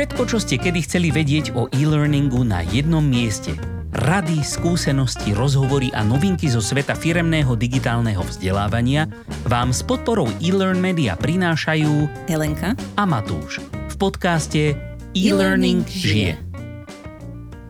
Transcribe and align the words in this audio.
Všetko, 0.00 0.32
čo 0.32 0.40
ste 0.40 0.56
kedy 0.56 0.80
chceli 0.88 1.12
vedieť 1.12 1.52
o 1.52 1.68
e-learningu 1.76 2.40
na 2.40 2.64
jednom 2.64 3.04
mieste. 3.04 3.52
Rady, 3.92 4.40
skúsenosti, 4.40 5.36
rozhovory 5.36 5.92
a 5.92 6.00
novinky 6.00 6.48
zo 6.48 6.64
sveta 6.64 6.96
firemného 6.96 7.52
digitálneho 7.52 8.24
vzdelávania 8.24 9.12
vám 9.44 9.76
s 9.76 9.84
podporou 9.84 10.24
e-learn 10.40 10.80
media 10.80 11.20
prinášajú 11.20 12.08
Helenka 12.32 12.72
a 12.96 13.04
Matúš 13.04 13.60
v 13.60 13.94
podcaste 14.00 14.72
E-Learning 15.12 15.84
žije. 15.84 16.40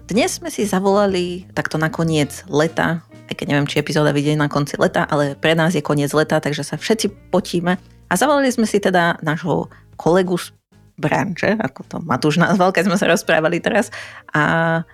Dnes 0.06 0.38
sme 0.38 0.54
si 0.54 0.62
zavolali 0.70 1.50
takto 1.50 1.82
na 1.82 1.90
koniec 1.90 2.46
leta, 2.46 3.02
aj 3.26 3.42
keď 3.42 3.46
neviem, 3.50 3.66
či 3.66 3.82
epizóda 3.82 4.14
vidie 4.14 4.38
na 4.38 4.46
konci 4.46 4.78
leta, 4.78 5.02
ale 5.02 5.34
pre 5.34 5.58
nás 5.58 5.74
je 5.74 5.82
koniec 5.82 6.14
leta, 6.14 6.38
takže 6.38 6.62
sa 6.62 6.78
všetci 6.78 7.34
potíme. 7.34 7.74
A 8.06 8.14
zavolali 8.14 8.54
sme 8.54 8.70
si 8.70 8.78
teda 8.78 9.18
nášho 9.18 9.66
kolegu 9.98 10.38
z 10.38 10.54
branže, 11.00 11.56
ako 11.56 11.80
to 11.88 11.96
Matúš 12.04 12.36
nazval, 12.36 12.76
keď 12.76 12.92
sme 12.92 13.00
sa 13.00 13.08
rozprávali 13.08 13.64
teraz. 13.64 13.88
A 14.36 14.84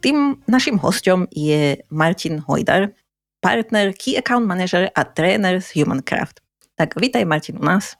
tým 0.00 0.38
našim 0.46 0.78
hostom 0.78 1.26
je 1.34 1.82
Martin 1.90 2.38
Hojdar, 2.38 2.94
partner, 3.42 3.92
key 3.92 4.14
account 4.14 4.46
manager 4.46 4.88
a 4.94 5.02
tréner 5.04 5.58
z 5.58 5.82
Humancraft. 5.82 6.40
Tak 6.78 6.96
vítaj 6.96 7.24
Martin 7.24 7.58
u 7.58 7.64
nás. 7.64 7.98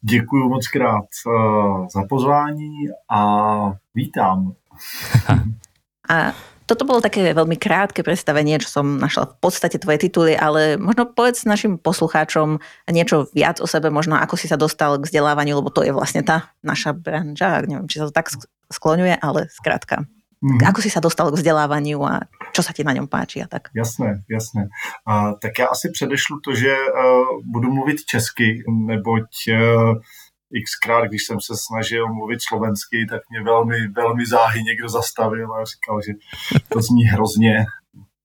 Děkuji 0.00 0.48
moc 0.48 0.68
krát 0.68 1.06
uh, 1.26 1.86
za 1.88 2.02
pozvání 2.08 2.74
a 3.10 3.22
vítám. 3.94 4.52
a 6.08 6.32
toto 6.68 6.84
bolo 6.84 7.00
také 7.00 7.32
veľmi 7.32 7.56
krátke 7.56 8.04
predstavenie, 8.04 8.60
čo 8.60 8.68
som 8.68 9.00
našla 9.00 9.32
v 9.32 9.34
podstate 9.40 9.80
tvoje 9.80 10.04
tituly, 10.04 10.36
ale 10.36 10.76
možno 10.76 11.08
povedz 11.08 11.48
našim 11.48 11.80
poslucháčom 11.80 12.60
niečo 12.92 13.32
viac 13.32 13.64
o 13.64 13.66
sebe, 13.66 13.88
možno 13.88 14.20
ako 14.20 14.36
si 14.36 14.52
sa 14.52 14.60
dostal 14.60 15.00
k 15.00 15.08
vzdelávaniu, 15.08 15.64
lebo 15.64 15.72
to 15.72 15.80
je 15.80 15.96
vlastne 15.96 16.20
tá 16.20 16.52
naša 16.60 16.92
branža, 16.92 17.64
neviem, 17.64 17.88
či 17.88 18.04
sa 18.04 18.06
to 18.06 18.12
tak 18.12 18.28
skloňuje, 18.68 19.16
ale 19.16 19.48
zkrátka. 19.48 20.04
Mm-hmm. 20.38 20.70
Ako 20.70 20.78
si 20.78 20.86
sa 20.86 21.02
dostal 21.02 21.34
k 21.34 21.38
vzdelávaniu 21.40 21.98
a 22.06 22.22
čo 22.54 22.62
sa 22.62 22.70
ti 22.70 22.86
na 22.86 22.94
něm 22.94 23.10
páči 23.10 23.42
a 23.42 23.50
tak? 23.50 23.74
Jasné, 23.74 24.22
jasné. 24.30 24.70
A, 25.02 25.34
tak 25.34 25.58
já 25.58 25.66
asi 25.66 25.90
předešlu 25.90 26.40
to, 26.40 26.54
že 26.54 26.70
uh, 26.70 27.42
budu 27.42 27.74
mluvit 27.74 28.06
česky, 28.06 28.62
neboť 28.70 29.26
uh, 29.50 29.98
xkrát, 30.64 31.04
když 31.04 31.26
jsem 31.26 31.40
se 31.40 31.54
snažil 31.56 32.14
mluvit 32.14 32.42
slovensky, 32.42 33.06
tak 33.10 33.22
mě 33.30 33.42
velmi, 33.42 33.88
velmi 33.88 34.26
záhy 34.26 34.62
někdo 34.62 34.88
zastavil 34.88 35.54
a 35.54 35.64
říkal, 35.64 36.00
že 36.06 36.12
to 36.68 36.82
zní 36.82 37.04
hrozně 37.04 37.64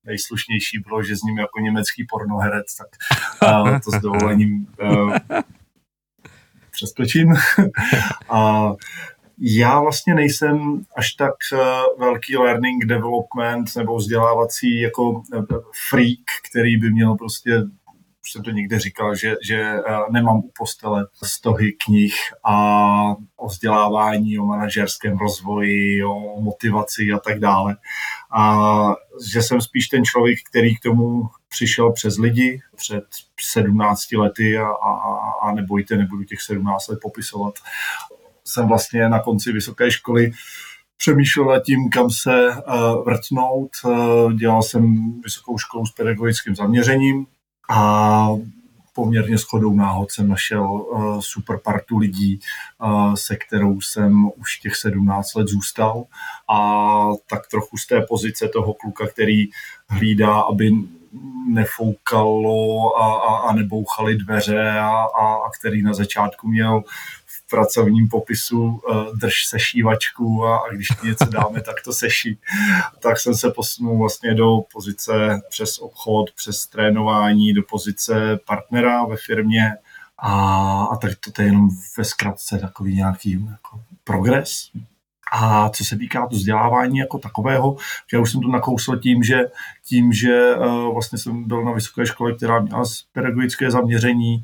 nejslušnější 0.05 0.79
bylo, 0.79 1.03
že 1.03 1.15
zním 1.15 1.37
jako 1.37 1.59
německý 1.59 2.05
pornoherec, 2.09 2.65
tak 2.75 2.87
uh, 3.51 3.79
to 3.79 3.91
s 3.91 4.01
dovolením 4.01 4.67
uh, 4.81 5.17
přeskočím. 6.71 7.33
a 8.29 8.71
já 9.39 9.79
vlastně 9.79 10.15
nejsem 10.15 10.81
až 10.97 11.13
tak 11.13 11.33
velký 11.99 12.37
learning 12.37 12.85
development 12.85 13.75
nebo 13.77 13.95
vzdělávací 13.95 14.81
jako 14.81 15.21
freak, 15.89 16.49
který 16.49 16.77
by 16.77 16.91
měl 16.91 17.15
prostě 17.15 17.51
už 18.23 18.31
jsem 18.31 18.43
to 18.43 18.51
někde 18.51 18.79
říkal, 18.79 19.15
že, 19.15 19.35
že 19.43 19.61
eh, 19.61 19.81
nemám 20.11 20.37
u 20.37 20.51
postele 20.57 21.07
stohy 21.23 21.73
knih 21.85 22.15
a 22.43 22.55
o 23.35 23.47
vzdělávání, 23.47 24.39
o 24.39 24.45
manažerském 24.45 25.17
rozvoji, 25.17 26.03
o 26.03 26.41
motivaci 26.41 27.11
a 27.15 27.19
tak 27.19 27.39
dále. 27.39 27.77
A 28.35 28.59
že 29.31 29.41
jsem 29.41 29.61
spíš 29.61 29.87
ten 29.87 30.03
člověk, 30.03 30.39
který 30.49 30.75
k 30.75 30.79
tomu 30.79 31.23
přišel 31.49 31.91
přes 31.91 32.17
lidi 32.17 32.61
před 32.75 33.03
17 33.41 34.11
lety 34.11 34.57
a, 34.57 34.67
a, 34.67 34.91
a 35.41 35.53
nebojte, 35.53 35.97
nebudu 35.97 36.23
těch 36.23 36.41
17 36.41 36.87
let 36.87 36.99
popisovat. 37.01 37.53
Jsem 38.45 38.67
vlastně 38.67 39.09
na 39.09 39.19
konci 39.19 39.51
vysoké 39.51 39.91
školy 39.91 40.31
přemýšlel 40.97 41.45
nad 41.45 41.63
tím, 41.63 41.89
kam 41.89 42.09
se 42.09 42.49
uh, 42.49 43.05
vrtnout. 43.05 43.71
Uh, 43.85 44.33
dělal 44.33 44.61
jsem 44.61 45.13
vysokou 45.21 45.57
školu 45.57 45.85
s 45.85 45.91
pedagogickým 45.91 46.55
zaměřením, 46.55 47.25
a 47.69 48.27
poměrně 48.95 49.37
shodou 49.37 49.73
náhod 49.73 50.11
jsem 50.11 50.27
našel 50.27 50.63
uh, 50.63 51.19
super 51.19 51.59
partu 51.63 51.97
lidí, 51.97 52.39
uh, 52.83 53.13
se 53.13 53.35
kterou 53.35 53.81
jsem 53.81 54.29
už 54.35 54.57
těch 54.57 54.75
17 54.75 55.35
let 55.35 55.47
zůstal. 55.47 56.03
A 56.49 57.07
tak 57.29 57.47
trochu 57.47 57.77
z 57.77 57.87
té 57.87 58.01
pozice 58.01 58.47
toho 58.47 58.73
kluka, 58.73 59.07
který 59.07 59.45
hlídá, 59.89 60.39
aby 60.39 60.71
nefoukalo 61.47 62.97
a, 62.97 63.13
a, 63.13 63.35
a 63.49 63.53
nebouchaly 63.53 64.15
dveře 64.15 64.69
a, 64.69 64.89
a, 64.89 65.35
a 65.35 65.49
který 65.59 65.81
na 65.81 65.93
začátku 65.93 66.47
měl 66.47 66.83
pracovním 67.53 68.07
popisu 68.07 68.63
uh, 68.63 69.17
drž 69.17 69.45
sešívačku 69.47 70.45
a, 70.45 70.57
a 70.57 70.69
když 70.73 70.87
ti 70.87 71.07
něco 71.07 71.25
dáme, 71.25 71.61
tak 71.61 71.75
to 71.85 71.93
seší. 71.93 72.39
Tak 72.99 73.19
jsem 73.19 73.35
se 73.35 73.51
posunul 73.51 73.97
vlastně 73.97 74.33
do 74.33 74.61
pozice 74.73 75.41
přes 75.49 75.79
obchod, 75.79 76.31
přes 76.31 76.67
trénování, 76.67 77.53
do 77.53 77.63
pozice 77.63 78.39
partnera 78.47 79.05
ve 79.05 79.15
firmě 79.17 79.71
a, 80.17 80.33
a 80.83 80.95
tak 80.97 81.11
to, 81.19 81.31
to 81.31 81.41
je 81.41 81.47
jenom 81.47 81.69
ve 81.97 82.03
zkratce 82.03 82.59
takový 82.59 82.95
nějaký 82.95 83.31
jako 83.51 83.83
progres. 84.03 84.71
A 85.31 85.69
co 85.69 85.85
se 85.85 85.97
týká 85.97 86.27
to 86.27 86.35
vzdělávání 86.35 86.97
jako 86.97 87.17
takového, 87.17 87.77
já 88.13 88.19
už 88.19 88.31
jsem 88.31 88.41
to 88.41 88.47
nakousl 88.47 88.97
tím, 88.97 89.23
že, 89.23 89.39
tím, 89.85 90.13
že 90.13 90.55
uh, 90.55 90.93
vlastně 90.93 91.17
jsem 91.17 91.43
byl 91.43 91.63
na 91.63 91.71
vysoké 91.71 92.05
škole, 92.05 92.33
která 92.33 92.59
měla 92.59 92.83
pedagogické 93.13 93.71
zaměření 93.71 94.43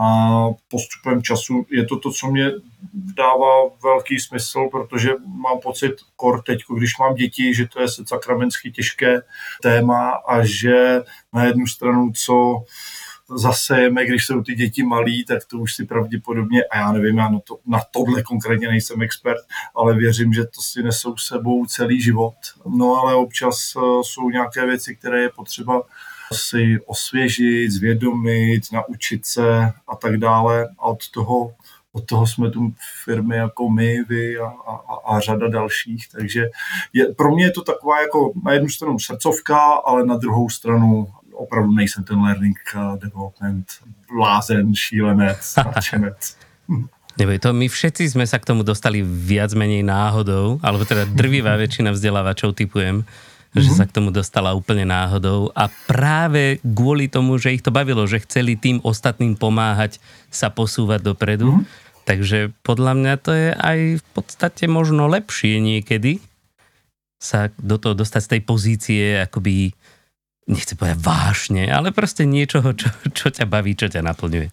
a 0.00 0.46
postupem 0.70 1.22
času 1.22 1.66
je 1.70 1.86
to 1.86 1.98
to, 1.98 2.10
co 2.10 2.26
mě 2.26 2.50
dává 2.94 3.68
velký 3.82 4.18
smysl, 4.18 4.68
protože 4.70 5.10
mám 5.26 5.58
pocit, 5.62 5.92
kor 6.16 6.42
teď, 6.42 6.62
když 6.76 6.98
mám 6.98 7.14
děti, 7.14 7.54
že 7.54 7.66
to 7.66 7.80
je 7.80 7.86
sakramensky 7.88 8.70
těžké 8.70 9.22
téma 9.62 10.10
a 10.10 10.44
že 10.44 11.00
na 11.32 11.44
jednu 11.44 11.66
stranu, 11.66 12.12
co 12.14 12.64
zasejeme, 13.36 14.06
když 14.06 14.26
jsou 14.26 14.42
ty 14.42 14.54
děti 14.54 14.82
malí, 14.82 15.24
tak 15.24 15.44
to 15.44 15.58
už 15.58 15.74
si 15.74 15.84
pravděpodobně, 15.84 16.64
a 16.64 16.78
já 16.78 16.92
nevím, 16.92 17.18
já 17.18 17.28
na, 17.28 17.38
to, 17.40 17.58
na 17.66 17.80
tohle 17.90 18.22
konkrétně 18.22 18.68
nejsem 18.68 19.02
expert, 19.02 19.38
ale 19.74 19.94
věřím, 19.94 20.32
že 20.32 20.44
to 20.44 20.60
si 20.60 20.82
nesou 20.82 21.16
sebou 21.16 21.66
celý 21.66 22.02
život. 22.02 22.34
No 22.66 22.94
ale 22.94 23.14
občas 23.14 23.76
uh, 23.76 24.02
jsou 24.02 24.30
nějaké 24.30 24.66
věci, 24.66 24.96
které 24.96 25.20
je 25.20 25.28
potřeba 25.28 25.82
si 26.32 26.78
osvěžit, 26.86 27.70
zvědomit, 27.70 28.62
naučit 28.72 29.26
se 29.26 29.72
a 29.88 29.96
tak 29.96 30.16
dále. 30.16 30.68
A 30.78 30.82
od 30.82 31.10
toho, 31.10 31.54
od 31.92 32.06
toho 32.06 32.26
jsme 32.26 32.50
tu 32.50 32.74
firmy 33.04 33.36
jako 33.36 33.70
my, 33.70 34.04
vy 34.08 34.38
a, 34.38 34.46
a, 34.46 34.96
a 35.06 35.20
řada 35.20 35.48
dalších. 35.48 36.08
Takže 36.08 36.50
je, 36.92 37.06
pro 37.06 37.34
mě 37.34 37.44
je 37.44 37.50
to 37.50 37.62
taková 37.62 38.00
jako 38.00 38.32
na 38.44 38.52
jednu 38.52 38.68
stranu 38.68 38.98
srdcovka, 38.98 39.58
ale 39.58 40.06
na 40.06 40.16
druhou 40.16 40.48
stranu 40.48 41.08
opravdu 41.42 41.74
nejsem 41.74 42.06
ten 42.06 42.18
learning 42.22 42.58
uh, 42.72 42.94
development 42.96 43.82
blázen, 44.06 44.70
šílenec, 44.70 45.42
nadšenec. 45.74 46.20
Neboj, 47.12 47.38
to 47.44 47.52
my 47.52 47.68
všetci 47.68 48.16
sme 48.16 48.24
sa 48.24 48.40
k 48.40 48.48
tomu 48.48 48.64
dostali 48.64 49.04
viac 49.04 49.52
menej 49.52 49.84
náhodou, 49.84 50.56
alebo 50.64 50.88
teda 50.88 51.04
drvivá 51.04 51.60
väčšina 51.60 51.92
vzdelávačov 51.92 52.56
typujem, 52.56 53.04
že 53.52 53.68
sa 53.68 53.84
k 53.84 53.92
tomu 53.92 54.08
dostala 54.08 54.56
úplne 54.56 54.88
náhodou 54.88 55.52
a 55.52 55.68
práve 55.84 56.56
kvôli 56.64 57.12
tomu, 57.12 57.36
že 57.36 57.52
ich 57.52 57.60
to 57.60 57.68
bavilo, 57.68 58.08
že 58.08 58.24
chceli 58.24 58.56
tým 58.56 58.80
ostatným 58.80 59.36
pomáhať 59.36 60.00
sa 60.32 60.48
posúvať 60.48 61.04
dopredu. 61.04 61.60
Mm-hmm. 61.60 62.00
Takže 62.08 62.38
podľa 62.64 62.92
mňa 62.96 63.14
to 63.20 63.30
je 63.36 63.48
aj 63.52 63.78
v 64.00 64.04
podstate 64.16 64.64
možno 64.72 65.04
lepšie 65.04 65.60
niekedy 65.60 66.24
sa 67.20 67.52
do 67.60 67.78
toho 67.78 67.94
dostať 67.94 68.20
z 68.24 68.30
tej 68.34 68.42
pozície 68.42 69.02
akoby 69.20 69.76
nechci 70.46 70.74
povedať 70.74 70.98
vášne, 70.98 71.70
ale 71.70 71.94
proste 71.94 72.26
niečoho, 72.26 72.74
čo, 72.74 72.90
čo 73.14 73.30
ťa 73.30 73.46
baví, 73.46 73.78
čo 73.78 73.86
ťa 73.86 74.02
naplňuje. 74.02 74.50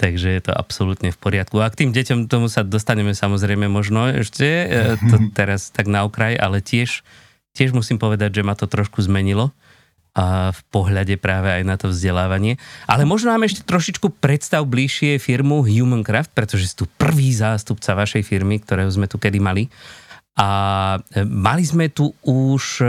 Takže 0.00 0.28
je 0.32 0.42
to 0.48 0.52
absolútne 0.56 1.12
v 1.12 1.18
poriadku. 1.20 1.60
A 1.60 1.68
k 1.68 1.84
tým 1.84 1.90
deťom 1.92 2.32
tomu 2.32 2.48
sa 2.48 2.64
dostaneme 2.64 3.12
samozrejme 3.12 3.68
možno 3.68 4.08
ešte, 4.08 4.48
e, 4.48 4.96
to 4.96 5.28
teraz 5.36 5.68
tak 5.68 5.92
na 5.92 6.08
okraj, 6.08 6.40
ale 6.40 6.64
tiež, 6.64 7.04
tiež 7.52 7.76
musím 7.76 8.00
povedať, 8.00 8.40
že 8.40 8.46
ma 8.46 8.56
to 8.56 8.64
trošku 8.64 9.04
zmenilo 9.04 9.52
a 10.10 10.50
v 10.50 10.60
pohľade 10.74 11.14
práve 11.22 11.52
aj 11.52 11.62
na 11.62 11.76
to 11.78 11.92
vzdelávanie. 11.92 12.58
Ale 12.90 13.06
možno 13.06 13.30
nám 13.30 13.46
ešte 13.46 13.62
trošičku 13.62 14.18
predstav 14.18 14.66
bližšie 14.66 15.22
firmu 15.22 15.62
Humancraft, 15.62 16.34
pretože 16.34 16.66
si 16.66 16.74
tu 16.74 16.90
prvý 16.98 17.30
zástupca 17.30 17.94
vašej 17.94 18.26
firmy, 18.26 18.58
ktorého 18.58 18.90
sme 18.90 19.06
tu 19.06 19.22
kedy 19.22 19.38
mali. 19.38 19.70
A 20.40 20.48
e, 21.12 21.20
mali 21.28 21.68
sme 21.68 21.92
tu 21.92 22.16
už, 22.24 22.80
e, 22.80 22.88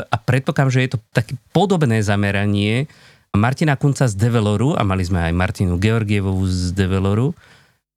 a 0.00 0.16
predpokladám, 0.16 0.72
že 0.72 0.88
je 0.88 0.90
to 0.96 0.98
také 1.12 1.36
podobné 1.52 2.00
zameranie, 2.00 2.88
Martina 3.36 3.76
Kunca 3.76 4.08
z 4.08 4.16
Develoru 4.16 4.74
a 4.74 4.82
mali 4.82 5.04
sme 5.04 5.28
aj 5.28 5.32
Martinu 5.36 5.76
Georgievovú 5.76 6.48
z 6.48 6.72
Develoru. 6.72 7.36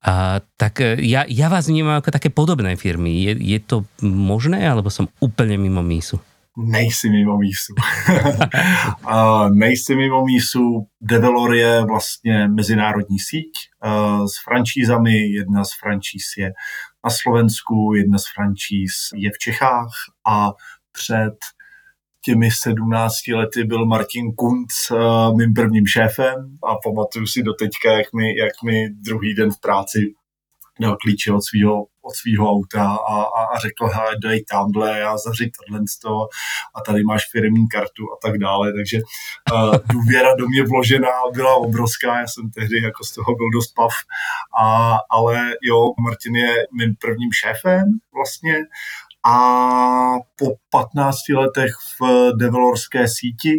A 0.04 0.44
tak 0.60 0.84
e, 0.84 1.00
ja, 1.00 1.24
ja 1.32 1.48
vás 1.48 1.72
vnímam 1.72 1.96
ako 1.96 2.12
také 2.12 2.28
podobné 2.28 2.76
firmy. 2.76 3.24
Je, 3.24 3.56
je 3.56 3.60
to 3.64 3.88
možné, 4.04 4.68
alebo 4.68 4.92
som 4.92 5.08
úplne 5.24 5.56
mimo 5.56 5.80
mísu? 5.80 6.20
Nejsi 6.54 7.10
mimo 7.10 7.40
mísu. 7.40 7.74
nejsi 9.64 9.96
mimo 9.96 10.22
mísu. 10.22 10.86
Develor 11.02 11.54
je 11.54 11.82
vlastně 11.82 12.48
mezinárodní 12.48 13.20
síť 13.20 13.52
s 14.30 14.36
franšízami. 14.46 15.34
Jedna 15.34 15.64
z 15.66 15.72
franšíz 15.82 16.26
je 16.38 16.54
na 17.04 17.10
Slovensku, 17.10 17.94
jedna 17.96 18.18
z 18.18 18.24
franšíz 18.36 18.94
je 19.16 19.32
v 19.32 19.38
Čechách 19.38 19.92
a 20.28 20.52
před 20.92 21.36
těmi 22.26 22.52
17 22.52 23.14
lety 23.36 23.64
byl 23.64 23.86
Martin 23.86 24.32
Kunc 24.36 24.92
uh, 24.92 25.38
mým 25.38 25.54
prvním 25.54 25.86
šéfem 25.86 26.58
a 26.64 26.76
pamatuju 26.84 27.28
si 27.28 27.44
do 27.44 27.54
teďka, 27.54 27.92
jak 27.92 28.14
mi, 28.14 28.38
jak 28.38 28.64
mi 28.64 28.90
druhý 28.90 29.36
den 29.36 29.52
v 29.52 29.60
práci 29.60 30.00
dal 30.80 30.98
klíče 31.02 31.32
od 31.32 31.42
svého 31.42 31.86
od 32.04 32.16
svého 32.16 32.52
auta 32.52 32.84
a, 32.96 33.16
a, 33.24 33.42
a 33.56 33.60
řekl, 33.60 33.88
hele, 33.88 34.12
dej 34.24 34.44
tamhle 34.44 35.04
a 35.04 35.18
zařiď 35.18 35.52
tohle 35.58 35.80
a 36.76 36.82
tady 36.82 37.04
máš 37.04 37.22
firmní 37.32 37.68
kartu 37.68 38.04
a 38.14 38.16
tak 38.22 38.38
dále, 38.38 38.74
takže 38.74 38.98
uh, 39.54 39.76
důvěra 39.92 40.36
do 40.36 40.48
mě 40.48 40.64
vložená 40.64 41.08
byla 41.34 41.56
obrovská, 41.56 42.20
já 42.20 42.28
jsem 42.28 42.50
tehdy 42.52 42.82
jako 42.82 43.04
z 43.04 43.14
toho 43.14 43.36
byl 43.36 43.50
dost 43.54 43.74
pav, 43.76 43.92
a, 44.60 44.98
ale 45.10 45.54
jo, 45.64 45.94
Martin 46.04 46.36
je 46.36 46.54
mým 46.78 46.96
prvním 47.02 47.30
šéfem 47.32 47.84
vlastně 48.14 48.56
a 49.26 49.38
po 50.40 50.46
15 50.70 51.16
letech 51.36 51.72
v 52.02 52.32
develorské 52.40 53.08
síti 53.08 53.54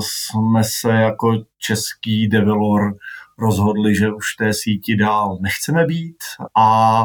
jsme 0.00 0.64
se 0.64 0.90
jako 0.90 1.32
český 1.58 2.28
develor 2.28 2.96
rozhodli, 3.38 3.94
že 3.94 4.12
už 4.12 4.34
té 4.38 4.54
síti 4.54 4.96
dál 4.96 5.38
nechceme 5.40 5.86
být 5.86 6.16
a 6.58 7.04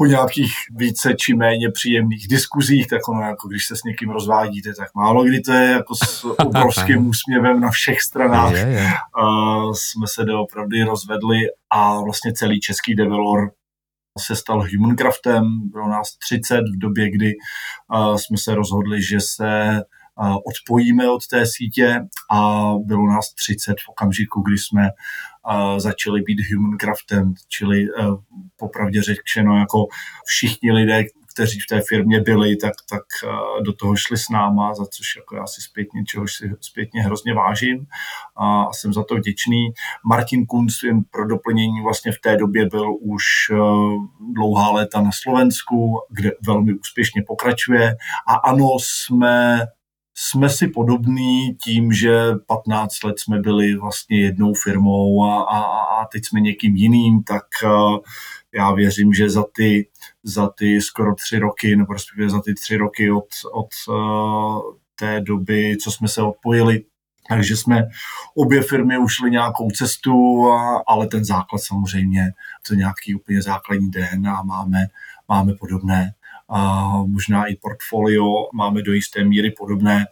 po 0.00 0.06
nějakých 0.06 0.52
více 0.76 1.14
či 1.14 1.34
méně 1.34 1.70
příjemných 1.70 2.28
diskuzích, 2.28 2.86
tak 2.88 3.08
ono 3.08 3.22
jako 3.22 3.48
když 3.48 3.66
se 3.66 3.76
s 3.76 3.84
někým 3.84 4.10
rozvádíte, 4.10 4.74
tak 4.74 4.88
málo 4.94 5.24
kdy 5.24 5.40
to 5.40 5.52
je 5.52 5.70
jako 5.70 5.94
s 5.94 6.24
obrovským 6.38 7.08
úsměvem 7.08 7.60
na 7.60 7.70
všech 7.70 8.00
stranách. 8.00 8.52
Je, 8.52 8.58
je. 8.58 8.88
Uh, 9.22 9.72
jsme 9.72 10.06
se 10.06 10.24
doopravdy 10.24 10.82
rozvedli 10.82 11.38
a 11.70 12.00
vlastně 12.00 12.32
celý 12.32 12.60
český 12.60 12.94
develor 12.94 13.50
se 14.18 14.36
stal 14.36 14.66
Humancraftem, 14.72 15.44
bylo 15.70 15.88
nás 15.88 16.16
30 16.16 16.56
v 16.56 16.78
době, 16.78 17.10
kdy 17.10 17.32
uh, 17.94 18.16
jsme 18.16 18.36
se 18.38 18.54
rozhodli, 18.54 19.02
že 19.02 19.18
se 19.20 19.80
odpojíme 20.46 21.10
od 21.10 21.26
té 21.26 21.46
sítě 21.46 22.00
a 22.30 22.72
bylo 22.84 23.06
nás 23.06 23.34
30 23.34 23.72
v 23.72 23.88
okamžiku, 23.88 24.40
kdy 24.40 24.58
jsme 24.58 24.88
začali 25.78 26.22
být 26.22 26.38
humancraftem, 26.54 27.34
čili 27.48 27.82
e, 27.82 27.86
popravdě 28.56 29.02
řečeno 29.02 29.58
jako 29.58 29.86
všichni 30.26 30.72
lidé, 30.72 31.04
kteří 31.34 31.58
v 31.60 31.66
té 31.68 31.80
firmě 31.88 32.20
byli, 32.20 32.56
tak, 32.56 32.72
tak 32.90 33.02
e, 33.24 33.62
do 33.62 33.72
toho 33.72 33.96
šli 33.96 34.18
s 34.18 34.28
náma, 34.28 34.74
za 34.74 34.86
což 34.86 35.16
jako 35.16 35.36
já 35.36 35.46
si 35.46 35.62
zpětně, 35.62 36.04
čehož 36.04 36.32
si 36.32 36.50
zpětně 36.60 37.02
hrozně 37.02 37.34
vážím 37.34 37.86
a 38.36 38.72
jsem 38.72 38.92
za 38.92 39.04
to 39.04 39.14
vděčný. 39.14 39.70
Martin 40.04 40.46
Kunz 40.46 40.82
jen 40.82 41.02
pro 41.10 41.26
doplnění 41.26 41.82
vlastně 41.82 42.12
v 42.12 42.20
té 42.20 42.36
době 42.36 42.66
byl 42.66 42.96
už 43.00 43.24
e, 43.50 43.56
dlouhá 44.34 44.70
léta 44.70 45.00
na 45.00 45.10
Slovensku, 45.22 45.98
kde 46.10 46.30
velmi 46.46 46.74
úspěšně 46.74 47.22
pokračuje 47.26 47.96
a 48.28 48.34
ano, 48.34 48.68
jsme 48.80 49.60
jsme 50.22 50.48
si 50.48 50.68
podobní 50.68 51.54
tím, 51.54 51.92
že 51.92 52.32
15 52.46 53.02
let 53.04 53.18
jsme 53.18 53.38
byli 53.38 53.74
vlastně 53.74 54.20
jednou 54.20 54.54
firmou 54.54 55.24
a, 55.24 55.42
a, 55.42 55.60
a 56.00 56.06
teď 56.12 56.24
jsme 56.26 56.40
někým 56.40 56.76
jiným, 56.76 57.22
tak 57.22 57.42
uh, 57.64 57.98
já 58.54 58.72
věřím, 58.72 59.12
že 59.12 59.30
za 59.30 59.44
ty, 59.54 59.88
za 60.22 60.48
ty 60.48 60.80
skoro 60.80 61.14
tři 61.14 61.38
roky, 61.38 61.76
nebo 61.76 61.92
respektive 61.92 62.30
za 62.30 62.40
ty 62.40 62.54
tři 62.54 62.76
roky 62.76 63.10
od, 63.10 63.28
od 63.52 63.68
uh, 63.88 64.60
té 64.94 65.20
doby, 65.20 65.76
co 65.82 65.90
jsme 65.90 66.08
se 66.08 66.22
odpojili, 66.22 66.84
takže 67.28 67.56
jsme 67.56 67.82
obě 68.36 68.62
firmy 68.62 68.98
ušly 68.98 69.30
nějakou 69.30 69.70
cestu, 69.70 70.46
ale 70.86 71.06
ten 71.06 71.24
základ 71.24 71.58
samozřejmě, 71.58 72.32
to 72.68 72.74
nějaký 72.74 73.14
úplně 73.14 73.42
základní 73.42 73.90
DNA 73.90 74.42
máme, 74.42 74.86
máme 75.28 75.52
podobné 75.54 76.12
a 76.50 76.90
možná 77.06 77.46
i 77.46 77.56
portfolio 77.56 78.24
máme 78.54 78.82
do 78.82 78.92
jisté 78.92 79.24
míry 79.24 79.50
podobné, 79.50 80.06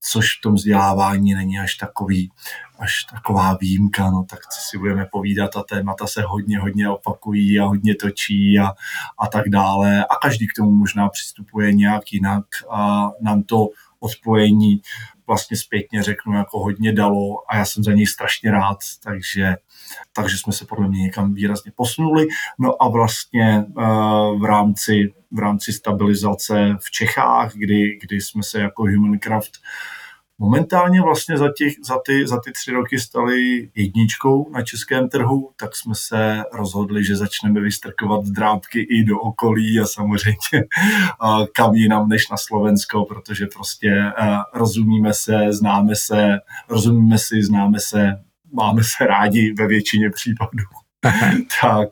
což 0.00 0.38
v 0.38 0.40
tom 0.40 0.54
vzdělávání 0.54 1.34
není 1.34 1.58
až 1.58 1.74
takový, 1.74 2.30
až 2.78 3.04
taková 3.04 3.58
výjimka, 3.60 4.10
no 4.10 4.24
tak 4.30 4.38
si 4.52 4.78
budeme 4.78 5.06
povídat 5.12 5.56
a 5.56 5.62
témata 5.62 6.06
se 6.06 6.22
hodně, 6.22 6.58
hodně 6.58 6.88
opakují 6.88 7.60
a 7.60 7.64
hodně 7.64 7.94
točí 7.94 8.58
a, 8.58 8.72
a 9.18 9.26
tak 9.26 9.48
dále. 9.48 10.04
A 10.04 10.14
každý 10.22 10.46
k 10.48 10.56
tomu 10.56 10.70
možná 10.70 11.08
přistupuje 11.08 11.72
nějak 11.72 12.12
jinak 12.12 12.44
a 12.70 13.10
nám 13.20 13.42
to 13.42 13.68
odpojení 14.04 14.80
vlastně 15.26 15.56
zpětně 15.56 16.02
řeknu, 16.02 16.32
jako 16.32 16.58
hodně 16.58 16.92
dalo 16.92 17.36
a 17.48 17.56
já 17.56 17.64
jsem 17.64 17.84
za 17.84 17.92
něj 17.92 18.06
strašně 18.06 18.50
rád, 18.50 18.78
takže, 19.04 19.56
takže 20.12 20.38
jsme 20.38 20.52
se 20.52 20.66
podle 20.66 20.88
mě 20.88 21.02
někam 21.02 21.34
výrazně 21.34 21.72
posunuli. 21.74 22.26
No 22.58 22.82
a 22.82 22.88
vlastně 22.88 23.64
uh, 23.76 24.40
v 24.40 24.44
rámci, 24.44 25.12
v 25.30 25.38
rámci 25.38 25.72
stabilizace 25.72 26.76
v 26.80 26.90
Čechách, 26.90 27.52
kdy, 27.54 27.98
kdy 28.02 28.20
jsme 28.20 28.42
se 28.42 28.60
jako 28.60 28.82
Humancraft 28.82 29.52
momentálně 30.38 31.02
vlastně 31.02 31.38
za, 31.38 31.48
těch, 31.58 31.72
za, 31.84 31.98
ty, 32.06 32.28
za 32.28 32.40
ty 32.40 32.52
tři 32.52 32.70
roky 32.70 32.98
stali 32.98 33.70
jedničkou 33.74 34.50
na 34.50 34.62
českém 34.62 35.08
trhu, 35.08 35.50
tak 35.56 35.76
jsme 35.76 35.94
se 35.94 36.42
rozhodli, 36.52 37.04
že 37.04 37.16
začneme 37.16 37.60
vystrkovat 37.60 38.24
drábky 38.24 38.80
i 38.80 39.04
do 39.04 39.20
okolí 39.20 39.80
a 39.80 39.84
samozřejmě 39.86 40.64
kam 41.56 41.74
jinam 41.74 42.08
než 42.08 42.28
na 42.30 42.36
Slovensko, 42.36 43.04
protože 43.04 43.46
prostě 43.46 44.12
rozumíme 44.54 45.14
se, 45.14 45.52
známe 45.52 45.94
se, 45.96 46.38
rozumíme 46.68 47.18
si, 47.18 47.42
známe 47.42 47.80
se, 47.80 48.12
máme 48.52 48.82
se 48.84 49.06
rádi 49.06 49.54
ve 49.58 49.66
většině 49.66 50.10
případů. 50.10 50.83
tak, 51.60 51.88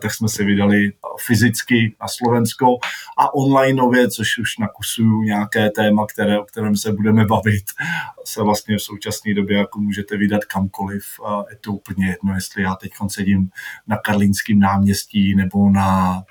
tak 0.00 0.14
jsme 0.14 0.28
se 0.28 0.44
vydali 0.44 0.92
fyzicky 1.26 1.96
na 2.00 2.08
Slovensko 2.08 2.66
a 3.18 3.34
onlineově, 3.34 4.10
což 4.10 4.38
už 4.38 4.58
nakusuju 4.58 5.22
nějaké 5.22 5.70
téma, 5.70 6.06
které, 6.06 6.38
o 6.38 6.44
kterém 6.44 6.76
se 6.76 6.92
budeme 6.92 7.24
bavit, 7.24 7.64
se 8.24 8.42
vlastně 8.42 8.76
v 8.76 8.82
současné 8.82 9.34
době 9.34 9.58
jako 9.58 9.80
můžete 9.80 10.16
vydat 10.16 10.44
kamkoliv. 10.44 11.04
Je 11.50 11.56
to 11.56 11.72
úplně 11.72 12.06
jedno, 12.06 12.34
jestli 12.34 12.62
já 12.62 12.74
teď 12.74 12.92
sedím 13.08 13.50
na 13.86 13.96
Karlínském 13.96 14.58
náměstí 14.58 15.34
nebo 15.34 15.70
na 15.70 16.22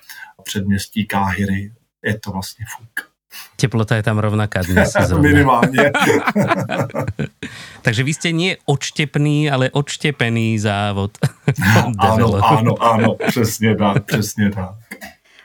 předměstí 0.44 1.06
Káhyry. 1.06 1.74
Je 2.04 2.20
to 2.20 2.32
vlastně 2.32 2.66
fuk. 2.78 3.15
Teplota 3.56 3.96
je 3.96 4.04
tam 4.04 4.20
rovnaká 4.20 4.62
dnes. 4.62 4.94
Minimálně. 5.20 5.92
Takže 7.86 8.04
vy 8.04 8.14
ste 8.14 8.30
nie 8.34 8.58
odštepný, 8.66 9.48
ale 9.52 9.70
odštepený 9.70 10.60
závod. 10.60 11.16
áno, 12.02 12.42
áno, 12.42 12.74
áno, 12.82 13.16
přesně 13.16 13.76
tak, 13.76 14.04
přesně 14.06 14.50
tak. 14.52 14.76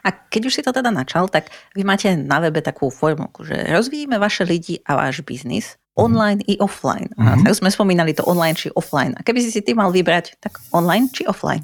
A 0.05 0.09
keď 0.33 0.47
už 0.47 0.55
si 0.55 0.63
to 0.63 0.73
teda 0.73 0.91
načal, 0.91 1.29
tak 1.29 1.53
vy 1.77 1.85
máte 1.85 2.17
na 2.17 2.41
webe 2.41 2.65
takú 2.65 2.89
formu, 2.89 3.29
že 3.45 3.69
rozvíjíme 3.69 4.17
vaše 4.17 4.49
lidi 4.49 4.81
a 4.89 4.97
váš 4.97 5.21
biznis 5.21 5.77
online 5.93 6.41
mm. 6.41 6.49
i 6.49 6.55
offline. 6.57 7.13
A 7.21 7.23
mm-hmm. 7.23 7.45
tak 7.45 7.53
sme 7.61 7.69
spomínali 7.69 8.17
to 8.17 8.25
online 8.25 8.57
či 8.57 8.73
offline. 8.73 9.13
A 9.13 9.21
keby 9.21 9.45
si 9.45 9.53
si 9.53 9.61
ty 9.61 9.77
mal 9.77 9.93
vybrať, 9.93 10.41
tak 10.41 10.57
online 10.73 11.13
či 11.13 11.29
offline? 11.29 11.61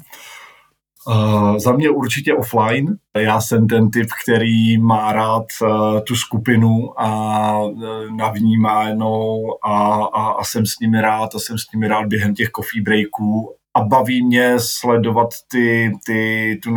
Uh, 1.07 1.57
za 1.57 1.71
mě 1.71 1.89
určitě 1.89 2.33
offline. 2.33 2.95
Já 3.17 3.41
jsem 3.41 3.67
ten 3.67 3.91
typ, 3.91 4.07
který 4.23 4.77
má 4.77 5.13
rád 5.13 5.45
uh, 5.61 5.99
tu 5.99 6.15
skupinu 6.15 7.01
a 7.01 7.59
uh, 7.59 7.83
navnímánou 8.17 9.43
a, 9.65 9.93
a, 9.93 10.29
a 10.31 10.43
jsem 10.43 10.65
s 10.65 10.79
nimi 10.79 11.01
rád 11.01 11.35
a 11.35 11.39
jsem 11.39 11.57
s 11.57 11.71
nimi 11.73 11.87
rád 11.87 12.05
během 12.05 12.33
těch 12.33 12.49
coffee 12.49 12.81
breaků 12.81 13.57
a 13.73 13.81
baví 13.81 14.25
mě 14.25 14.55
sledovat 14.59 15.27
ty, 15.51 15.91
ty, 16.05 16.59
tu 16.63 16.71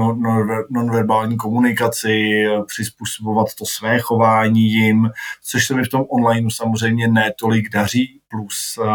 nonverbální 0.71 1.37
komunikaci, 1.37 2.45
přizpůsobovat 2.67 3.47
to 3.59 3.65
své 3.67 3.99
chování 3.99 4.73
jim, 4.73 5.11
což 5.51 5.67
se 5.67 5.75
mi 5.75 5.85
v 5.85 5.89
tom 5.89 6.05
online 6.09 6.49
samozřejmě 6.53 7.09
ne 7.09 7.33
tolik 7.41 7.71
daří, 7.73 8.21
plus 8.29 8.79
uh, 8.81 8.87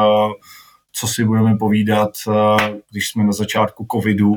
co 0.97 1.07
si 1.07 1.23
budeme 1.23 1.57
povídat, 1.57 2.11
uh, 2.27 2.57
když 2.91 3.09
jsme 3.09 3.23
na 3.23 3.31
začátku 3.31 3.87
covidu 3.91 4.33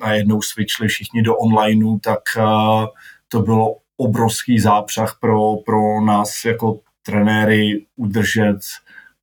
najednou 0.00 0.42
switchli 0.42 0.88
všichni 0.88 1.22
do 1.22 1.36
onlineu, 1.36 1.98
tak 1.98 2.20
uh, 2.38 2.86
to 3.28 3.42
bylo 3.42 3.76
obrovský 3.96 4.58
zápřah 4.58 5.18
pro, 5.20 5.56
pro 5.56 6.00
nás 6.00 6.44
jako 6.44 6.80
trenéry 7.02 7.86
udržet 7.96 8.58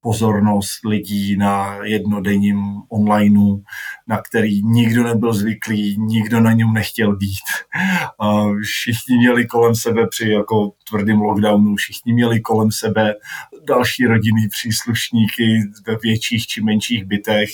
pozornost 0.02 0.86
lidí 0.86 1.38
na 1.38 1.78
jednodenním 1.84 2.82
onlineu, 2.90 3.64
na 4.08 4.22
který 4.22 4.64
nikdo 4.64 5.04
nebyl 5.04 5.34
zvyklý, 5.34 5.98
nikdo 6.00 6.40
na 6.40 6.52
něm 6.52 6.74
nechtěl 6.74 7.16
být. 7.16 7.48
Všichni 8.64 9.18
měli 9.18 9.46
kolem 9.46 9.76
sebe 9.76 10.08
při 10.08 10.30
jako 10.30 10.72
tvrdým 10.94 11.22
lockdownu, 11.22 11.76
všichni 11.76 12.14
měli 12.14 12.42
kolem 12.42 12.72
sebe 12.72 13.16
další 13.68 14.06
rodinný 14.06 14.48
příslušníky 14.50 15.60
ve 15.88 15.96
větších 16.04 16.48
či 16.48 16.62
menších 16.62 17.06
bytech 17.06 17.50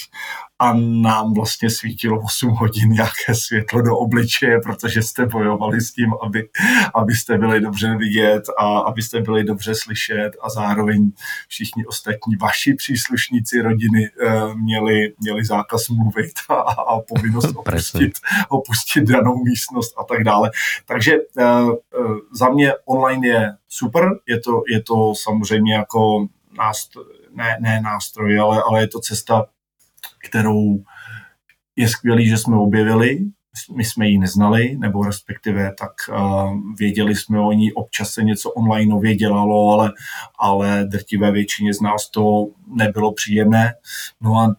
a 0.61 0.73
nám 1.01 1.33
vlastně 1.33 1.69
svítilo 1.69 2.21
8 2.21 2.49
hodin 2.49 2.89
nějaké 2.89 3.35
světlo 3.35 3.81
do 3.81 3.97
obličeje, 3.97 4.59
protože 4.59 5.01
jste 5.01 5.25
bojovali 5.25 5.81
s 5.81 5.91
tím, 5.91 6.13
aby, 6.23 6.49
abyste 6.93 7.37
byli 7.37 7.61
dobře 7.61 7.95
vidět 7.97 8.43
a 8.57 8.79
abyste 8.79 9.21
byli 9.21 9.43
dobře 9.43 9.75
slyšet 9.75 10.31
a 10.41 10.49
zároveň 10.49 11.11
všichni 11.47 11.85
ostatní 11.85 12.35
vaši 12.35 12.73
příslušníci 12.73 13.61
rodiny 13.61 14.09
uh, 14.25 14.55
měli, 14.55 15.13
měli 15.19 15.45
zákaz 15.45 15.89
mluvit 15.89 16.33
a, 16.49 16.53
a 16.53 16.99
povinnost 16.99 17.51
opustit, 17.55 18.13
opustit 18.49 19.03
danou 19.03 19.43
místnost 19.43 19.93
a 19.97 20.03
tak 20.03 20.23
dále. 20.23 20.51
Takže 20.85 21.17
uh, 21.17 21.69
uh, 21.69 22.17
za 22.33 22.49
mě 22.49 22.73
online 22.85 23.27
je 23.27 23.28
super, 23.67 24.09
je 24.27 24.39
to, 24.39 24.63
je 24.69 24.83
to 24.83 25.13
samozřejmě 25.15 25.73
jako 25.73 26.27
nástroj, 26.57 27.05
ne, 27.35 27.57
ne 27.59 27.81
nástroj, 27.81 28.39
ale, 28.39 28.63
ale 28.63 28.81
je 28.81 28.87
to 28.87 28.99
cesta, 28.99 29.45
kterou 30.29 30.83
je 31.75 31.87
skvělý, 31.89 32.27
že 32.27 32.37
jsme 32.37 32.57
objevili, 32.57 33.19
my 33.75 33.85
jsme 33.85 34.07
ji 34.07 34.17
neznali, 34.17 34.77
nebo 34.77 35.03
respektive 35.03 35.73
tak 35.79 35.91
uh, 36.09 36.57
věděli 36.77 37.15
jsme 37.15 37.39
o 37.39 37.51
ní, 37.51 37.73
občas 37.73 38.11
se 38.11 38.23
něco 38.23 38.51
online 38.51 39.15
dělalo, 39.15 39.73
ale, 39.73 39.91
ale 40.39 40.85
drtivé 40.85 41.31
většině 41.31 41.73
z 41.73 41.81
nás 41.81 42.09
to 42.09 42.47
nebylo 42.67 43.13
příjemné. 43.13 43.73
No 44.21 44.35
a 44.35 44.55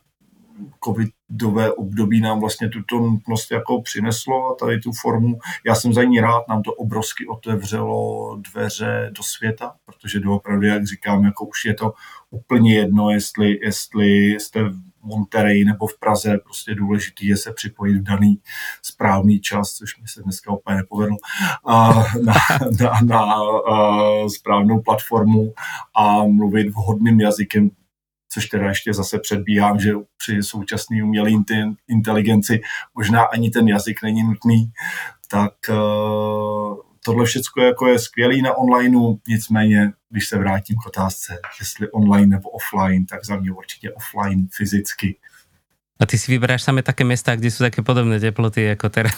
covidové 1.31 1.73
období 1.73 2.21
nám 2.21 2.41
vlastně 2.41 2.69
tuto 2.69 2.99
nutnost 2.99 3.51
jako 3.51 3.83
přineslo 3.83 4.51
a 4.51 4.55
tady 4.55 4.79
tu 4.79 4.93
formu. 4.93 5.39
Já 5.67 5.75
jsem 5.75 5.93
za 5.93 6.05
ní 6.05 6.21
rád, 6.21 6.49
nám 6.49 6.63
to 6.63 6.73
obrovsky 6.73 7.27
otevřelo 7.27 8.37
dveře 8.37 9.11
do 9.13 9.23
světa, 9.23 9.75
protože 9.87 10.21
doopravdy, 10.21 10.69
jak 10.69 10.87
říkám, 10.87 11.25
jako 11.25 11.45
už 11.45 11.65
je 11.65 11.75
to 11.75 11.95
úplně 12.31 12.75
jedno, 12.75 13.11
jestli, 13.11 13.59
jestli 13.63 14.31
jste 14.31 14.63
v 14.63 14.81
Monterey 15.03 15.65
nebo 15.65 15.87
v 15.87 15.99
Praze, 15.99 16.39
prostě 16.45 16.75
důležitý 16.75 17.27
je 17.27 17.37
se 17.37 17.53
připojit 17.53 17.99
v 17.99 18.03
daný 18.03 18.39
správný 18.83 19.41
čas, 19.41 19.73
což 19.73 20.01
mi 20.01 20.09
se 20.09 20.23
dneska 20.23 20.53
úplně 20.53 20.77
nepovedlo, 20.77 21.17
na, 21.67 21.95
na, 22.81 23.01
na 23.05 23.35
a 23.73 24.29
správnou 24.29 24.81
platformu 24.81 25.53
a 25.97 26.25
mluvit 26.25 26.69
vhodným 26.69 27.21
jazykem, 27.21 27.71
což 28.33 28.47
teda 28.47 28.69
ještě 28.69 28.95
zase 28.95 29.19
předbíhám, 29.19 29.81
že 29.81 29.93
při 30.17 30.43
současné 30.43 31.05
umělé 31.05 31.31
inteligenci 31.89 32.61
možná 32.95 33.23
ani 33.23 33.51
ten 33.51 33.69
jazyk 33.69 34.03
není 34.03 34.23
nutný, 34.23 34.73
tak 35.31 35.53
uh, 35.69 36.77
tohle 37.05 37.25
všechno 37.25 37.65
jako 37.65 37.87
je 37.87 37.99
skvělý 37.99 38.43
na 38.43 38.55
onlineu, 38.55 39.17
nicméně, 39.29 39.93
když 40.11 40.29
se 40.29 40.39
vrátím 40.39 40.77
k 40.77 40.87
otázce, 40.87 41.39
jestli 41.61 41.91
online 41.91 42.37
nebo 42.37 42.51
offline, 42.51 43.07
tak 43.07 43.25
za 43.25 43.37
mě 43.37 43.53
určitě 43.53 43.93
offline 43.93 44.49
fyzicky. 44.57 45.19
A 46.01 46.09
ty 46.09 46.17
si 46.17 46.33
vyberáš 46.33 46.65
samé 46.65 46.81
také 46.83 47.05
města, 47.05 47.37
kde 47.37 47.51
jsou 47.51 47.65
také 47.65 47.83
podobné 47.83 48.21
teploty 48.21 48.63
jako 48.63 48.89
teraz, 48.97 49.13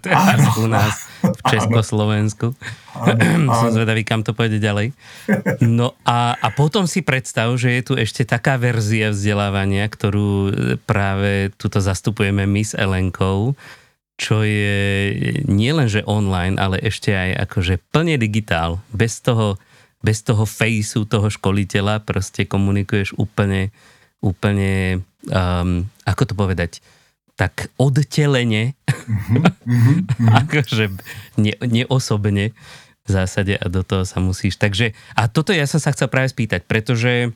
teraz 0.00 0.56
u 0.58 0.66
nás 0.66 1.06
v 1.22 1.40
Československu. 1.50 2.54
Som 3.46 3.70
zvedavý, 3.70 4.02
kam 4.02 4.26
to 4.26 4.34
pôjde 4.34 4.58
ďalej. 4.58 4.90
No 5.62 5.94
a, 6.02 6.34
a 6.34 6.48
potom 6.50 6.90
si 6.90 7.06
predstav, 7.06 7.54
že 7.54 7.78
je 7.78 7.82
tu 7.86 7.94
ešte 7.94 8.26
taká 8.26 8.58
verzia 8.58 9.14
vzdelávania, 9.14 9.86
ktorú 9.86 10.50
práve 10.90 11.54
tuto 11.54 11.78
zastupujeme 11.78 12.50
my 12.50 12.62
s 12.66 12.74
Elenkou, 12.74 13.54
čo 14.14 14.42
je 14.46 15.10
nielenže 15.46 16.06
online, 16.06 16.58
ale 16.58 16.82
ešte 16.82 17.14
aj 17.14 17.50
akože 17.50 17.78
plne 17.94 18.18
digitál. 18.18 18.82
Bez 18.90 19.22
toho, 19.22 19.58
bez 20.02 20.22
toho 20.26 20.46
faceu 20.46 21.06
toho 21.06 21.30
školiteľa 21.30 22.02
proste 22.02 22.46
komunikuješ 22.46 23.14
úplne, 23.18 23.74
úplne 24.22 25.02
um, 25.30 25.86
ako 26.04 26.22
to 26.28 26.34
povedať, 26.34 26.80
tak 27.34 27.68
odtelene, 27.76 28.78
mm-hmm. 28.86 30.30
akože 30.44 30.84
ne, 31.38 31.52
neosobne 31.66 32.54
v 33.04 33.08
zásade 33.10 33.58
a 33.60 33.66
do 33.68 33.84
toho 33.84 34.08
sa 34.08 34.22
musíš. 34.22 34.56
Takže, 34.56 34.96
a 35.18 35.28
toto 35.28 35.52
ja 35.52 35.68
som 35.68 35.82
sa 35.82 35.92
chcel 35.92 36.08
práve 36.08 36.32
spýtať, 36.32 36.64
pretože 36.64 37.34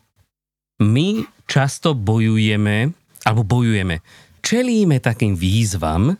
my 0.80 1.26
často 1.50 1.92
bojujeme, 1.92 2.94
alebo 3.26 3.42
bojujeme, 3.44 4.00
čelíme 4.40 5.02
takým 5.02 5.34
výzvam, 5.34 6.14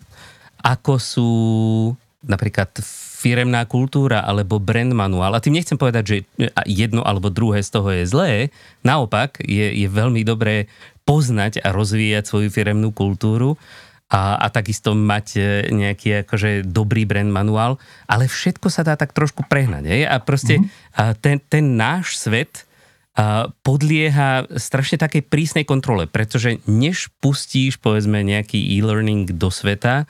ako 0.60 0.92
sú 0.98 1.30
napríklad 2.26 2.75
firemná 3.18 3.66
kultúra 3.66 4.22
alebo 4.22 4.62
brand 4.62 4.94
manuál. 4.94 5.34
A 5.34 5.42
tým 5.42 5.58
nechcem 5.58 5.78
povedať, 5.78 6.04
že 6.06 6.16
jedno 6.66 7.02
alebo 7.02 7.30
druhé 7.30 7.62
z 7.62 7.70
toho 7.75 7.88
je 7.90 8.04
zlé. 8.06 8.32
Naopak, 8.87 9.42
je, 9.42 9.75
je 9.75 9.88
veľmi 9.90 10.22
dobré 10.22 10.70
poznať 11.08 11.64
a 11.64 11.72
rozvíjať 11.72 12.28
svoju 12.28 12.52
firemnú 12.52 12.92
kultúru 12.92 13.56
a, 14.12 14.36
a 14.36 14.46
takisto 14.52 14.92
mať 14.92 15.26
e, 15.36 15.40
nejaký 15.72 16.28
akože 16.28 16.68
dobrý 16.68 17.08
brand 17.08 17.32
manuál, 17.32 17.80
ale 18.04 18.28
všetko 18.28 18.68
sa 18.68 18.84
dá 18.84 19.00
tak 19.00 19.16
trošku 19.16 19.48
prehnať. 19.48 19.88
Je? 19.88 20.04
A 20.04 20.20
proste 20.20 20.60
mm-hmm. 20.60 21.16
ten, 21.24 21.40
ten 21.40 21.64
náš 21.80 22.20
svet 22.20 22.68
a 23.18 23.50
podlieha 23.66 24.46
strašne 24.62 24.94
takej 24.94 25.26
prísnej 25.26 25.66
kontrole, 25.66 26.06
pretože 26.06 26.62
než 26.70 27.10
pustíš 27.18 27.74
povedzme 27.74 28.22
nejaký 28.22 28.78
e-learning 28.78 29.34
do 29.34 29.50
sveta, 29.50 30.06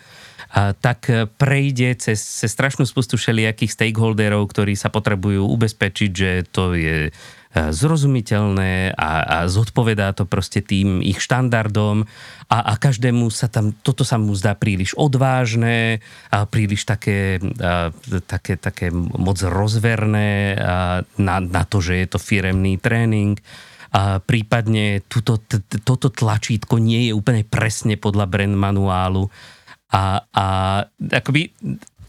a 0.48 0.72
tak 0.72 1.08
prejde 1.36 1.92
cez, 2.00 2.20
cez 2.20 2.48
strašnú 2.52 2.88
spustu 2.88 3.20
všelijakých 3.20 3.68
stakeholderov, 3.68 4.48
ktorí 4.48 4.76
sa 4.80 4.88
potrebujú 4.88 5.44
ubezpečiť, 5.44 6.10
že 6.12 6.30
to 6.48 6.72
je 6.72 7.08
E, 7.08 7.12
zrozumiteľné 7.56 8.92
a, 8.92 9.10
a 9.24 9.38
zodpovedá 9.48 10.12
to 10.12 10.28
proste 10.28 10.60
tým 10.60 11.00
ich 11.00 11.24
štandardom 11.24 12.04
a, 12.48 12.58
a 12.60 12.74
každému 12.76 13.32
sa 13.32 13.48
tam, 13.48 13.72
toto 13.80 14.04
sa 14.04 14.20
mu 14.20 14.36
zdá 14.36 14.52
príliš 14.52 14.92
odvážne 14.96 16.04
a 16.28 16.44
príliš 16.44 16.84
také, 16.84 17.40
a, 17.40 17.88
také, 18.28 18.60
také 18.60 18.92
moc 18.92 19.40
rozverné 19.40 20.60
a, 20.60 21.00
na, 21.16 21.36
na 21.40 21.62
to, 21.64 21.80
že 21.80 22.04
je 22.04 22.06
to 22.08 22.18
firemný 22.20 22.76
tréning. 22.76 23.40
A 23.88 24.20
prípadne 24.20 25.00
tuto, 25.08 25.40
t, 25.40 25.64
toto 25.80 26.12
tlačítko 26.12 26.76
nie 26.76 27.08
je 27.08 27.16
úplne 27.16 27.40
presne 27.48 27.96
podľa 27.96 28.28
brand 28.28 28.52
manuálu. 28.52 29.32
A, 29.88 30.20
a 30.28 30.46
akoby 31.00 31.48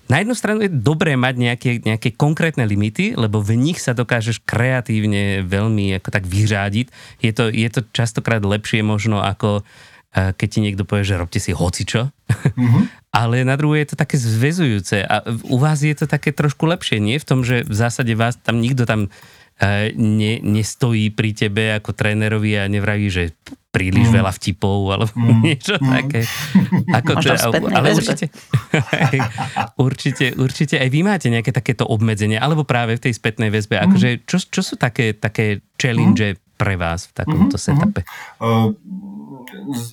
na 0.10 0.25
jednu 0.25 0.34
stranu 0.34 0.66
je 0.66 0.74
dobré 0.74 1.13
mať 1.13 1.36
nejaké, 1.38 1.72
nejaké 1.86 2.18
konkrétne 2.18 2.66
limity, 2.66 3.13
lebo 3.13 3.46
v 3.46 3.54
nich 3.54 3.78
sa 3.78 3.94
dokážeš 3.94 4.42
kreatívne 4.42 5.46
veľmi 5.46 5.94
ako 6.01 6.10
tak 6.10 6.25
vyřádiť. 6.25 6.88
Je 7.22 7.32
to, 7.32 7.54
je 7.54 7.70
to 7.70 7.86
častokrát 7.94 8.42
lepšie 8.42 8.82
možno 8.82 9.22
ako 9.22 9.62
eh, 10.18 10.34
keď 10.34 10.48
ti 10.50 10.60
niekto 10.66 10.84
povie, 10.84 11.06
že 11.06 11.22
robte 11.22 11.38
si 11.38 11.54
hocičo. 11.54 12.10
Mm-hmm. 12.10 12.84
Ale 13.22 13.42
na 13.46 13.54
druhé 13.58 13.86
je 13.86 13.94
to 13.94 14.01
také 14.01 14.18
zväzujúce 14.22 15.01
a 15.01 15.25
u 15.50 15.58
vás 15.58 15.82
je 15.82 15.98
to 15.98 16.06
také 16.06 16.30
trošku 16.30 16.70
lepšie, 16.70 17.01
nie? 17.01 17.18
V 17.18 17.25
tom, 17.25 17.42
že 17.42 17.66
v 17.66 17.74
zásade 17.74 18.13
vás 18.13 18.38
tam 18.38 18.62
nikto 18.62 18.86
tam 18.86 19.10
E, 19.10 19.38
ne, 19.96 20.39
nestojí 20.39 21.12
pri 21.12 21.36
tebe 21.36 21.75
ako 21.75 21.92
trénerovi 21.92 22.56
a 22.56 22.72
nevraví, 22.72 23.12
že 23.12 23.36
príliš 23.70 24.10
mm. 24.10 24.16
veľa 24.18 24.32
vtipov 24.34 24.80
alebo 24.89 25.12
mm. 25.13 25.39
niečo 25.46 25.75
mm. 25.78 25.89
také. 25.89 26.22
Ako, 26.89 27.12
čo, 27.22 27.30
ale 27.54 27.88
určite, 27.94 28.25
určite, 29.88 30.25
určite 30.36 30.75
aj 30.82 30.89
vy 30.89 31.00
máte 31.06 31.28
nejaké 31.30 31.54
takéto 31.54 31.86
obmedzenie, 31.86 32.42
alebo 32.42 32.66
práve 32.66 32.98
v 32.98 33.10
tej 33.10 33.13
spätnej 33.13 33.54
väzbe. 33.54 33.78
Mm. 33.78 33.84
Akože, 33.89 34.10
čo, 34.25 34.38
čo 34.42 34.62
sú 34.66 34.75
také, 34.75 35.13
také 35.13 35.62
challenge 35.78 36.39
mm. 36.39 36.58
pre 36.58 36.75
vás 36.80 37.13
v 37.13 37.13
takomto 37.13 37.56
mm. 37.60 37.62
setupe? 37.62 38.01
Uh, 38.42 38.74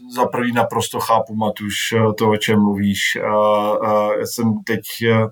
za 0.08 0.28
prvý 0.28 0.52
naprosto 0.52 1.00
chápu, 1.00 1.36
Matuš, 1.36 1.94
to, 2.16 2.32
o 2.32 2.36
čem 2.36 2.60
mluvíš. 2.60 3.20
Uh, 3.20 3.24
uh, 3.24 4.12
já 4.20 4.26
jsem 4.26 4.64
teď 4.64 4.84
uh, 5.04 5.28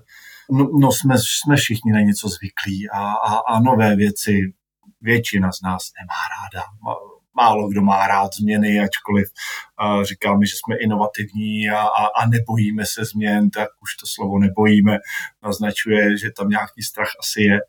no, 0.51 0.69
no 0.79 0.91
jsme, 0.91 1.15
jsme 1.17 1.55
všichni 1.55 1.91
na 1.91 2.01
něco 2.01 2.29
zvyklí 2.29 2.89
a, 2.89 2.99
a, 2.99 3.37
a 3.37 3.59
nové 3.59 3.95
věci 3.95 4.53
většina 5.01 5.51
z 5.51 5.61
nás 5.61 5.91
nemá 5.99 6.21
ráda. 6.35 6.65
Málo 7.37 7.69
kdo 7.69 7.81
má 7.81 8.07
rád 8.07 8.33
změny, 8.33 8.79
ačkoliv 8.79 9.27
říkáme, 10.03 10.45
že 10.45 10.53
jsme 10.55 10.75
inovativní 10.77 11.69
a, 11.69 11.81
a, 11.81 12.05
a 12.05 12.27
nebojíme 12.27 12.83
se 12.85 13.05
změn, 13.05 13.49
tak 13.49 13.69
už 13.81 13.95
to 13.95 14.05
slovo 14.07 14.39
nebojíme 14.39 14.97
naznačuje, 15.43 16.17
že 16.17 16.31
tam 16.37 16.49
nějaký 16.49 16.81
strach 16.81 17.09
asi 17.19 17.41
je. 17.41 17.59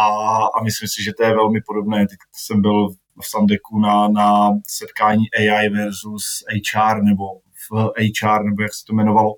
A, 0.00 0.06
a 0.44 0.62
myslím 0.64 0.88
si, 0.88 1.02
že 1.02 1.12
to 1.12 1.24
je 1.24 1.30
velmi 1.30 1.60
podobné. 1.66 2.06
Teď 2.08 2.18
jsem 2.32 2.62
byl 2.62 2.88
v 3.22 3.26
Sandeku 3.26 3.78
na, 3.78 4.08
na 4.08 4.48
setkání 4.66 5.24
AI 5.38 5.68
versus 5.68 6.24
HR 6.48 7.02
nebo 7.02 7.24
HR, 7.72 8.44
nebo 8.44 8.62
jak 8.62 8.74
se 8.74 8.84
to 8.86 8.92
jmenovalo. 8.92 9.34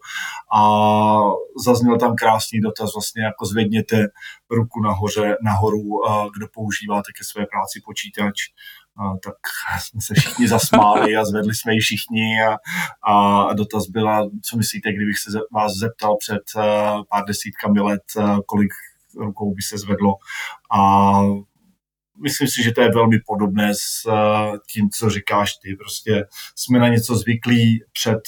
A 0.54 0.60
zazněl 1.64 1.98
tam 1.98 2.16
krásný 2.16 2.60
dotaz, 2.60 2.94
vlastně 2.94 3.24
jako 3.24 3.46
zvedněte 3.46 4.06
ruku 4.50 4.80
nahoře, 4.80 5.36
nahoru, 5.42 5.82
kdo 6.36 6.46
používáte 6.54 7.12
ke 7.18 7.24
své 7.24 7.46
práci 7.46 7.80
počítač. 7.84 8.34
A 8.98 9.16
tak 9.24 9.36
jsme 9.80 10.00
se 10.00 10.14
všichni 10.14 10.48
zasmáli 10.56 11.16
a 11.16 11.24
zvedli 11.24 11.54
jsme 11.54 11.72
ji 11.74 11.80
všichni 11.80 12.26
a, 12.48 12.56
a 13.12 13.52
dotaz 13.52 13.86
byla, 13.86 14.30
co 14.42 14.56
myslíte, 14.56 14.92
kdybych 14.92 15.18
se 15.18 15.38
vás 15.52 15.72
zeptal 15.72 16.16
před 16.16 16.42
pár 17.10 17.24
desítkami 17.26 17.80
let, 17.80 18.02
kolik 18.46 18.70
rukou 19.16 19.54
by 19.54 19.62
se 19.62 19.78
zvedlo 19.78 20.14
a 20.72 21.12
myslím 22.22 22.48
si, 22.48 22.62
že 22.62 22.72
to 22.72 22.80
je 22.80 22.90
velmi 22.94 23.18
podobné 23.26 23.74
s 23.74 24.10
tím, 24.72 24.90
co 24.90 25.10
říkáš 25.10 25.56
ty. 25.62 25.76
Prostě 25.76 26.24
jsme 26.56 26.78
na 26.78 26.88
něco 26.88 27.16
zvyklí 27.16 27.84
před 27.92 28.18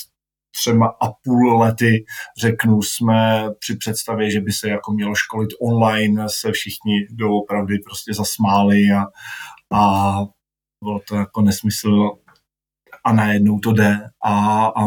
třema 0.50 0.86
a 0.86 1.12
půl 1.24 1.58
lety, 1.58 2.04
řeknu, 2.38 2.82
jsme 2.82 3.44
při 3.58 3.76
představě, 3.76 4.30
že 4.30 4.40
by 4.40 4.52
se 4.52 4.68
jako 4.68 4.92
mělo 4.92 5.14
školit 5.14 5.50
online, 5.60 6.26
se 6.28 6.52
všichni 6.52 7.06
doopravdy 7.10 7.78
prostě 7.78 8.14
zasmáli 8.14 8.82
a, 8.96 9.04
a 9.78 10.14
bylo 10.84 11.00
to 11.08 11.16
jako 11.16 11.42
nesmysl 11.42 12.10
a 13.04 13.12
najednou 13.12 13.58
to 13.58 13.72
jde. 13.72 13.98
A, 14.24 14.66
a 14.66 14.84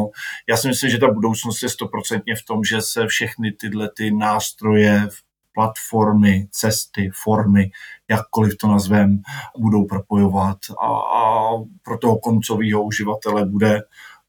já 0.50 0.58
si 0.58 0.68
myslím, 0.68 0.90
že 0.90 0.98
ta 0.98 1.08
budoucnost 1.12 1.64
je 1.64 1.70
stoprocentně 1.70 2.36
v 2.36 2.46
tom, 2.46 2.64
že 2.64 2.82
se 2.82 3.08
všechny 3.08 3.52
tyhle 3.52 3.90
ty 3.98 4.12
nástroje, 4.12 5.08
platformy, 5.54 6.48
cesty, 6.52 7.10
formy, 7.24 7.72
jakkoliv 8.10 8.58
to 8.58 8.68
nazvem, 8.68 9.22
budou 9.58 9.86
propojovat 9.86 10.58
a, 10.82 10.88
a 10.88 11.50
pro 11.84 11.98
toho 11.98 12.20
koncového 12.20 12.84
uživatele 12.84 13.46
bude 13.46 13.82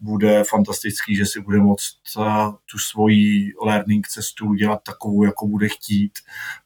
bude 0.02 0.44
fantastický, 0.44 1.16
že 1.16 1.26
si 1.26 1.40
bude 1.40 1.58
moct 1.58 1.96
eh, 2.18 2.22
tu 2.70 2.78
svoji 2.78 3.52
learning 3.64 4.06
cestu 4.06 4.46
udělat 4.46 4.82
takovou, 4.86 5.24
jako 5.24 5.46
bude 5.46 5.68
chtít. 5.68 6.12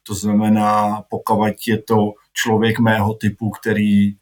To 0.03 0.13
znamená, 0.15 1.01
pokud 1.09 1.53
je 1.67 1.81
to 1.83 2.13
člověk 2.33 2.79
mého 2.79 3.13
typu, 3.13 3.49
který 3.49 4.15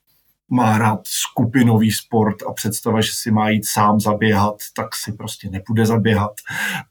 má 0.50 0.78
rád 0.78 1.00
skupinový 1.04 1.92
sport 1.92 2.36
a 2.50 2.54
představa, 2.54 3.02
že 3.02 3.12
si 3.14 3.32
má 3.32 3.50
jít 3.50 3.66
sám 3.66 4.00
zaběhat, 4.00 4.56
tak 4.76 4.96
si 4.96 5.12
prostě 5.12 5.50
nepůjde 5.50 5.86
zaběhat, 5.86 6.32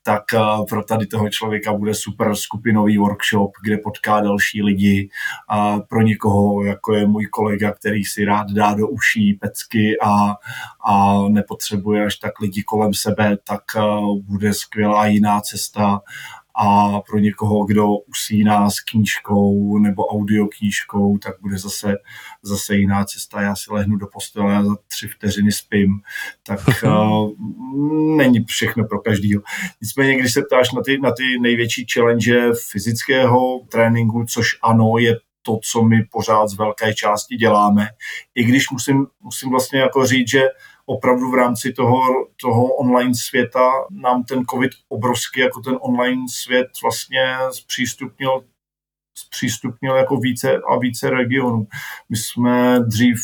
tak 0.02 0.22
eh, 0.34 0.38
pro 0.68 0.84
tady 0.84 1.06
toho 1.06 1.28
člověka 1.28 1.72
bude 1.72 1.94
super 1.94 2.34
skupinový 2.34 2.98
workshop, 2.98 3.52
kde 3.64 3.78
potká 3.78 4.20
další 4.20 4.62
lidi 4.62 5.08
a 5.48 5.80
pro 5.80 6.02
někoho, 6.02 6.64
jako 6.64 6.94
je 6.94 7.06
můj 7.06 7.26
kolega, 7.26 7.72
který 7.72 8.04
si 8.04 8.24
rád 8.24 8.50
dá 8.50 8.74
do 8.74 8.88
uší 8.88 9.34
pecky 9.34 9.96
a, 10.02 10.34
a 10.86 11.22
nepotřebuje 11.28 12.04
až 12.04 12.16
tak 12.16 12.40
lidi 12.40 12.62
kolem 12.62 12.94
sebe, 12.94 13.36
tak 13.48 13.62
eh, 13.76 13.80
bude 14.22 14.54
skvělá 14.54 15.06
jiná 15.06 15.40
cesta 15.40 16.00
a 16.56 17.00
pro 17.00 17.18
někoho, 17.18 17.64
kdo 17.64 17.88
usíná 17.96 18.70
s 18.70 18.80
knížkou 18.80 19.78
nebo 19.78 20.06
audioknížkou, 20.06 21.18
tak 21.18 21.34
bude 21.40 21.58
zase, 21.58 21.94
zase 22.42 22.76
jiná 22.76 23.04
cesta. 23.04 23.42
Já 23.42 23.56
si 23.56 23.72
lehnu 23.72 23.96
do 23.96 24.06
postele 24.06 24.56
a 24.56 24.64
za 24.64 24.76
tři 24.88 25.08
vteřiny 25.08 25.52
spím. 25.52 26.00
Tak 26.42 26.60
uh, 26.84 27.30
není 28.16 28.44
všechno 28.44 28.84
pro 28.84 29.00
každýho. 29.00 29.42
Nicméně, 29.82 30.18
když 30.18 30.32
se 30.32 30.42
ptáš 30.42 30.72
na 30.72 30.82
ty, 30.82 30.98
na 30.98 31.10
ty 31.12 31.38
největší 31.40 31.86
challenge 31.94 32.50
fyzického 32.70 33.60
tréninku, 33.70 34.24
což 34.24 34.48
ano, 34.62 34.98
je 34.98 35.16
to, 35.42 35.58
co 35.62 35.82
my 35.82 36.04
pořád 36.10 36.48
z 36.48 36.56
velké 36.56 36.94
části 36.94 37.36
děláme. 37.36 37.88
I 38.34 38.44
když 38.44 38.70
musím, 38.70 39.06
musím 39.20 39.50
vlastně 39.50 39.80
jako 39.80 40.06
říct, 40.06 40.30
že 40.30 40.42
opravdu 40.86 41.30
v 41.30 41.34
rámci 41.34 41.72
toho, 41.72 42.00
toho 42.40 42.66
online 42.66 43.14
světa 43.14 43.70
nám 43.90 44.24
ten 44.24 44.44
covid 44.44 44.70
obrovský 44.88 45.40
jako 45.40 45.60
ten 45.60 45.78
online 45.80 46.22
svět 46.28 46.68
vlastně 46.82 47.36
zpřístupnil 47.50 48.44
zpřístupnil 49.18 49.96
jako 49.96 50.16
více 50.16 50.56
a 50.56 50.78
více 50.78 51.10
regionů. 51.10 51.66
My 52.08 52.16
jsme 52.16 52.80
dřív 52.80 53.16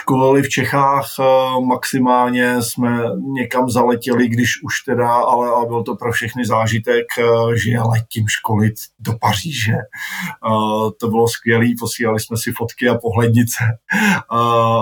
školili 0.00 0.42
v 0.42 0.48
Čechách, 0.48 1.06
eh, 1.20 1.24
maximálně 1.66 2.62
jsme 2.62 2.98
někam 3.32 3.70
zaletěli, 3.70 4.28
když 4.28 4.62
už 4.62 4.80
teda, 4.80 5.08
ale, 5.08 5.48
ale 5.48 5.66
byl 5.66 5.82
to 5.82 5.96
pro 5.96 6.12
všechny 6.12 6.46
zážitek, 6.46 7.06
eh, 7.18 7.58
že 7.58 7.78
letím 7.78 8.28
školit 8.28 8.74
do 8.98 9.12
Paříže. 9.20 9.72
Eh, 9.72 10.90
to 11.00 11.08
bylo 11.08 11.28
skvělé, 11.28 11.66
posílali 11.80 12.20
jsme 12.20 12.36
si 12.36 12.52
fotky 12.52 12.88
a 12.88 12.94
pohlednice 12.94 13.64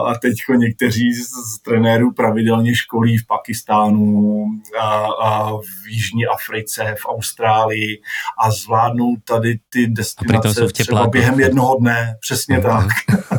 a 0.06 0.12
teď 0.22 0.34
někteří 0.56 1.12
z 1.12 1.62
trenérů 1.64 2.12
pravidelně 2.12 2.74
školí 2.74 3.18
v 3.18 3.26
Pakistánu, 3.26 4.44
a, 4.80 5.06
a 5.22 5.52
v 5.56 5.88
Jižní 5.88 6.26
Africe, 6.26 6.94
v 6.98 7.06
Austrálii 7.08 8.00
a 8.44 8.50
zvládnou 8.50 9.16
tady 9.24 9.58
ty 9.68 9.86
destinace 9.86 10.66
třeba 10.66 11.06
během 11.06 11.40
jednoho 11.40 11.76
dne, 11.80 12.16
přesně 12.20 12.58
mm. 12.58 12.62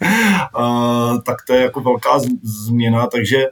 tak. 1.24 1.36
to 1.46 1.52
je 1.52 1.62
jako 1.62 1.80
velká 1.80 2.18
změna, 2.42 3.06
takže 3.06 3.46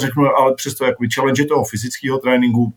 řeknu, 0.00 0.24
ale 0.36 0.54
přesto 0.54 0.84
jako 0.84 1.04
challenge 1.14 1.44
toho 1.44 1.64
fyzického 1.64 2.18
tréninku 2.18 2.72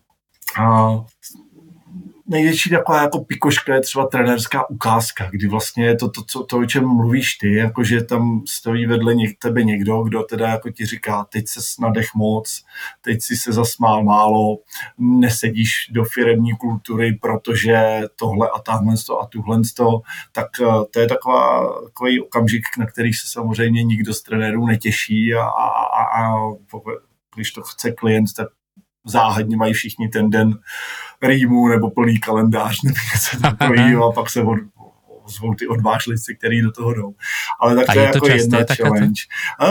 největší 2.30 2.70
taková 2.70 3.02
jako 3.02 3.24
pikoška 3.24 3.76
je 3.76 3.82
třeba 3.82 4.08
trenerská 4.08 4.70
ukázka, 4.70 5.30
kdy 5.32 5.48
vlastně 5.48 5.86
je 5.86 5.96
to, 5.96 6.10
to, 6.10 6.22
to, 6.34 6.44
to, 6.44 6.58
o 6.58 6.66
čem 6.66 6.88
mluvíš 6.88 7.34
ty, 7.34 7.54
jako 7.54 7.84
že 7.84 8.04
tam 8.04 8.42
stojí 8.48 8.86
vedle 8.86 9.16
něk, 9.16 9.38
tebe 9.40 9.64
někdo, 9.64 10.04
kdo 10.04 10.24
teda 10.24 10.48
jako 10.48 10.70
ti 10.70 10.86
říká, 10.86 11.24
teď 11.24 11.48
se 11.48 11.62
snadech 11.62 12.08
moc, 12.16 12.64
teď 13.02 13.22
si 13.22 13.38
se 13.38 13.52
zasmál 13.52 14.04
málo, 14.04 14.58
nesedíš 14.98 15.72
do 15.92 16.04
firemní 16.04 16.52
kultury, 16.56 17.20
protože 17.22 18.02
tohle 18.16 18.50
a 18.50 18.60
tamhle 18.60 18.96
to 19.08 19.22
a 19.22 19.26
tuhle 19.26 19.62
to, 19.76 20.02
tak 20.32 20.48
eh, 20.62 20.86
to 20.92 21.00
je 21.00 21.08
taková, 21.08 21.74
takový 21.84 22.22
okamžik, 22.22 22.64
na 22.78 22.86
který 22.86 23.14
se 23.14 23.28
samozřejmě 23.28 23.84
nikdo 23.84 24.14
z 24.14 24.22
trenérů 24.22 24.66
netěší 24.66 25.34
a, 25.34 25.44
a, 25.44 25.68
a, 25.84 26.24
a 26.24 26.36
když 27.36 27.52
to 27.52 27.62
chce 27.62 27.92
klient, 27.92 28.26
tak 28.38 28.48
záhadně 29.06 29.58
mají 29.58 29.74
všichni 29.74 30.08
ten 30.08 30.30
den 30.30 30.54
rýmu 31.22 31.68
nebo 31.68 31.90
plný 31.90 32.20
kalendář 32.20 32.82
nebo 32.84 32.98
něco 33.14 33.42
takového 33.42 34.06
a 34.06 34.12
pak 34.12 34.30
se 34.30 34.42
od, 34.42 34.58
zvou 35.28 35.54
ty 35.54 35.68
odvážlici, 35.68 36.36
který 36.36 36.62
do 36.62 36.72
toho 36.72 36.94
jdou. 36.94 37.14
Ale 37.60 37.76
tak 37.76 37.86
to 37.86 38.00
je, 38.00 38.06
je 38.06 38.12
to 38.12 38.18
jako 38.18 38.28
časté, 38.28 38.58
jedna 38.58 38.76
challenge. 38.76 39.22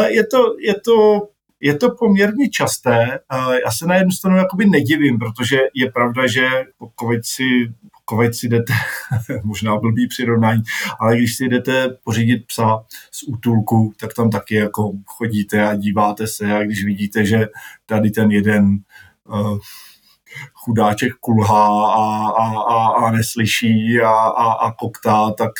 Je 0.08 0.26
to, 0.26 0.54
je 0.58 0.74
to 0.80 1.28
je 1.60 1.74
to 1.74 1.90
poměrně 1.90 2.48
časté. 2.48 3.18
Já 3.64 3.70
se 3.70 3.86
na 3.86 3.94
jednu 3.94 4.10
stranu 4.10 4.36
jakoby 4.36 4.66
nedivím, 4.66 5.18
protože 5.18 5.58
je 5.74 5.90
pravda, 5.90 6.26
že 6.26 6.48
pokud 6.78 7.16
si, 7.24 7.44
pokud 8.08 8.34
si 8.34 8.48
jdete, 8.48 8.72
možná 9.44 9.76
blbý 9.76 10.08
přirovnání, 10.08 10.62
ale 11.00 11.16
když 11.16 11.36
si 11.36 11.48
jdete 11.48 11.88
pořídit 12.04 12.46
psa 12.46 12.84
z 13.10 13.22
útulku, 13.28 13.92
tak 14.00 14.14
tam 14.14 14.30
taky 14.30 14.54
jako 14.54 14.92
chodíte 15.06 15.68
a 15.68 15.74
díváte 15.74 16.26
se 16.26 16.52
a 16.52 16.62
když 16.62 16.84
vidíte, 16.84 17.24
že 17.24 17.48
tady 17.86 18.10
ten 18.10 18.30
jeden 18.30 18.78
chudáček 20.54 21.12
kulhá 21.20 21.66
a, 21.86 22.28
a, 22.28 22.46
a, 22.60 22.88
a 22.88 23.10
neslyší 23.10 24.00
a, 24.00 24.10
a, 24.10 24.52
a 24.52 24.72
koktá, 24.72 25.30
tak 25.30 25.52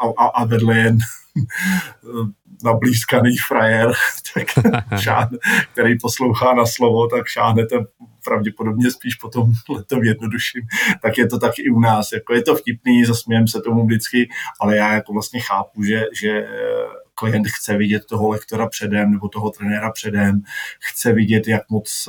a, 0.00 0.06
a, 0.18 0.26
a 0.26 0.44
vedle 0.44 0.78
jen 0.78 0.98
nablízkaný 2.64 3.36
frajer, 3.48 3.92
tak 4.34 4.46
šáhne, 5.00 5.38
který 5.72 5.98
poslouchá 5.98 6.54
na 6.54 6.66
slovo, 6.66 7.06
tak 7.06 7.26
šáhnete 7.26 7.76
pravděpodobně 8.24 8.90
spíš 8.90 9.14
po 9.14 9.28
tom 9.28 9.52
letom 9.68 10.04
jednodušším, 10.04 10.62
tak 11.02 11.18
je 11.18 11.26
to 11.26 11.38
tak 11.38 11.58
i 11.58 11.70
u 11.70 11.80
nás. 11.80 12.12
Jako 12.12 12.34
je 12.34 12.42
to 12.42 12.54
vtipný, 12.54 13.04
zasmějem 13.04 13.48
se 13.48 13.60
tomu 13.60 13.86
vždycky, 13.86 14.28
ale 14.60 14.76
já 14.76 14.92
jako 14.92 15.12
vlastně 15.12 15.40
chápu, 15.40 15.82
že, 15.82 16.04
že 16.20 16.48
klient 17.14 17.46
chce 17.48 17.76
vidět 17.76 18.02
toho 18.08 18.28
lektora 18.28 18.68
předem 18.68 19.10
nebo 19.10 19.28
toho 19.28 19.50
trenéra 19.50 19.90
předem, 19.90 20.42
chce 20.80 21.12
vidět, 21.12 21.48
jak 21.48 21.62
moc 21.70 22.08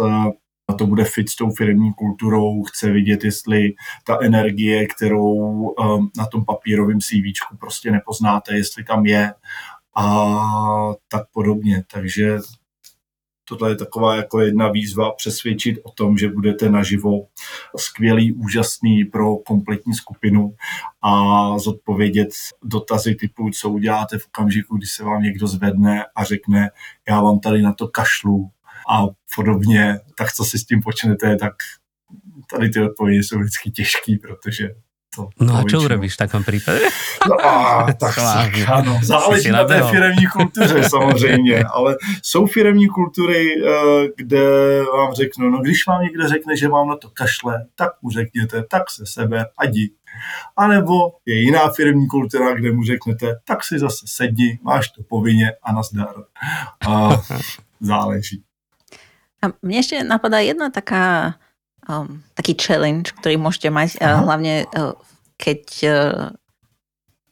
a 0.72 0.74
to 0.74 0.88
bude 0.88 1.04
fit 1.04 1.30
s 1.30 1.36
tou 1.36 1.52
firmní 1.52 1.94
kulturou, 1.94 2.64
chce 2.64 2.92
vidět, 2.92 3.24
jestli 3.24 3.74
ta 4.04 4.18
energie, 4.22 4.88
kterou 4.88 5.34
um, 5.34 6.10
na 6.18 6.26
tom 6.26 6.46
papírovém 6.46 7.00
CV 7.00 7.58
prostě 7.60 7.92
nepoznáte, 7.92 8.58
jestli 8.58 8.84
tam 8.84 9.06
je 9.06 9.34
a 9.96 10.94
tak 11.08 11.24
podobně. 11.34 11.84
Takže 11.94 12.38
tohle 13.46 13.72
je 13.72 13.76
taková 13.76 14.16
jako 14.16 14.40
jedna 14.40 14.72
výzva 14.72 15.12
přesvědčit 15.12 15.80
o 15.84 15.92
tom, 15.92 16.18
že 16.18 16.30
budete 16.30 16.70
naživo 16.70 17.28
skvělý, 17.78 18.34
úžasný 18.34 19.06
pro 19.06 19.36
kompletní 19.36 19.94
skupinu 19.94 20.54
a 21.02 21.60
zodpovědět 21.60 22.30
dotazy 22.64 23.16
typu, 23.16 23.50
co 23.50 23.70
uděláte 23.70 24.18
v 24.18 24.28
okamžiku, 24.28 24.78
kdy 24.78 24.86
se 24.86 25.04
vám 25.04 25.22
někdo 25.22 25.48
zvedne 25.48 26.06
a 26.16 26.24
řekne, 26.24 26.70
já 27.10 27.22
vám 27.22 27.40
tady 27.40 27.62
na 27.62 27.74
to 27.74 27.88
kašlu, 27.88 28.50
a 28.92 29.08
podobně, 29.36 30.00
tak 30.18 30.32
co 30.34 30.46
si 30.46 30.60
s 30.60 30.66
tím 30.66 30.82
počnete, 30.82 31.36
tak 31.36 31.54
tady 32.52 32.70
ty 32.70 32.82
odpovědi 32.82 33.24
jsou 33.24 33.40
vždycky 33.40 33.72
těžký, 33.72 34.18
protože 34.18 34.70
to, 35.16 35.30
no 35.40 35.56
a 35.56 35.64
čo 35.64 35.82
urobíš 35.82 36.14
v 36.14 36.18
takovém 36.18 36.44
případě? 36.44 36.80
No 37.30 37.46
a, 37.46 37.94
tak, 37.94 38.16
tak 38.16 38.52
ano, 38.68 39.00
záleží 39.04 39.52
na 39.52 39.66
té 39.66 39.84
firemní 39.90 40.28
kultuře 40.28 40.84
samozřejmě, 40.90 41.64
ale 41.64 41.96
jsou 42.24 42.46
firemní 42.46 42.88
kultury, 42.88 43.64
eh, 43.66 44.08
kde 44.18 44.44
vám 44.84 45.14
řeknu, 45.14 45.50
no 45.50 45.62
když 45.62 45.88
vám 45.88 46.04
někdo 46.04 46.28
řekne, 46.28 46.58
že 46.58 46.68
vám 46.68 46.88
na 46.88 46.96
to 46.96 47.10
kašle, 47.10 47.66
tak 47.76 47.92
mu 48.02 48.10
řekněte, 48.10 48.64
tak 48.64 48.90
se 48.90 49.06
sebe 49.06 49.46
a 49.58 49.66
jdi. 49.66 49.92
A 50.58 50.68
nebo 50.68 50.94
je 51.26 51.36
jiná 51.36 51.70
firmní 51.70 52.08
kultura, 52.08 52.54
kde 52.54 52.72
mu 52.72 52.84
řeknete, 52.84 53.36
tak 53.46 53.64
si 53.64 53.80
zase 53.80 54.06
sedni, 54.08 54.60
máš 54.64 54.90
to 54.90 55.04
povinně 55.04 55.52
a 55.64 55.72
nazdar. 55.72 56.16
A 56.88 57.22
záleží. 57.80 58.44
A 59.42 59.54
mne 59.66 59.78
ešte 59.82 59.98
napadá 60.06 60.40
jedna 60.42 60.70
taká, 60.70 61.38
um, 61.90 62.22
taký 62.38 62.54
challenge, 62.54 63.14
ktorý 63.18 63.42
môžete 63.42 63.74
mať, 63.74 63.98
uh, 63.98 64.22
hlavne 64.22 64.70
uh, 64.78 64.94
keď 65.42 65.62
uh, 65.90 66.26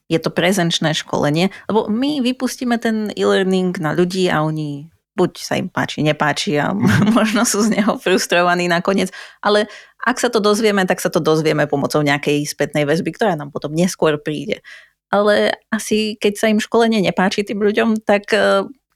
je 0.09 0.17
to 0.17 0.33
prezenčné 0.33 0.97
školenie, 0.97 1.53
lebo 1.69 1.85
my 1.85 2.25
vypustíme 2.25 2.81
ten 2.81 3.13
e-learning 3.13 3.77
na 3.77 3.93
ľudí 3.93 4.25
a 4.27 4.41
oni 4.41 4.89
buď 5.13 5.31
sa 5.37 5.59
im 5.59 5.67
páči, 5.67 6.01
nepáči 6.01 6.55
a 6.57 6.73
možno 7.17 7.45
sú 7.45 7.61
z 7.67 7.77
neho 7.77 7.99
frustrovaní 8.01 8.65
nakoniec, 8.65 9.13
ale 9.43 9.69
ak 10.01 10.17
sa 10.17 10.31
to 10.31 10.39
dozvieme, 10.39 10.87
tak 10.87 11.03
sa 11.03 11.11
to 11.11 11.19
dozvieme 11.21 11.67
pomocou 11.67 11.99
nejakej 12.01 12.47
spätnej 12.47 12.87
väzby, 12.87 13.13
ktorá 13.13 13.35
nám 13.35 13.51
potom 13.51 13.75
neskôr 13.75 14.15
príde. 14.17 14.63
Ale 15.11 15.59
asi 15.69 16.15
keď 16.17 16.33
sa 16.39 16.47
im 16.47 16.61
školenie 16.61 17.03
nepáči 17.03 17.43
tým 17.43 17.59
ľuďom, 17.59 18.05
tak 18.05 18.31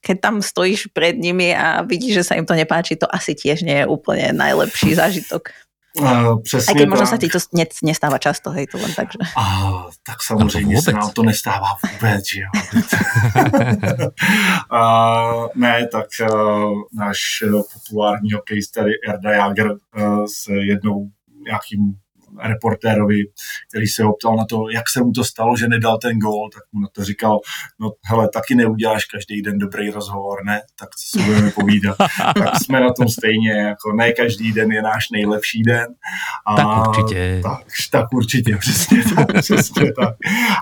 keď 0.04 0.18
tam 0.20 0.36
stojíš 0.44 0.92
pred 0.92 1.16
nimi 1.16 1.56
a 1.56 1.82
vidíš, 1.88 2.14
že 2.20 2.24
sa 2.28 2.34
im 2.36 2.44
to 2.44 2.52
nepáči, 2.54 3.00
to 3.00 3.08
asi 3.08 3.32
tiež 3.32 3.64
nie 3.64 3.80
je 3.84 3.88
úplne 3.88 4.36
najlepší 4.36 5.00
zážitok. 5.00 5.56
Uh, 5.94 6.42
přesně 6.42 6.74
Aj 6.74 6.76
keď 6.76 6.90
možno 6.90 7.06
tak. 7.06 7.14
sa 7.14 7.18
ti 7.22 7.30
to 7.30 7.40
ne, 7.54 7.66
nestáva 7.86 8.18
často, 8.18 8.50
hej, 8.50 8.66
to 8.66 8.82
len 8.82 8.94
tak, 8.98 9.14
že... 9.14 9.20
A, 9.38 9.46
tak 10.02 10.24
samozřejmě 10.26 10.76
No 10.76 10.82
to 10.82 10.86
se 10.86 10.94
nám 10.94 11.10
to 11.12 11.24
nestává 11.24 11.68
vůbec, 11.92 12.24
že 12.34 12.42
jo. 12.42 12.50
a, 14.72 15.48
ne, 15.56 15.88
tak 15.88 16.08
uh, 16.22 16.74
náš 16.98 17.18
uh, 17.46 17.62
populární 17.74 18.32
hokejista 18.32 18.84
Jarda 19.08 19.32
Jager 19.32 19.72
uh, 19.72 20.26
s 20.26 20.50
jednou 20.50 21.08
nějakým 21.46 21.94
reportérovi, 22.42 23.20
který 23.70 23.88
se 23.88 24.04
ho 24.04 24.14
ptal 24.14 24.36
na 24.36 24.46
to, 24.46 24.70
jak 24.70 24.84
se 24.90 25.04
mu 25.04 25.12
to 25.12 25.24
stalo, 25.24 25.58
že 25.58 25.68
nedal 25.68 25.98
ten 25.98 26.20
gól, 26.20 26.50
tak 26.54 26.64
mu 26.72 26.82
na 26.82 26.88
to 26.92 27.04
říkal, 27.04 27.40
no 27.80 27.92
hele, 28.04 28.30
taky 28.34 28.56
neuděláš 28.56 29.06
každý 29.06 29.42
den 29.42 29.58
dobrý 29.58 29.90
rozhovor, 29.90 30.46
ne? 30.46 30.62
Tak 30.80 30.90
co 30.90 31.20
si 31.20 31.26
budeme 31.26 31.52
povídat. 31.52 31.98
tak 32.34 32.64
jsme 32.64 32.80
na 32.82 32.94
tom 32.94 33.10
stejně, 33.10 33.52
jako 33.52 33.94
ne 33.94 34.12
každý 34.12 34.52
den 34.52 34.72
je 34.72 34.82
náš 34.82 35.10
nejlepší 35.12 35.64
den. 35.64 35.88
A, 36.46 36.56
Tak 36.56 36.88
určitě. 36.88 37.40
Tak, 37.44 37.64
tak 37.92 38.06
určitě, 38.14 38.58
přesně 38.60 39.04
tak, 39.16 39.28
přesně 39.42 39.94
tak. 39.94 40.16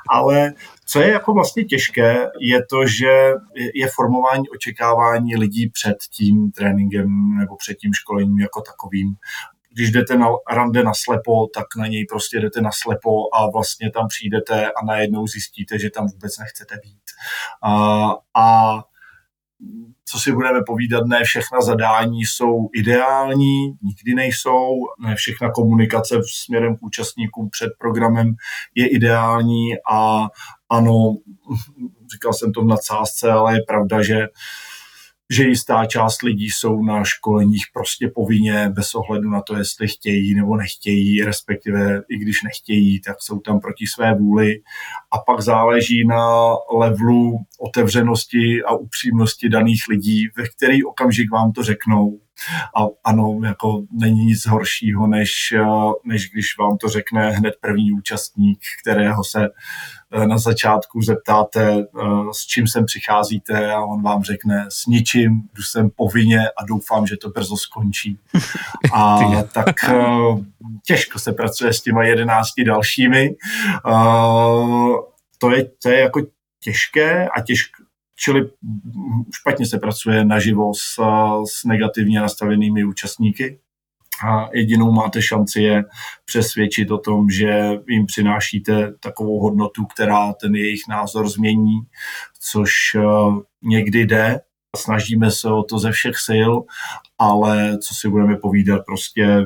Ale 0.10 0.54
co 0.86 1.02
je 1.02 1.12
jako 1.12 1.34
vlastně 1.34 1.66
těžké, 1.66 2.28
je 2.40 2.66
to, 2.70 2.88
že 2.88 3.34
je 3.76 3.88
formování 3.96 4.50
očekávání 4.50 5.36
lidí 5.36 5.70
před 5.70 5.98
tím 6.16 6.52
tréninkem 6.52 7.08
nebo 7.40 7.56
před 7.56 7.74
tím 7.74 7.94
školením 7.94 8.40
jako 8.40 8.62
takovým 8.62 9.08
když 9.74 9.92
jdete 9.92 10.18
na 10.18 10.28
rande 10.52 10.84
na 10.84 10.92
slepo, 10.94 11.48
tak 11.56 11.66
na 11.78 11.88
něj 11.88 12.06
prostě 12.10 12.40
jdete 12.40 12.62
na 12.62 12.70
slepo 12.74 13.36
a 13.36 13.50
vlastně 13.52 13.92
tam 13.92 14.08
přijdete 14.08 14.66
a 14.66 14.86
najednou 14.86 15.28
zjistíte, 15.28 15.80
že 15.80 15.90
tam 15.90 16.08
vůbec 16.08 16.38
nechcete 16.38 16.76
být. 16.84 17.02
A, 17.64 18.06
a 18.36 18.78
co 20.06 20.20
si 20.20 20.32
budeme 20.32 20.60
povídat, 20.68 21.08
ne 21.08 21.24
všechna 21.24 21.62
zadání 21.62 22.22
jsou 22.22 22.70
ideální, 22.76 23.68
nikdy 23.68 24.16
nejsou, 24.16 24.70
ne 25.00 25.16
všechna 25.16 25.52
komunikace 25.52 26.16
směrem 26.46 26.78
k 26.78 26.84
účastníkům 26.84 27.50
před 27.50 27.70
programem 27.80 28.36
je 28.76 28.88
ideální 28.88 29.68
a 29.92 30.28
ano, 30.70 31.16
říkal 32.14 32.34
jsem 32.34 32.54
to 32.54 32.62
v 32.62 32.68
nadsázce, 32.68 33.32
ale 33.32 33.54
je 33.54 33.60
pravda, 33.68 34.04
že 34.04 34.28
že 35.32 35.44
jistá 35.44 35.86
část 35.86 36.22
lidí 36.22 36.50
jsou 36.50 36.84
na 36.84 37.04
školeních 37.04 37.64
prostě 37.74 38.12
povinně 38.16 38.70
bez 38.70 38.96
ohledu 38.96 39.30
na 39.30 39.42
to, 39.42 39.56
jestli 39.56 39.88
chtějí 39.88 40.36
nebo 40.36 40.58
nechtějí, 40.58 41.24
respektive 41.24 42.02
i 42.10 42.18
když 42.18 42.44
nechtějí, 42.44 43.02
tak 43.02 43.16
jsou 43.20 43.40
tam 43.40 43.60
proti 43.60 43.88
své 43.88 44.16
vůli. 44.16 44.56
A 45.14 45.18
pak 45.18 45.42
záleží 45.42 46.08
na 46.08 46.26
levelu 46.78 47.38
otevřenosti 47.60 48.64
a 48.64 48.76
upřímnosti 48.76 49.50
daných 49.50 49.82
lidí, 49.90 50.28
ve 50.38 50.44
který 50.48 50.84
okamžik 50.84 51.32
vám 51.32 51.52
to 51.52 51.64
řeknou. 51.64 52.20
A 52.76 52.86
ano, 53.04 53.40
jako 53.44 53.84
není 53.92 54.26
nic 54.26 54.46
horšího, 54.48 55.08
než, 55.08 55.54
než 56.04 56.30
když 56.30 56.58
vám 56.58 56.78
to 56.78 56.88
řekne 56.90 57.32
hned 57.32 57.54
první 57.62 57.92
účastník, 57.92 58.60
kterého 58.82 59.24
se 59.24 59.50
na 60.26 60.38
začátku 60.38 61.02
zeptáte, 61.02 61.86
s 62.32 62.46
čím 62.46 62.68
sem 62.68 62.86
přicházíte 62.86 63.72
a 63.72 63.82
on 63.82 64.04
vám 64.04 64.24
řekne 64.24 64.66
s 64.70 64.86
ničím, 64.86 65.42
jdu 65.54 65.64
sem 65.64 65.90
povinně 65.90 66.50
a 66.50 66.66
doufám, 66.66 67.08
že 67.08 67.18
to 67.18 67.30
brzo 67.30 67.58
skončí. 67.58 68.20
A 68.94 69.20
tak 69.54 69.76
těžko 70.86 71.20
se 71.20 71.32
pracuje 71.32 71.74
s 71.74 71.82
těma 71.82 72.04
jedenácti 72.04 72.64
dalšími. 72.64 73.30
To 75.38 75.52
je, 75.52 75.66
to 75.84 75.90
je 75.90 76.00
jako 76.00 76.22
těžké 76.64 77.28
a 77.28 77.42
těžké, 77.42 77.84
čili 78.24 78.50
špatně 79.34 79.66
se 79.66 79.80
pracuje 79.80 80.26
naživo 80.26 80.74
s, 80.74 81.02
s 81.52 81.66
negativně 81.66 82.20
nastavenými 82.22 82.84
účastníky 82.84 83.60
a 84.28 84.50
jedinou 84.54 84.92
máte 84.92 85.22
šanci 85.22 85.62
je 85.62 85.84
přesvědčit 86.26 86.92
o 86.92 86.98
tom, 86.98 87.30
že 87.30 87.70
jim 87.88 88.06
přinášíte 88.06 88.94
takovou 89.00 89.40
hodnotu, 89.40 89.86
která 89.86 90.34
ten 90.34 90.56
jejich 90.56 90.82
názor 90.90 91.30
změní, 91.30 91.80
což 92.40 92.72
někdy 93.62 94.06
jde. 94.06 94.42
Snažíme 94.78 95.32
se 95.32 95.50
o 95.50 95.64
to 95.64 95.80
ze 95.80 95.92
všech 95.92 96.18
sil, 96.28 96.52
ale 97.18 97.78
co 97.78 97.94
si 97.96 98.10
budeme 98.10 98.38
povídat, 98.38 98.82
prostě 98.86 99.46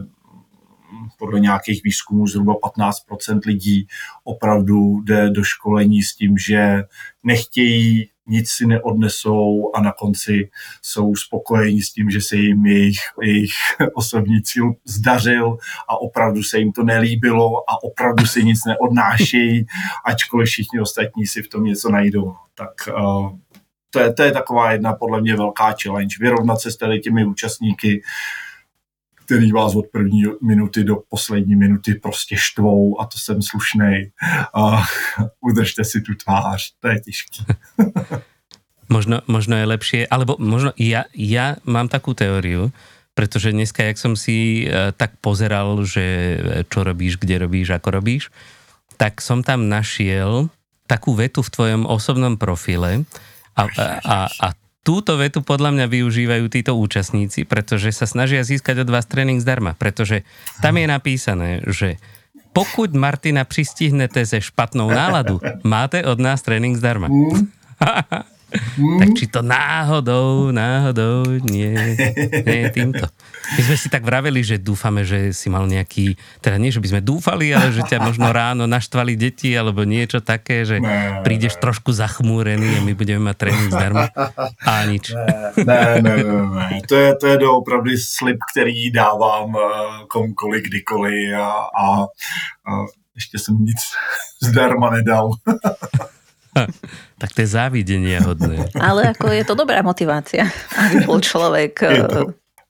podle 1.20 1.40
nějakých 1.40 1.84
výzkumů 1.84 2.28
zhruba 2.28 2.54
15% 2.54 3.40
lidí 3.46 3.88
opravdu 4.24 5.02
jde 5.02 5.30
do 5.30 5.44
školení 5.44 6.04
s 6.04 6.16
tím, 6.16 6.38
že 6.38 6.84
nechtějí 7.24 8.10
nic 8.28 8.50
si 8.50 8.66
neodnesou 8.66 9.72
a 9.76 9.82
na 9.82 9.92
konci 9.92 10.50
jsou 10.82 11.16
spokojení 11.16 11.82
s 11.82 11.94
tím, 11.94 12.10
že 12.10 12.22
se 12.22 12.36
jim 12.36 12.66
jejich, 12.66 13.00
jejich 13.22 13.52
osobní 13.94 14.42
cíl 14.42 14.74
zdařil 14.86 15.58
a 15.90 16.02
opravdu 16.02 16.44
se 16.44 16.60
jim 16.60 16.72
to 16.72 16.84
nelíbilo 16.84 17.70
a 17.70 17.84
opravdu 17.84 18.26
si 18.26 18.44
nic 18.44 18.66
neodnášejí, 18.66 19.66
ačkoliv 20.06 20.48
všichni 20.48 20.80
ostatní 20.80 21.26
si 21.26 21.42
v 21.42 21.48
tom 21.50 21.64
něco 21.64 21.90
najdou. 21.90 22.36
Tak 22.56 22.72
uh, 22.98 23.30
to 23.90 24.00
je, 24.00 24.14
to 24.14 24.24
je 24.24 24.32
taková 24.32 24.72
jedna 24.72 24.94
podle 24.94 25.22
mě 25.22 25.36
velká 25.36 25.76
challenge. 25.84 26.16
Vyrovnat 26.20 26.62
se 26.62 26.72
s 26.72 26.78
těmi 27.04 27.26
účastníky, 27.26 28.02
který 29.26 29.52
vás 29.52 29.76
od 29.76 29.86
první 29.92 30.24
minuty 30.42 30.84
do 30.84 30.96
poslední 31.10 31.56
minuty 31.56 31.96
prostě 31.96 32.36
štvou 32.38 33.02
a 33.02 33.06
to 33.06 33.18
jsem 33.18 33.42
slušnej. 33.42 34.12
A 34.54 34.84
udržte 35.42 35.84
si 35.84 36.02
tu 36.02 36.14
tvář, 36.16 36.72
to 36.80 36.88
je 36.88 37.00
těžké. 37.00 37.44
možno, 38.90 39.22
možno 39.26 39.58
je 39.58 39.66
lepšie, 39.66 40.02
alebo 40.06 40.38
možno 40.38 40.72
ja, 40.78 41.10
ja 41.18 41.58
mám 41.66 41.90
takú 41.90 42.14
teóriu, 42.14 42.70
pretože 43.18 43.56
dneska, 43.56 43.82
jak 43.82 43.98
som 43.98 44.14
si 44.14 44.68
uh, 44.68 44.92
tak 44.94 45.18
pozeral, 45.24 45.82
že 45.88 46.38
čo 46.70 46.84
robíš, 46.84 47.18
kde 47.18 47.42
robíš, 47.42 47.74
ako 47.74 47.90
robíš, 48.02 48.30
tak 49.00 49.20
som 49.24 49.42
tam 49.42 49.68
našiel 49.72 50.52
takú 50.86 51.18
vetu 51.18 51.42
v 51.42 51.54
tvojom 51.54 51.84
osobnom 51.90 52.38
profile 52.38 53.08
a, 53.58 53.62
a, 53.66 53.86
a, 54.06 54.18
a 54.30 54.48
túto 54.86 55.18
vetu 55.18 55.42
podľa 55.42 55.74
mňa 55.74 55.86
využívajú 55.90 56.46
títo 56.54 56.78
účastníci, 56.78 57.50
pretože 57.50 57.90
sa 57.90 58.06
snažia 58.06 58.46
získať 58.46 58.86
od 58.86 58.94
vás 58.94 59.10
tréning 59.10 59.42
zdarma, 59.42 59.74
pretože 59.74 60.22
tam 60.62 60.78
je 60.78 60.86
napísané, 60.86 61.66
že 61.66 61.98
pokud 62.54 62.94
Martina 62.94 63.44
přistihnete 63.44 64.24
se 64.24 64.38
špatnou 64.46 64.94
náladu, 64.94 65.42
máte 65.66 66.06
od 66.06 66.22
nás 66.22 66.46
trénink 66.46 66.78
zdarma. 66.78 67.10
Mm. 68.76 69.00
tak 69.00 69.10
či 69.16 69.26
to 69.28 69.40
náhodou, 69.42 70.52
náhodou, 70.52 71.24
nie, 71.48 71.72
nie 72.46 72.68
týmto. 72.70 73.08
My 73.56 73.62
sme 73.62 73.78
si 73.78 73.88
tak 73.88 74.02
vraveli, 74.02 74.42
že 74.42 74.58
dúfame, 74.58 75.06
že 75.06 75.30
si 75.30 75.48
mal 75.54 75.70
nejaký, 75.70 76.18
teda 76.42 76.58
nie, 76.58 76.74
že 76.74 76.82
by 76.82 76.98
sme 76.98 77.02
dúfali, 77.02 77.54
ale 77.54 77.70
že 77.72 77.86
ťa 77.86 78.02
možno 78.02 78.34
ráno 78.34 78.66
naštvali 78.66 79.14
deti, 79.14 79.54
alebo 79.54 79.86
niečo 79.86 80.20
také, 80.20 80.66
že 80.66 80.82
Ne. 80.82 81.22
prídeš 81.22 81.56
trošku 81.62 81.94
zachmúrený 81.94 82.78
a 82.78 82.82
my 82.82 82.94
budeme 82.98 83.22
mať 83.32 83.36
trénink 83.38 83.70
zdarma. 83.72 84.10
A 84.66 84.72
nič. 84.86 85.14
Ne, 85.14 86.02
ne, 86.02 86.14
ne, 86.24 86.42
ne. 86.42 86.82
To 86.90 86.96
je, 86.96 87.10
to 87.16 87.26
je 87.28 87.38
doopravdy 87.38 87.94
slib, 87.98 88.38
který 88.52 88.92
dávám 88.92 89.56
eh, 89.56 89.62
komukoliv, 90.08 90.64
kdykoliv 90.64 91.34
a, 91.38 91.48
a, 91.70 91.86
a 92.66 92.72
ještě 93.16 93.40
jsem 93.40 93.56
nic 93.66 93.78
zdarma 94.44 94.90
nedal. 94.90 95.30
Tak 97.22 97.32
to 97.32 97.48
je 97.48 97.50
závidenie 97.50 98.20
hodné. 98.20 98.68
Ale 98.76 99.16
ako 99.16 99.32
je 99.32 99.44
to 99.48 99.56
dobrá 99.56 99.80
motivácia, 99.80 100.52
aby 100.76 101.08
bol 101.08 101.24
človek 101.24 101.74
eh, 101.84 102.04
to. 102.08 102.20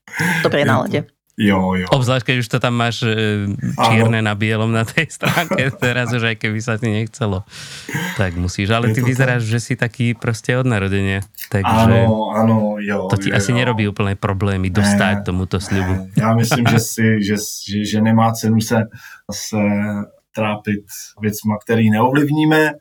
v 0.06 0.40
dobrej 0.46 0.66
nálade. 0.70 1.00
Jo, 1.36 1.76
jo. 1.76 1.84
Obzvlášť, 1.92 2.32
keď 2.32 2.36
už 2.40 2.48
to 2.48 2.58
tam 2.64 2.80
máš 2.80 3.04
e, 3.04 3.12
čierne 3.76 4.24
na 4.24 4.40
bielom 4.40 4.72
na 4.72 4.88
tej 4.88 5.12
stránke, 5.12 5.68
teraz 5.84 6.16
už 6.16 6.32
aj 6.32 6.40
keby 6.40 6.64
sa 6.64 6.80
ti 6.80 6.88
nechcelo, 6.88 7.44
tak 8.16 8.40
musíš. 8.40 8.72
Ale 8.72 8.88
Je 8.88 8.96
ty 8.96 9.02
vyzeráš, 9.04 9.44
že 9.44 9.60
si 9.60 9.74
taký 9.76 10.16
proste 10.16 10.56
od 10.56 10.64
narodenia, 10.64 11.28
takže 11.52 11.68
Ano, 11.92 12.32
ano, 12.32 12.80
jo. 12.80 13.12
to 13.12 13.20
ti 13.20 13.30
jo, 13.30 13.36
asi 13.36 13.52
jo. 13.52 13.60
nerobí 13.60 13.84
úplne 13.84 14.16
problémy 14.16 14.72
dostať 14.72 15.28
tomuto 15.28 15.60
slibu. 15.60 16.08
Já 16.16 16.32
myslím, 16.40 16.66
že, 16.72 16.80
si, 16.80 17.04
že, 17.20 17.36
že, 17.68 17.80
že 17.84 18.00
nemá 18.00 18.32
cenu 18.32 18.62
se, 18.64 18.88
se 19.28 19.60
trápit 20.32 20.88
věcma, 21.20 21.58
který 21.60 21.92
neovlivníme. 21.92 22.80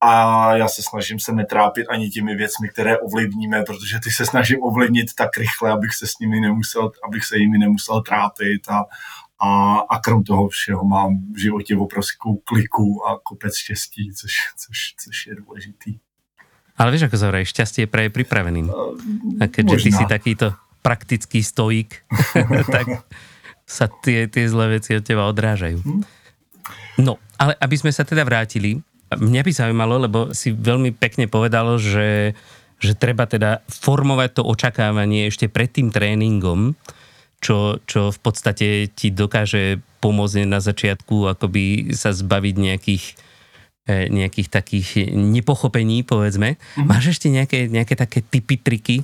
A 0.00 0.12
já 0.56 0.68
se 0.68 0.82
snažím 0.82 1.18
se 1.20 1.32
netrápit 1.32 1.86
ani 1.88 2.10
těmi 2.10 2.36
věcmi, 2.36 2.68
které 2.68 2.98
ovlivníme, 2.98 3.62
protože 3.62 4.00
ty 4.04 4.10
se 4.10 4.26
snažím 4.26 4.62
ovlivnit 4.62 5.14
tak 5.14 5.36
rychle, 5.36 5.70
abych 5.70 5.94
se 5.94 6.06
s 6.06 6.18
nimi 6.18 6.40
nemusel, 6.40 6.92
abych 7.04 7.24
se 7.24 7.38
jimi 7.38 7.58
nemusel 7.58 8.02
trápit 8.02 8.68
a, 8.68 8.84
a, 9.38 9.78
a 9.78 9.98
krom 9.98 10.24
toho 10.24 10.48
všeho 10.48 10.84
mám 10.84 11.18
v 11.32 11.38
životě 11.38 11.76
obrovskou 11.76 12.36
kliku 12.36 13.06
a 13.06 13.18
kopec 13.22 13.56
štěstí, 13.56 14.12
což, 14.12 14.32
což, 14.56 14.94
což 15.04 15.26
je 15.26 15.34
důležitý. 15.34 15.98
Ale 16.80 16.96
víš, 16.96 17.12
ako 17.12 17.44
šťastie 17.44 17.84
je 17.84 17.92
praje 17.92 18.08
pripraveným. 18.08 18.72
A 19.36 19.44
keďže 19.52 19.76
ty 19.84 19.90
si 19.92 20.04
takýto 20.08 20.56
praktický 20.80 21.44
stoik, 21.44 22.08
tak 22.74 23.04
sa 23.68 23.84
tie, 24.00 24.24
tie 24.32 24.48
zlé 24.48 24.80
veci 24.80 24.96
od 24.96 25.04
teba 25.04 25.28
odrážajú. 25.28 25.76
Hm? 25.84 26.02
No, 27.04 27.20
ale 27.36 27.52
aby 27.60 27.76
sme 27.76 27.92
sa 27.92 28.00
teda 28.00 28.24
vrátili, 28.24 28.80
mňa 29.16 29.42
by 29.42 29.52
zaujímalo, 29.52 29.94
lebo 30.06 30.18
si 30.30 30.54
veľmi 30.54 30.94
pekne 30.94 31.26
povedal, 31.26 31.78
že, 31.82 32.38
že 32.78 32.92
treba 32.94 33.26
teda 33.26 33.62
formovať 33.66 34.38
to 34.38 34.42
očakávanie 34.46 35.26
ešte 35.26 35.50
pred 35.50 35.70
tým 35.70 35.90
tréningom, 35.90 36.78
čo, 37.40 37.80
čo 37.88 38.12
v 38.14 38.18
podstate 38.20 38.86
ti 38.92 39.08
dokáže 39.10 39.80
pomôcť 40.00 40.46
na 40.46 40.60
začiatku 40.60 41.28
akoby 41.36 41.92
sa 41.92 42.12
zbaviť 42.12 42.54
nejakých 42.56 43.04
nejakých 43.88 44.48
takých 44.52 44.88
nepochopení, 45.10 46.04
povedzme. 46.04 46.56
Mm-hmm. 46.56 46.86
Máš 46.86 47.16
ešte 47.16 47.32
nejaké, 47.32 47.66
nejaké 47.66 47.96
také 47.96 48.20
typy, 48.20 48.60
triky, 48.60 48.96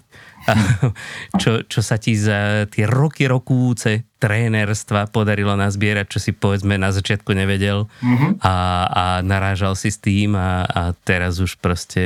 čo, 1.43 1.67
čo 1.67 1.81
sa 1.83 1.97
ti 1.99 2.15
za 2.15 2.71
tie 2.71 2.87
roky 2.87 3.27
rokúce 3.27 4.07
trénerstva 4.21 5.11
podarilo 5.11 5.59
nazbierať, 5.59 6.07
čo 6.07 6.19
si 6.23 6.31
povedzme 6.31 6.79
na 6.79 6.95
začiatku 6.95 7.35
nevedel 7.35 7.91
mm-hmm. 8.01 8.45
a, 8.45 8.55
a 8.87 9.05
narážal 9.27 9.75
si 9.75 9.91
s 9.91 9.99
tým 9.99 10.39
a, 10.39 10.63
a 10.65 10.83
teraz 11.05 11.41
už 11.43 11.59
prostě 11.59 12.05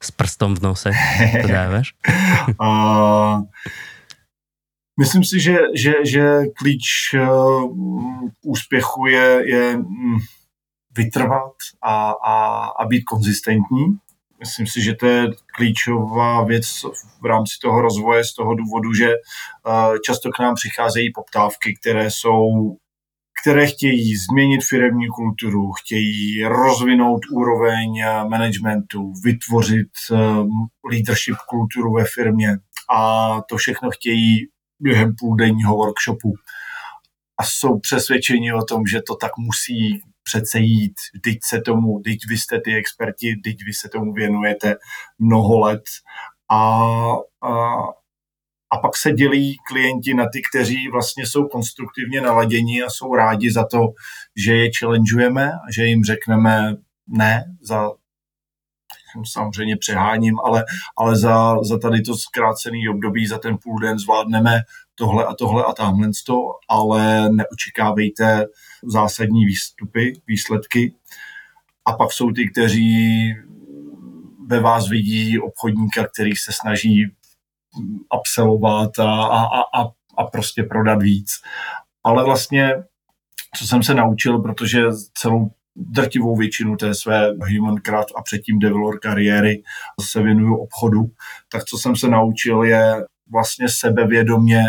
s 0.00 0.10
prstom 0.10 0.54
v 0.54 0.62
nose 0.62 0.90
to 1.42 1.48
dáváš? 1.58 1.94
uh, 2.62 3.42
Myslím 4.98 5.22
si, 5.22 5.38
že, 5.38 5.58
že, 5.78 5.94
že 6.02 6.24
klíč 6.58 7.14
k 8.34 8.42
úspěchu 8.42 9.06
je, 9.06 9.42
je 9.46 9.76
mm, 9.76 10.18
vytrvat 10.98 11.52
a, 11.82 12.10
a, 12.10 12.34
a 12.80 12.86
být 12.86 13.04
konzistentní. 13.04 13.84
Myslím 14.40 14.66
si, 14.66 14.82
že 14.82 14.94
to 14.94 15.06
je 15.06 15.26
klíčová 15.56 16.44
věc 16.44 16.66
v 17.22 17.26
rámci 17.26 17.54
toho 17.62 17.80
rozvoje 17.80 18.24
z 18.24 18.34
toho 18.34 18.54
důvodu, 18.54 18.94
že 18.94 19.08
eh, 19.10 19.98
často 20.04 20.30
k 20.30 20.38
nám 20.38 20.54
přicházejí 20.54 21.12
poptávky, 21.12 21.74
které 21.80 22.10
jsou 22.10 22.76
které 23.42 23.66
chtějí 23.66 24.16
změnit 24.16 24.60
firemní 24.68 25.06
kulturu, 25.08 25.72
chtějí 25.72 26.44
rozvinout 26.44 27.20
úroveň 27.32 27.98
eh, 27.98 28.24
managementu, 28.28 29.12
vytvořit 29.24 29.92
leadership 30.92 31.36
kulturu 31.48 31.92
ve 31.92 32.04
firmě 32.14 32.58
a 32.96 33.40
to 33.48 33.56
všechno 33.56 33.90
chtějí 33.90 34.48
během 34.80 35.14
půldenního 35.18 35.76
workshopu 35.76 36.34
a 37.40 37.44
jsou 37.44 37.78
přesvědčeni 37.78 38.52
o 38.52 38.64
tom, 38.64 38.86
že 38.86 39.00
to 39.06 39.16
tak 39.16 39.32
musí 39.38 40.02
přece 40.28 40.58
jít, 40.58 40.94
teď 41.24 41.38
se 41.44 41.60
tomu, 41.60 42.00
teď 42.04 42.18
vy 42.28 42.38
jste 42.38 42.60
ty 42.60 42.74
experti, 42.74 43.40
teď 43.44 43.56
vy 43.66 43.72
se 43.72 43.88
tomu 43.88 44.12
věnujete 44.12 44.76
mnoho 45.18 45.58
let. 45.58 45.82
A, 46.50 46.82
a, 47.42 47.52
a 48.70 48.78
pak 48.82 48.96
se 48.96 49.12
dělí 49.12 49.56
klienti 49.68 50.14
na 50.14 50.24
ty, 50.32 50.42
kteří 50.50 50.88
vlastně 50.88 51.26
jsou 51.26 51.48
konstruktivně 51.48 52.20
naladěni 52.20 52.82
a 52.82 52.90
jsou 52.90 53.14
rádi 53.14 53.52
za 53.52 53.66
to, 53.66 53.78
že 54.36 54.54
je 54.54 54.70
challengeujeme 54.78 55.52
a 55.52 55.72
že 55.76 55.84
jim 55.84 56.04
řekneme 56.04 56.76
ne 57.08 57.44
za 57.60 57.90
samozřejmě 59.32 59.76
přeháním, 59.76 60.34
ale, 60.44 60.64
ale 60.98 61.16
za, 61.16 61.62
za 61.62 61.78
tady 61.78 62.00
to 62.00 62.16
zkrácený 62.16 62.88
období, 62.88 63.26
za 63.26 63.38
ten 63.38 63.56
půl 63.62 63.78
den 63.78 63.98
zvládneme 63.98 64.60
tohle 64.98 65.24
a 65.24 65.34
tohle 65.34 65.64
a 65.64 65.72
tamhle 65.72 66.08
to, 66.26 66.34
ale 66.68 67.30
neočekávejte 67.30 68.46
zásadní 68.84 69.46
výstupy, 69.46 70.12
výsledky. 70.26 70.94
A 71.84 71.92
pak 71.92 72.12
jsou 72.12 72.30
ty, 72.30 72.50
kteří 72.50 73.34
ve 74.46 74.60
vás 74.60 74.88
vidí 74.88 75.38
obchodníka, 75.38 76.06
který 76.14 76.36
se 76.36 76.52
snaží 76.52 77.06
absolvovat 78.10 78.98
a, 78.98 79.22
a, 79.22 79.60
a, 79.80 79.84
a 80.18 80.24
prostě 80.24 80.62
prodat 80.62 81.02
víc. 81.02 81.30
Ale 82.04 82.24
vlastně, 82.24 82.74
co 83.56 83.66
jsem 83.66 83.82
se 83.82 83.94
naučil, 83.94 84.38
protože 84.38 84.82
celou 85.14 85.50
drtivou 85.76 86.36
většinu 86.36 86.76
té 86.76 86.94
své 86.94 87.30
Humancraft 87.30 88.08
a 88.16 88.22
předtím 88.22 88.58
Develor 88.58 88.98
kariéry 89.00 89.62
se 90.00 90.22
věnuju 90.22 90.56
obchodu, 90.56 91.10
tak 91.52 91.64
co 91.64 91.78
jsem 91.78 91.96
se 91.96 92.08
naučil 92.08 92.62
je 92.62 93.04
vlastně 93.30 93.68
sebevědomě 93.68 94.62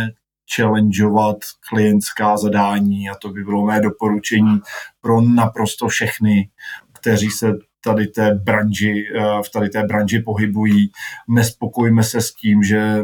challengeovat 0.56 1.38
klientská 1.70 2.38
zadání 2.38 3.10
a 3.10 3.16
to 3.16 3.30
by 3.30 3.44
bylo 3.44 3.66
mé 3.66 3.82
doporučení 3.82 4.60
pro 5.02 5.22
naprosto 5.22 5.88
všechny, 5.88 6.50
kteří 6.94 7.30
se 7.30 7.54
tady 7.84 8.08
té 8.08 8.34
branži, 8.34 9.08
eh, 9.16 9.42
v 9.46 9.50
tady 9.50 9.70
té 9.70 9.84
branži 9.84 10.20
pohybují. 10.20 10.92
Nespokojme 11.28 12.04
se 12.04 12.22
s 12.22 12.34
tím, 12.34 12.64
že 12.64 13.04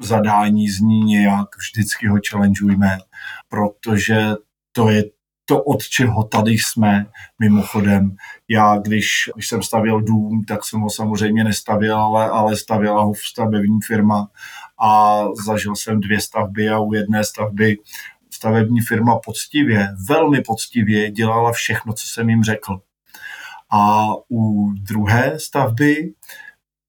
zadání 0.00 0.70
zní 0.70 1.00
nějak, 1.00 1.48
vždycky 1.58 2.06
ho 2.06 2.18
challengeujme, 2.30 2.98
protože 3.48 4.30
to 4.72 4.88
je 4.88 5.04
to, 5.44 5.62
od 5.62 5.82
čeho 5.82 6.24
tady 6.24 6.52
jsme, 6.52 7.06
mimochodem. 7.38 8.16
Já, 8.48 8.78
když, 8.78 9.30
když 9.34 9.48
jsem 9.48 9.62
stavěl 9.62 10.00
dům, 10.00 10.44
tak 10.48 10.64
jsem 10.64 10.80
ho 10.80 10.90
samozřejmě 10.90 11.44
nestavil, 11.44 11.96
ale, 11.96 12.28
ale 12.30 12.56
stavěla 12.56 13.02
ho 13.02 13.12
stavební 13.30 13.78
firma 13.86 14.28
a 14.82 15.24
zažil 15.46 15.76
jsem 15.76 16.00
dvě 16.00 16.20
stavby 16.20 16.68
a 16.68 16.78
u 16.78 16.92
jedné 16.92 17.24
stavby 17.24 17.76
stavební 18.30 18.80
firma 18.80 19.18
poctivě, 19.18 19.88
velmi 20.08 20.40
poctivě 20.40 21.10
dělala 21.10 21.52
všechno, 21.52 21.92
co 21.92 22.06
jsem 22.06 22.30
jim 22.30 22.44
řekl. 22.44 22.80
A 23.70 24.06
u 24.30 24.72
druhé 24.72 25.40
stavby 25.40 26.12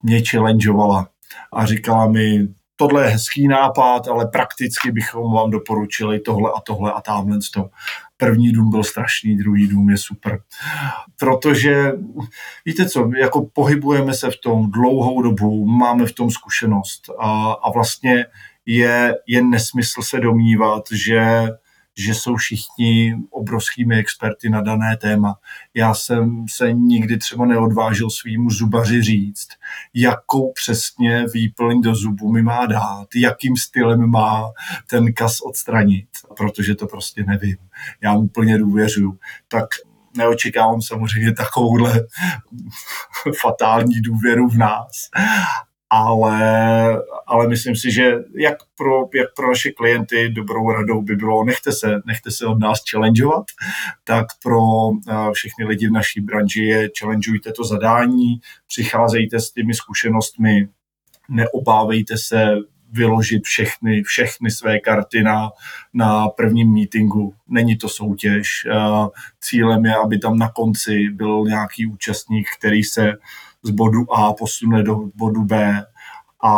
mě 0.04 0.22
challengeovala 0.30 1.10
a 1.54 1.66
říkala 1.66 2.08
mi, 2.08 2.48
tohle 2.76 3.04
je 3.04 3.10
hezký 3.10 3.48
nápad, 3.48 4.08
ale 4.08 4.28
prakticky 4.28 4.92
bychom 4.92 5.34
vám 5.34 5.52
doporučili 5.52 6.20
tohle 6.20 6.52
a 6.56 6.60
tohle 6.62 6.94
a 6.94 7.02
tamhle 7.02 7.38
to. 7.54 7.70
První 8.24 8.52
dům 8.52 8.70
byl 8.70 8.84
strašný, 8.84 9.38
druhý 9.38 9.68
dům 9.68 9.90
je 9.90 9.98
super. 9.98 10.40
Protože, 11.20 11.92
víte 12.66 12.90
co, 12.90 13.12
jako 13.18 13.46
pohybujeme 13.54 14.14
se 14.14 14.32
v 14.32 14.38
tom 14.44 14.72
dlouhou 14.72 15.22
dobu, 15.22 15.66
máme 15.66 16.06
v 16.06 16.12
tom 16.12 16.32
zkušenost 16.32 17.10
a, 17.20 17.52
a 17.52 17.72
vlastně 17.72 18.26
je, 18.66 19.16
je 19.28 19.44
nesmysl 19.44 20.02
se 20.02 20.20
domnívat, 20.20 20.84
že 20.92 21.48
že 21.98 22.16
jsou 22.16 22.36
všichni 22.36 23.16
obrovskými 23.30 23.98
experty 23.98 24.50
na 24.50 24.62
dané 24.62 24.98
téma. 24.98 25.36
Já 25.74 25.94
jsem 25.94 26.46
se 26.50 26.74
nikdy 26.74 27.18
třeba 27.18 27.46
neodvážil 27.46 28.10
svýmu 28.10 28.50
zubaři 28.50 29.02
říct, 29.02 29.48
jakou 29.94 30.52
přesně 30.52 31.26
výplň 31.34 31.82
do 31.82 31.96
zubu 31.96 32.32
mi 32.32 32.42
má 32.42 32.66
dát, 32.66 33.08
jakým 33.16 33.58
stylem 33.58 34.10
má 34.10 34.52
ten 34.90 35.14
kas 35.14 35.42
odstranit, 35.42 36.08
protože 36.38 36.76
to 36.76 36.88
prostě 36.88 37.24
nevím. 37.24 37.58
Já 38.02 38.14
úplně 38.14 38.58
důvěřuju. 38.58 39.18
Tak 39.48 39.66
neočekávám 40.18 40.82
samozřejmě 40.82 41.34
takovouhle 41.34 42.02
fatální 43.42 44.02
důvěru 44.02 44.50
v 44.50 44.58
nás, 44.58 45.10
ale, 45.90 46.40
ale 47.28 47.48
myslím 47.48 47.76
si, 47.76 47.92
že 47.92 48.12
jak 48.36 48.58
pro, 48.78 49.10
jak 49.14 49.28
pro 49.36 49.48
naše 49.48 49.72
klienty 49.72 50.30
dobrou 50.30 50.72
radou 50.72 51.02
by 51.02 51.16
bylo, 51.16 51.44
nechte 51.44 51.72
se, 51.72 52.02
nechte 52.06 52.32
se 52.32 52.46
od 52.46 52.60
nás 52.60 52.80
challengeovat, 52.92 53.46
tak 54.04 54.26
pro 54.44 54.62
všechny 55.34 55.66
lidi 55.66 55.88
v 55.88 55.92
naší 55.92 56.22
branži 56.22 56.64
je 56.64 56.90
challengeujte 57.00 57.52
to 57.52 57.64
zadání, 57.64 58.40
přicházejte 58.68 59.40
s 59.40 59.52
těmi 59.52 59.74
zkušenostmi, 59.74 60.68
neobávejte 61.30 62.18
se 62.18 62.56
vyložit 62.92 63.44
všechny, 63.44 64.04
všechny 64.04 64.52
své 64.52 64.80
karty 64.80 65.24
na, 65.24 65.50
na 65.94 66.28
prvním 66.28 66.74
meetingu. 66.74 67.34
Není 67.48 67.78
to 67.78 67.90
soutěž. 67.90 68.48
Cílem 69.42 69.86
je, 69.86 69.96
aby 69.96 70.20
tam 70.20 70.38
na 70.38 70.50
konci 70.50 71.10
byl 71.10 71.44
nějaký 71.48 71.88
účastník, 71.88 72.48
který 72.58 72.84
se 72.84 73.14
z 73.64 73.70
bodu 73.70 74.14
A 74.14 74.34
posune 74.34 74.84
do 74.84 74.96
bodu 75.16 75.44
B 75.44 75.86
a 76.44 76.54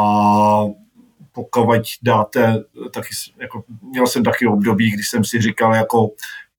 pokud 1.31 1.81
dáte, 2.03 2.63
taky, 2.93 3.09
jako, 3.41 3.63
měl 3.81 4.07
jsem 4.07 4.23
taky 4.23 4.47
období, 4.47 4.91
kdy 4.91 5.03
jsem 5.03 5.23
si 5.23 5.41
říkal, 5.41 5.75
jako, 5.75 6.09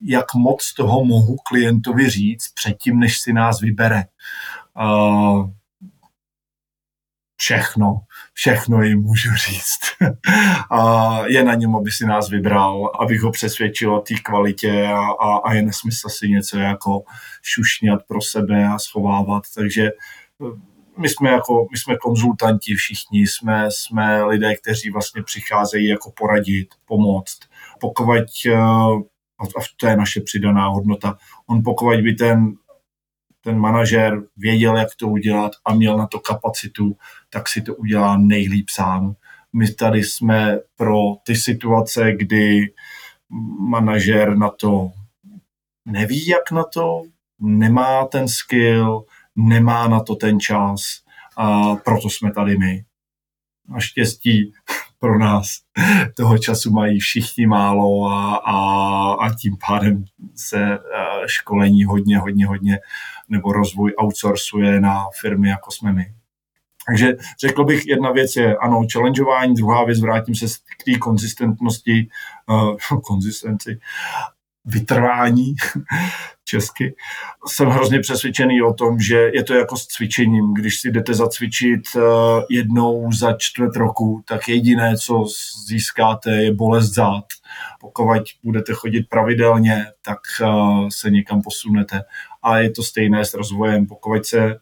jak 0.00 0.34
moc 0.34 0.74
toho 0.74 1.04
mohu 1.04 1.36
klientovi 1.36 2.10
říct 2.10 2.52
předtím, 2.54 2.98
než 2.98 3.18
si 3.20 3.32
nás 3.32 3.60
vybere. 3.60 4.04
Uh, 4.80 5.50
všechno, 7.36 8.00
všechno 8.32 8.82
jim 8.82 9.00
můžu 9.00 9.30
říct. 9.34 9.80
a 10.70 11.20
je 11.26 11.44
na 11.44 11.54
něm, 11.54 11.76
aby 11.76 11.90
si 11.90 12.06
nás 12.06 12.30
vybral, 12.30 12.90
abych 13.00 13.20
ho 13.20 13.30
přesvědčil 13.30 13.94
o 13.94 14.00
té 14.00 14.14
kvalitě 14.14 14.86
a, 14.86 15.00
a, 15.00 15.36
a 15.36 15.52
je 15.52 15.62
nesmysl 15.62 16.08
si 16.08 16.28
něco 16.28 16.58
jako 16.58 17.02
šušňat 17.42 18.00
pro 18.08 18.22
sebe 18.22 18.66
a 18.66 18.78
schovávat. 18.78 19.42
Takže 19.54 19.90
my 20.98 21.08
jsme 21.08 21.30
jako, 21.30 21.66
my 21.70 21.78
jsme 21.78 21.96
konzultanti 21.96 22.74
všichni, 22.74 23.26
jsme, 23.26 23.66
jsme 23.68 24.24
lidé, 24.24 24.56
kteří 24.56 24.90
vlastně 24.90 25.22
přicházejí 25.22 25.88
jako 25.88 26.10
poradit, 26.10 26.68
pomoct. 26.84 27.38
Pokud 27.80 28.04
A, 28.56 28.86
a 29.38 29.44
to 29.76 29.86
je 29.86 29.96
naše 29.96 30.20
přidaná 30.20 30.68
hodnota. 30.68 31.18
On 31.46 31.62
pokud 31.62 32.00
by 32.00 32.12
ten 32.12 32.56
ten 33.46 33.58
manažer 33.58 34.22
věděl, 34.36 34.76
jak 34.76 34.88
to 34.96 35.08
udělat 35.08 35.52
a 35.64 35.74
měl 35.74 35.98
na 35.98 36.06
to 36.06 36.20
kapacitu, 36.20 36.96
tak 37.30 37.48
si 37.48 37.62
to 37.62 37.74
udělá 37.74 38.16
nejlíp 38.16 38.70
sám. 38.70 39.14
My 39.52 39.72
tady 39.72 40.04
jsme 40.04 40.58
pro 40.76 40.98
ty 41.26 41.36
situace, 41.36 42.12
kdy 42.12 42.72
manažer 43.60 44.36
na 44.36 44.48
to 44.48 44.90
neví, 45.84 46.26
jak 46.26 46.50
na 46.50 46.64
to, 46.64 47.02
nemá 47.40 48.06
ten 48.06 48.28
skill, 48.28 49.04
nemá 49.36 49.88
na 49.88 50.00
to 50.00 50.14
ten 50.14 50.40
čas 50.40 50.80
a 51.36 51.76
proto 51.76 52.10
jsme 52.10 52.32
tady 52.32 52.58
my. 52.58 52.84
Naštěstí 53.68 54.52
pro 54.98 55.18
nás 55.18 55.46
toho 56.16 56.38
času 56.38 56.70
mají 56.70 56.98
všichni 57.00 57.46
málo 57.46 58.06
a, 58.06 58.36
a, 58.36 58.56
a 59.12 59.34
tím 59.34 59.56
pádem 59.66 60.04
se 60.34 60.78
školení 61.26 61.84
hodně, 61.84 62.18
hodně, 62.18 62.46
hodně 62.46 62.78
nebo 63.28 63.52
rozvoj 63.52 63.94
outsourcuje 64.02 64.80
na 64.80 65.06
firmy, 65.20 65.48
jako 65.48 65.70
jsme 65.70 65.92
my. 65.92 66.06
Takže 66.86 67.16
řekl 67.40 67.64
bych, 67.64 67.86
jedna 67.86 68.12
věc 68.12 68.36
je, 68.36 68.56
ano, 68.56 68.82
challengeování, 68.92 69.54
druhá 69.54 69.84
věc, 69.84 70.00
vrátím 70.00 70.34
se 70.34 70.46
k 70.46 70.84
té 70.84 70.98
konzistentnosti, 70.98 72.08
uh, 72.90 73.00
konzistenci, 73.06 73.78
vytrvání 74.66 75.54
česky. 76.44 76.94
Jsem 77.46 77.68
hrozně 77.68 78.00
přesvědčený 78.00 78.62
o 78.62 78.72
tom, 78.74 79.00
že 79.00 79.30
je 79.34 79.42
to 79.42 79.54
jako 79.54 79.76
s 79.76 79.86
cvičením. 79.86 80.54
Když 80.54 80.80
si 80.80 80.90
jdete 80.90 81.14
zacvičit 81.14 81.80
uh, 81.96 82.02
jednou 82.50 83.12
za 83.12 83.32
čtvrt 83.38 83.76
roku, 83.76 84.22
tak 84.24 84.48
jediné, 84.48 84.96
co 84.96 85.24
získáte, 85.66 86.30
je 86.30 86.54
bolest 86.54 86.94
zad. 86.94 87.24
Pokud 87.80 88.22
budete 88.44 88.72
chodit 88.72 89.02
pravidelně, 89.08 89.86
tak 90.02 90.18
uh, 90.42 90.88
se 90.88 91.10
někam 91.10 91.42
posunete. 91.42 92.02
A 92.42 92.58
je 92.58 92.70
to 92.70 92.82
stejné 92.82 93.24
s 93.24 93.34
rozvojem. 93.34 93.86
Pokud 93.86 94.26
se 94.26 94.56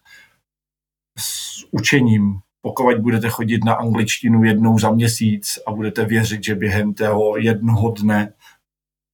s 1.19 1.65
učením 1.71 2.41
pokud 2.65 2.99
budete 2.99 3.29
chodit 3.29 3.65
na 3.65 3.75
angličtinu 3.75 4.45
jednou 4.45 4.79
za 4.79 4.91
měsíc 4.91 5.59
a 5.67 5.73
budete 5.73 6.05
věřit, 6.05 6.45
že 6.45 6.55
během 6.55 6.95
toho 6.95 7.37
jednoho 7.37 7.91
dne, 7.91 8.33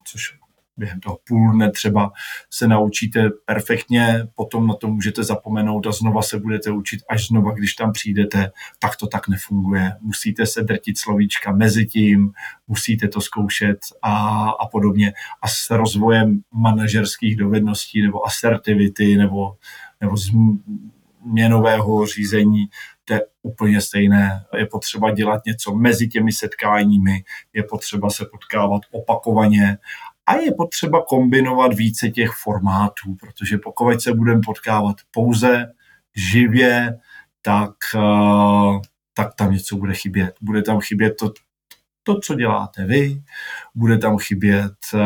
což 0.05 0.40
během 0.81 1.01
toho 1.01 1.19
půl 1.29 1.53
dne 1.53 1.71
třeba 1.71 2.13
se 2.51 2.69
naučíte 2.69 3.31
perfektně, 3.45 4.27
potom 4.35 4.67
na 4.67 4.75
to 4.75 4.89
můžete 4.89 5.25
zapomenout 5.25 5.87
a 5.87 5.93
znova 5.93 6.23
se 6.23 6.39
budete 6.39 6.71
učit 6.71 7.01
až 7.09 7.29
znova, 7.29 7.53
když 7.53 7.75
tam 7.75 7.93
přijdete, 7.93 8.51
tak 8.79 8.97
to 8.97 9.07
tak 9.07 9.29
nefunguje. 9.29 9.93
Musíte 10.01 10.47
se 10.47 10.63
drtit 10.63 10.99
slovíčka 10.99 11.53
mezi 11.53 11.87
tím, 11.87 12.33
musíte 12.69 13.09
to 13.09 13.21
zkoušet 13.21 13.79
a, 14.03 14.49
a 14.51 14.67
podobně. 14.67 15.13
A 15.43 15.49
s 15.49 15.71
rozvojem 15.71 16.41
manažerských 16.53 17.37
dovedností 17.37 18.03
nebo 18.03 18.27
asertivity 18.27 19.17
nebo, 19.17 19.57
nebo 20.01 20.17
změnového 20.17 22.07
řízení, 22.07 22.67
to 23.05 23.15
je 23.15 23.21
úplně 23.43 23.81
stejné. 23.81 24.45
Je 24.57 24.67
potřeba 24.67 25.11
dělat 25.11 25.43
něco 25.47 25.75
mezi 25.75 26.09
těmi 26.09 26.33
setkáními, 26.33 27.25
je 27.53 27.63
potřeba 27.63 28.11
se 28.11 28.25
potkávat 28.25 28.83
opakovaně 28.91 29.79
a 30.31 30.37
je 30.37 30.53
potřeba 30.53 31.03
kombinovat 31.09 31.75
více 31.75 32.09
těch 32.09 32.31
formátů, 32.43 33.15
protože 33.21 33.59
pokud 33.59 34.03
se 34.03 34.15
budeme 34.15 34.41
potkávat 34.45 34.97
pouze 35.11 35.73
živě, 36.17 36.99
tak, 37.43 37.75
eh, 37.95 38.81
tak 39.15 39.35
tam 39.35 39.53
něco 39.53 39.77
bude 39.77 39.95
chybět. 39.95 40.35
Bude 40.41 40.63
tam 40.63 40.81
chybět 40.81 41.15
to, 41.21 41.33
to, 42.03 42.21
co 42.21 42.35
děláte 42.35 42.85
vy, 42.85 43.23
bude 43.75 43.99
tam 43.99 44.19
chybět 44.19 44.75
eh, 44.95 44.99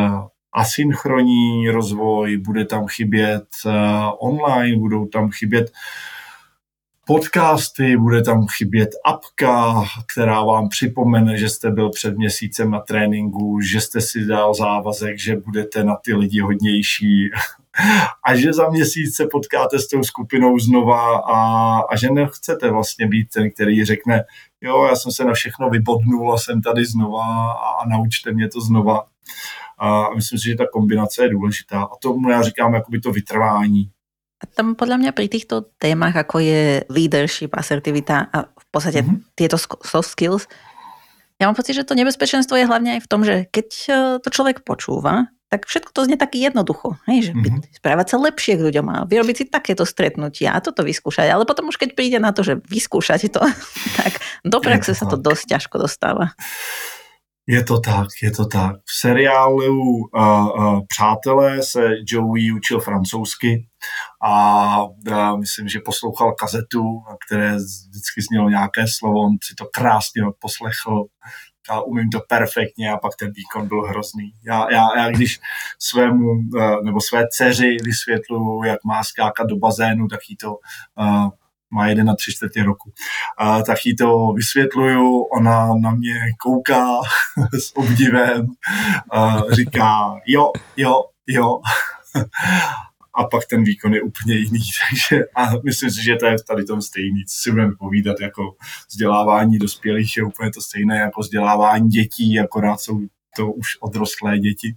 asynchronní 0.53 1.71
rozvoj, 1.71 2.37
bude 2.37 2.65
tam 2.65 2.87
chybět 2.87 3.47
eh, 3.67 3.71
online, 4.19 4.77
budou 4.79 5.07
tam 5.07 5.31
chybět 5.31 5.73
podcasty, 7.07 7.97
bude 7.97 8.23
tam 8.23 8.47
chybět 8.57 8.91
apka, 9.05 9.85
která 10.13 10.43
vám 10.43 10.69
připomene, 10.69 11.39
že 11.39 11.49
jste 11.49 11.71
byl 11.71 11.91
před 11.91 12.17
měsícem 12.17 12.71
na 12.71 12.81
tréninku, 12.81 13.61
že 13.61 13.81
jste 13.81 14.01
si 14.01 14.27
dal 14.27 14.55
závazek, 14.55 15.19
že 15.19 15.37
budete 15.37 15.85
na 15.85 15.97
ty 15.97 16.15
lidi 16.15 16.41
hodnější 16.41 17.31
a 18.25 18.37
že 18.37 18.53
za 18.53 18.69
měsíc 18.69 19.17
se 19.17 19.27
potkáte 19.27 19.79
s 19.79 19.89
tou 19.89 20.03
skupinou 20.03 20.59
znova 20.59 21.17
a, 21.17 21.79
a 21.91 21.97
že 21.97 22.11
nechcete 22.11 22.71
vlastně 22.71 23.09
být 23.09 23.29
ten, 23.35 23.51
který 23.51 23.85
řekne, 23.85 24.25
jo, 24.61 24.85
já 24.85 24.97
jsem 24.97 25.13
se 25.13 25.25
na 25.25 25.33
všechno 25.33 25.71
vybodnul 25.71 26.33
a 26.35 26.39
jsem 26.39 26.63
tady 26.63 26.85
znova 26.85 27.25
a, 27.53 27.69
a 27.83 27.89
naučte 27.89 28.33
mě 28.33 28.49
to 28.49 28.61
znova. 28.61 29.05
A 29.79 30.15
myslím 30.15 30.39
si, 30.39 30.49
že 30.49 30.57
ta 30.57 30.67
kombinace 30.73 31.23
je 31.23 31.29
důležitá. 31.29 31.83
A 31.83 31.97
tomu 32.03 32.31
já 32.31 32.43
říkám 32.43 32.75
jakoby 32.75 33.01
to 33.01 33.13
vytrvání. 33.13 33.91
Tam 34.53 34.77
podľa 34.77 35.01
mňa 35.01 35.11
pri 35.17 35.27
týchto 35.33 35.73
témach, 35.81 36.13
ako 36.13 36.45
je 36.45 36.85
leadership, 36.93 37.57
asertivita 37.57 38.29
a 38.29 38.49
v 38.49 38.67
podstate 38.69 39.01
mm-hmm. 39.01 39.37
tieto 39.39 39.57
soft 39.61 40.13
skills, 40.13 40.45
ja 41.43 41.51
mám 41.51 41.59
pocit, 41.59 41.75
že 41.75 41.87
to 41.87 41.99
nebezpečenstvo 41.99 42.55
je 42.55 42.69
hlavne 42.69 42.99
aj 42.99 43.01
v 43.03 43.11
tom, 43.11 43.21
že 43.27 43.51
keď 43.51 43.69
e, 43.69 43.93
to 44.23 44.29
človek 44.31 44.63
počúva, 44.63 45.35
tak 45.51 45.67
všetko 45.67 45.91
to 45.95 46.07
znie 46.07 46.19
taky 46.19 46.43
jednoducho. 46.43 46.99
Hej, 47.07 47.31
že 47.31 47.33
mm-hmm. 47.35 47.79
správať 47.79 48.07
sa 48.11 48.17
lepšie 48.19 48.59
k 48.59 48.65
ľuďom 48.71 48.87
a 48.91 48.97
vyrobiť 49.07 49.35
si 49.35 49.45
takéto 49.47 49.87
stretnutia 49.87 50.55
a 50.55 50.63
toto 50.63 50.87
vyskúšať. 50.87 51.31
Ale 51.31 51.47
potom 51.47 51.71
už 51.71 51.79
keď 51.79 51.95
príde 51.95 52.19
na 52.19 52.35
to, 52.35 52.47
že 52.47 52.59
vyskúšať 52.67 53.35
to, 53.35 53.43
tak 54.01 54.19
do 54.47 54.59
praxe 54.63 54.95
sa 54.95 55.07
to 55.07 55.19
dosť 55.19 55.59
ťažko 55.59 55.77
dostáva. 55.83 56.35
Je 57.47 57.65
to 57.65 57.81
tak, 57.81 58.09
je 58.23 58.31
to 58.31 58.47
tak. 58.47 58.77
V 58.77 59.01
seriálu 59.01 59.83
uh, 59.83 60.49
uh, 60.49 60.81
Přátelé 60.89 61.63
se 61.63 61.91
Joey 62.07 62.53
učil 62.53 62.81
francouzsky 62.81 63.67
a 64.23 64.85
uh, 64.85 65.39
myslím, 65.41 65.69
že 65.69 65.81
poslouchal 65.85 66.33
kazetu, 66.33 66.83
které 67.27 67.57
vždycky 67.57 68.23
znělo 68.29 68.49
nějaké 68.49 68.85
slovo, 68.99 69.21
on 69.21 69.37
si 69.43 69.55
to 69.55 69.67
krásně 69.75 70.23
poslechl 70.39 71.05
a 71.71 71.81
umím 71.81 72.11
to 72.11 72.21
perfektně 72.29 72.93
a 72.93 72.97
pak 72.97 73.17
ten 73.17 73.33
výkon 73.37 73.69
byl 73.69 73.83
hrozný. 73.83 74.33
Já, 74.47 74.73
já, 74.73 74.89
já 74.97 75.11
když 75.11 75.41
svému 75.79 76.35
nebo 76.85 77.01
své 77.01 77.25
dceři 77.31 77.77
vysvětlu, 77.85 78.65
jak 78.65 78.85
má 78.85 79.05
skákat 79.05 79.47
do 79.47 79.57
bazénu, 79.57 80.09
tak 80.09 80.21
jí 80.29 80.37
to 80.37 80.51
uh, 80.51 81.29
má 81.75 81.87
jeden 81.87 82.07
na 82.07 82.15
tři 82.15 82.33
čtvrtě 82.33 82.63
roku. 82.63 82.93
A, 83.39 83.63
tak 83.63 83.79
jí 83.85 83.97
to 83.97 84.33
vysvětluju, 84.33 85.21
ona 85.21 85.75
na 85.83 85.91
mě 85.91 86.15
kouká 86.43 86.87
s 87.61 87.77
obdivem, 87.77 88.47
a 89.13 89.43
říká 89.51 90.21
jo, 90.27 90.53
jo, 90.77 91.05
jo. 91.27 91.61
a 93.17 93.25
pak 93.25 93.47
ten 93.51 93.65
výkon 93.65 93.95
je 93.95 94.03
úplně 94.03 94.35
jiný. 94.35 94.61
Takže 94.91 95.25
a 95.37 95.51
myslím 95.65 95.91
si, 95.91 96.05
že 96.05 96.17
to 96.17 96.27
je 96.27 96.37
tady 96.49 96.65
tom 96.65 96.83
stejný, 96.83 97.25
co 97.25 97.43
si 97.43 97.51
budeme 97.51 97.73
povídat, 97.79 98.21
jako 98.21 98.43
vzdělávání 98.91 99.59
dospělých 99.59 100.17
je 100.17 100.25
úplně 100.25 100.51
to 100.51 100.61
stejné 100.61 100.99
jako 100.99 101.21
vzdělávání 101.21 101.89
dětí, 101.89 102.41
akorát 102.41 102.81
jsou 102.81 103.01
to 103.37 103.53
už 103.53 103.67
odrostlé 103.81 104.39
děti 104.39 104.77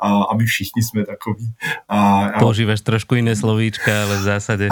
a, 0.00 0.22
a 0.22 0.36
my 0.36 0.44
všichni 0.44 0.82
jsme 0.82 1.06
takový. 1.06 1.54
A, 1.88 2.26
a... 2.26 2.38
Používáš 2.38 2.80
trošku 2.80 3.14
jiné 3.14 3.36
slovíčka, 3.36 4.02
ale 4.02 4.16
v 4.16 4.22
zásadě. 4.22 4.68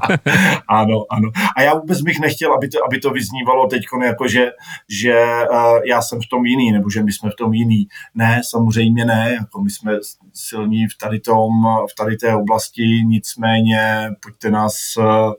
ano, 0.68 1.04
ano. 1.10 1.30
A 1.56 1.62
já 1.62 1.74
vůbec 1.74 2.00
bych 2.00 2.20
nechtěl, 2.20 2.54
aby 2.54 2.68
to, 2.68 2.78
aby 2.84 2.98
to 2.98 3.10
vyznívalo 3.10 3.66
teď 3.66 3.82
jako, 4.04 4.28
že, 4.28 4.50
že 4.88 5.24
uh, 5.50 5.78
já 5.84 6.02
jsem 6.02 6.20
v 6.20 6.28
tom 6.30 6.46
jiný, 6.46 6.72
nebo 6.72 6.90
že 6.90 7.02
my 7.02 7.12
jsme 7.12 7.30
v 7.30 7.36
tom 7.38 7.52
jiný. 7.52 7.86
Ne, 8.14 8.40
samozřejmě 8.44 9.04
ne, 9.04 9.36
jako 9.40 9.62
my 9.62 9.70
jsme 9.70 9.92
silní 10.34 10.86
v 10.86 10.98
tady, 11.00 11.20
tom, 11.20 11.50
v 11.90 11.94
tady 11.94 12.16
té 12.16 12.34
oblasti, 12.36 12.82
nicméně 13.06 14.10
pojďte 14.22 14.50
nás 14.50 14.74
uh, 14.98 15.32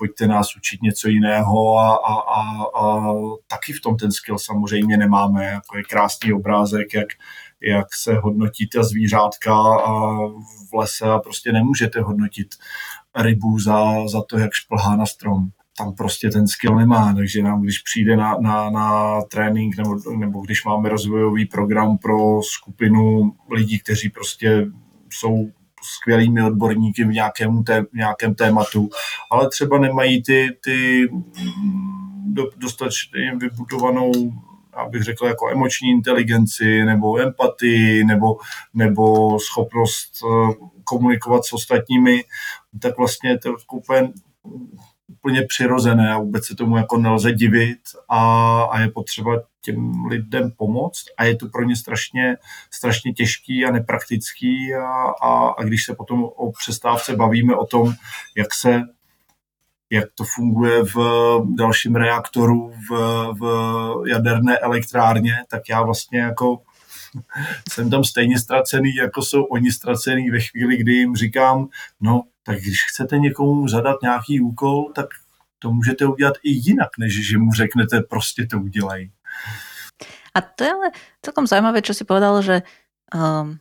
pojďte 0.00 0.26
nás 0.26 0.56
učit 0.56 0.82
něco 0.82 1.08
jiného 1.08 1.78
a, 1.78 1.94
a, 1.94 2.14
a, 2.14 2.42
a 2.84 3.12
taky 3.46 3.72
v 3.72 3.80
tom 3.80 3.96
ten 3.96 4.12
skill 4.12 4.38
samozřejmě 4.38 4.96
nemáme. 4.96 5.44
Jako 5.44 5.76
je 5.76 5.82
krásný 5.82 6.32
obrázek, 6.32 6.94
jak, 6.94 7.08
jak 7.60 7.86
se 7.94 8.14
hodnotí 8.14 8.68
ta 8.68 8.82
zvířátka 8.82 9.54
a 9.78 10.16
v 10.70 10.74
lese 10.74 11.04
a 11.04 11.18
prostě 11.18 11.52
nemůžete 11.52 12.00
hodnotit 12.00 12.48
rybu 13.16 13.58
za, 13.58 14.08
za 14.08 14.22
to, 14.22 14.38
jak 14.38 14.52
šplhá 14.52 14.96
na 14.96 15.06
strom. 15.06 15.48
Tam 15.76 15.94
prostě 15.94 16.30
ten 16.30 16.48
skill 16.48 16.76
nemá, 16.76 17.14
takže 17.14 17.42
nám, 17.42 17.62
když 17.62 17.78
přijde 17.78 18.16
na, 18.16 18.36
na, 18.40 18.70
na 18.70 19.20
trénink 19.22 19.76
nebo, 19.76 19.96
nebo 20.16 20.40
když 20.40 20.64
máme 20.64 20.88
rozvojový 20.88 21.46
program 21.46 21.98
pro 21.98 22.42
skupinu 22.42 23.32
lidí, 23.50 23.78
kteří 23.78 24.08
prostě 24.08 24.66
jsou 25.10 25.50
skvělými 25.82 26.42
odborníky 26.42 27.04
v 27.04 27.08
nějakém, 27.08 27.64
té, 27.64 27.84
nějakém 27.94 28.34
tématu, 28.34 28.88
ale 29.30 29.48
třeba 29.48 29.78
nemají 29.78 30.22
ty, 30.22 30.56
ty 30.64 31.08
mm, 31.12 31.22
do, 32.34 32.50
dostatečně 32.56 33.36
vybudovanou 33.36 34.12
abych 34.72 35.02
řekl, 35.02 35.26
jako 35.26 35.50
emoční 35.50 35.90
inteligenci, 35.90 36.84
nebo 36.84 37.20
empatii, 37.20 38.04
nebo, 38.04 38.36
nebo 38.74 39.38
schopnost 39.40 40.12
eh, 40.24 40.54
komunikovat 40.84 41.44
s 41.44 41.52
ostatními, 41.52 42.24
tak 42.80 42.98
vlastně 42.98 43.38
to 43.38 43.54
úplně 43.72 44.12
úplně 45.12 45.42
přirozené 45.42 46.12
a 46.12 46.18
vůbec 46.18 46.46
se 46.46 46.56
tomu 46.56 46.76
jako 46.76 46.98
nelze 46.98 47.32
divit 47.32 47.80
a, 48.08 48.62
a 48.62 48.80
je 48.80 48.88
potřeba 48.88 49.42
těm 49.62 50.04
lidem 50.04 50.50
pomoct 50.56 51.04
a 51.16 51.24
je 51.24 51.36
to 51.36 51.48
pro 51.48 51.64
ně 51.64 51.76
strašně, 51.76 52.36
strašně 52.70 53.12
těžký 53.12 53.64
a 53.64 53.70
nepraktický 53.70 54.74
a, 54.74 54.84
a, 55.22 55.48
a 55.58 55.62
když 55.62 55.84
se 55.84 55.94
potom 55.94 56.24
o 56.24 56.52
přestávce 56.52 57.16
bavíme 57.16 57.56
o 57.56 57.66
tom, 57.66 57.92
jak 58.36 58.54
se 58.54 58.82
jak 59.92 60.04
to 60.14 60.24
funguje 60.24 60.82
v 60.84 60.96
dalším 61.54 61.96
reaktoru 61.96 62.72
v, 62.90 62.90
v 63.40 63.42
jaderné 64.08 64.58
elektrárně, 64.58 65.32
tak 65.48 65.68
já 65.68 65.82
vlastně 65.82 66.18
jako 66.18 66.62
jsem 67.72 67.90
tam 67.90 68.04
stejně 68.04 68.38
ztracený, 68.38 68.94
jako 68.94 69.22
jsou 69.22 69.42
oni 69.42 69.72
ztracený 69.72 70.30
ve 70.30 70.40
chvíli, 70.40 70.76
kdy 70.76 70.92
jim 70.92 71.16
říkám, 71.16 71.68
no, 72.00 72.22
tak 72.46 72.58
když 72.58 72.78
chcete 72.92 73.18
někomu 73.18 73.68
zadat 73.68 74.02
nějaký 74.02 74.40
úkol, 74.40 74.92
tak 74.94 75.06
to 75.58 75.72
můžete 75.72 76.06
udělat 76.06 76.34
i 76.42 76.50
jinak, 76.50 76.88
než 76.98 77.28
že 77.28 77.38
mu 77.38 77.52
řeknete, 77.52 78.00
prostě 78.00 78.46
to 78.46 78.58
udělej. 78.58 79.10
A 80.34 80.40
to 80.40 80.64
je 80.64 80.72
ale 80.72 80.88
celkom 81.26 81.46
zaujímavé, 81.46 81.82
čo 81.82 81.94
si 81.94 82.06
povedal, 82.06 82.38
že, 82.42 82.62
um, 83.10 83.58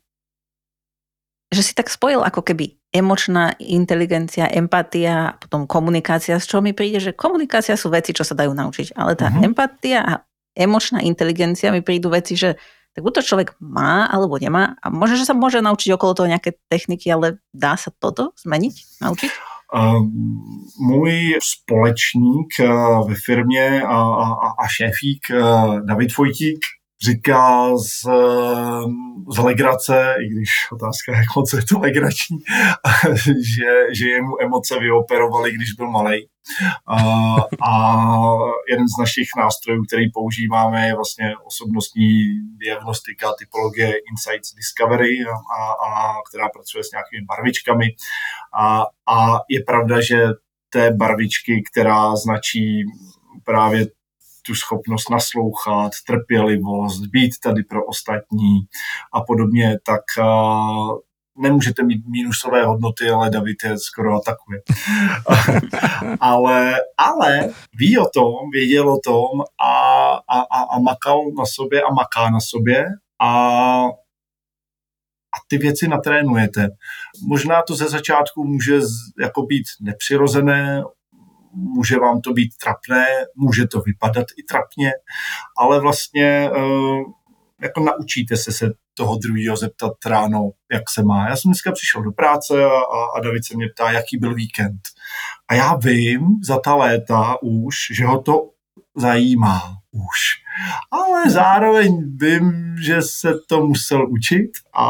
že 1.50 1.62
si 1.66 1.74
tak 1.74 1.90
spojil 1.90 2.22
ako 2.22 2.46
keby 2.46 2.78
emočná 2.94 3.58
inteligencia, 3.58 4.50
empatia 4.50 5.34
a 5.34 5.38
potom 5.38 5.66
komunikácia, 5.66 6.38
z 6.38 6.46
čoho 6.46 6.62
mi 6.62 6.74
príde, 6.74 7.02
že 7.02 7.18
komunikácia 7.18 7.78
sú 7.78 7.90
veci, 7.90 8.14
čo 8.14 8.26
sa 8.26 8.38
dajú 8.38 8.54
naučiť, 8.54 8.94
ale 8.98 9.18
tá 9.18 9.30
uh-huh. 9.30 9.46
empatia 9.46 10.00
a 10.02 10.14
emočná 10.58 11.02
inteligencia 11.02 11.74
mi 11.74 11.82
prídu 11.82 12.10
veci, 12.14 12.38
že 12.38 12.58
tak 12.96 13.02
buď 13.06 13.14
to 13.14 13.22
človek 13.22 13.50
má 13.62 14.10
alebo 14.10 14.38
nemá 14.42 14.76
a 14.82 14.90
možno, 14.90 15.22
že 15.22 15.30
sa 15.30 15.38
môže 15.38 15.62
naučiť 15.62 15.94
okolo 15.94 16.18
toho 16.18 16.32
nejaké 16.32 16.58
techniky, 16.68 17.08
ale 17.14 17.40
dá 17.54 17.78
sa 17.78 17.94
toto 17.94 18.34
zmeniť, 18.42 19.02
naučiť? 19.02 19.32
Můj 20.82 21.38
společník 21.42 22.48
uh, 22.60 23.10
ve 23.10 23.16
firmě 23.26 23.82
a, 23.86 23.98
a, 23.98 24.26
a 24.60 24.68
šéfík 24.68 25.22
uh, 25.30 25.86
David 25.86 26.18
Vojtík 26.18 26.60
říká 27.06 27.78
z, 27.78 28.04
z 29.36 29.38
legrace, 29.38 30.16
i 30.24 30.28
když 30.30 30.50
otázka 30.72 31.12
je, 31.12 31.18
jak 31.18 31.36
moc 31.36 31.54
je 31.54 31.66
to 31.66 31.80
legrační, 31.80 32.38
že, 33.56 33.72
že 33.93 34.10
jemu 34.10 34.41
emoce 34.41 34.80
vyoperovaly, 34.80 35.52
když 35.52 35.74
byl 35.74 35.88
malý. 35.88 36.28
A, 36.88 36.97
a 37.72 38.04
jeden 38.70 38.88
z 38.88 39.00
našich 39.00 39.28
nástrojů, 39.38 39.84
který 39.84 40.12
používáme, 40.12 40.88
je 40.88 40.95
vlastně 40.95 41.34
osobnostní 41.45 42.24
diagnostika, 42.58 43.34
typologie 43.39 43.93
Insights 44.12 44.56
Discovery, 44.56 45.18
a, 45.26 45.72
a, 45.72 46.14
která 46.30 46.50
pracuje 46.50 46.84
s 46.84 46.91
nějakými 46.91 47.26
barvičkami. 47.26 47.86
A, 48.54 48.82
a 49.08 49.39
je 49.50 49.64
pravda, 49.64 50.02
že 50.02 50.28
té 50.70 50.91
barvičky, 50.91 51.64
která 51.72 52.16
značí 52.16 52.84
právě 53.43 53.88
tu 54.50 54.56
schopnost 54.56 55.10
naslouchat, 55.10 55.91
trpělivost, 56.08 57.06
být 57.06 57.32
tady 57.43 57.64
pro 57.64 57.86
ostatní 57.86 58.60
a 59.14 59.22
podobně, 59.22 59.80
tak 59.86 60.02
nemůžete 61.38 61.84
mít 61.84 62.08
mínusové 62.08 62.66
hodnoty, 62.66 63.10
ale 63.10 63.30
David 63.30 63.58
je 63.64 63.78
skoro 63.78 64.16
atakuje. 64.16 64.62
ale, 66.20 66.76
ale 66.97 67.50
ví 67.76 67.97
o 67.97 68.10
tom, 68.10 68.34
věděl 68.54 68.93
o 68.93 69.00
tom 69.06 69.41
a, 69.64 70.14
a, 70.14 70.39
a, 70.39 70.76
a 70.76 70.80
makal 70.80 71.22
na 71.38 71.45
sobě 71.45 71.82
a 71.82 71.93
maká 71.93 72.30
na 72.30 72.39
sobě 72.39 72.86
a, 73.22 73.30
a 75.36 75.38
ty 75.47 75.58
věci 75.58 75.88
natrénujete. 75.88 76.68
Možná 77.28 77.62
to 77.68 77.76
ze 77.76 77.88
začátku 77.88 78.43
může 78.43 78.80
jako 79.20 79.41
být 79.43 79.66
nepřirozené, 79.82 80.84
může 81.54 82.00
vám 82.00 82.22
to 82.22 82.34
být 82.34 82.58
trapné, 82.64 83.06
může 83.36 83.68
to 83.68 83.82
vypadat 83.82 84.28
i 84.38 84.43
trapně, 84.43 84.91
ale 85.58 85.80
vlastně 85.80 86.50
eh, 86.56 87.04
jako 87.62 87.80
naučíte 87.80 88.38
se 88.38 88.52
se 88.52 88.72
toho 88.93 89.18
druhého 89.18 89.58
zeptat 89.58 89.93
ráno, 90.06 90.50
jak 90.72 90.89
se 90.89 91.04
má. 91.04 91.30
Já 91.30 91.36
jsem 91.36 91.50
dneska 91.50 91.72
přišel 91.72 92.04
do 92.04 92.12
práce 92.12 92.64
a, 92.64 92.70
a 93.16 93.20
David 93.24 93.45
se 93.45 93.56
mě 93.56 93.68
ptá, 93.76 93.91
jaký 93.91 94.18
byl 94.18 94.36
víkend. 94.36 94.82
A 95.47 95.54
já 95.54 95.76
vím 95.76 96.22
za 96.43 96.60
ta 96.60 96.76
léta 96.76 97.36
už, 97.41 97.76
že 97.91 98.06
ho 98.06 98.22
to 98.22 98.50
zajímá 98.95 99.79
už. 99.92 100.20
Ale 100.92 101.30
zároveň 101.30 102.18
vím, 102.18 102.76
že 102.82 103.02
se 103.02 103.34
to 103.48 103.68
musel 103.68 104.10
učit 104.10 104.52
a, 104.74 104.86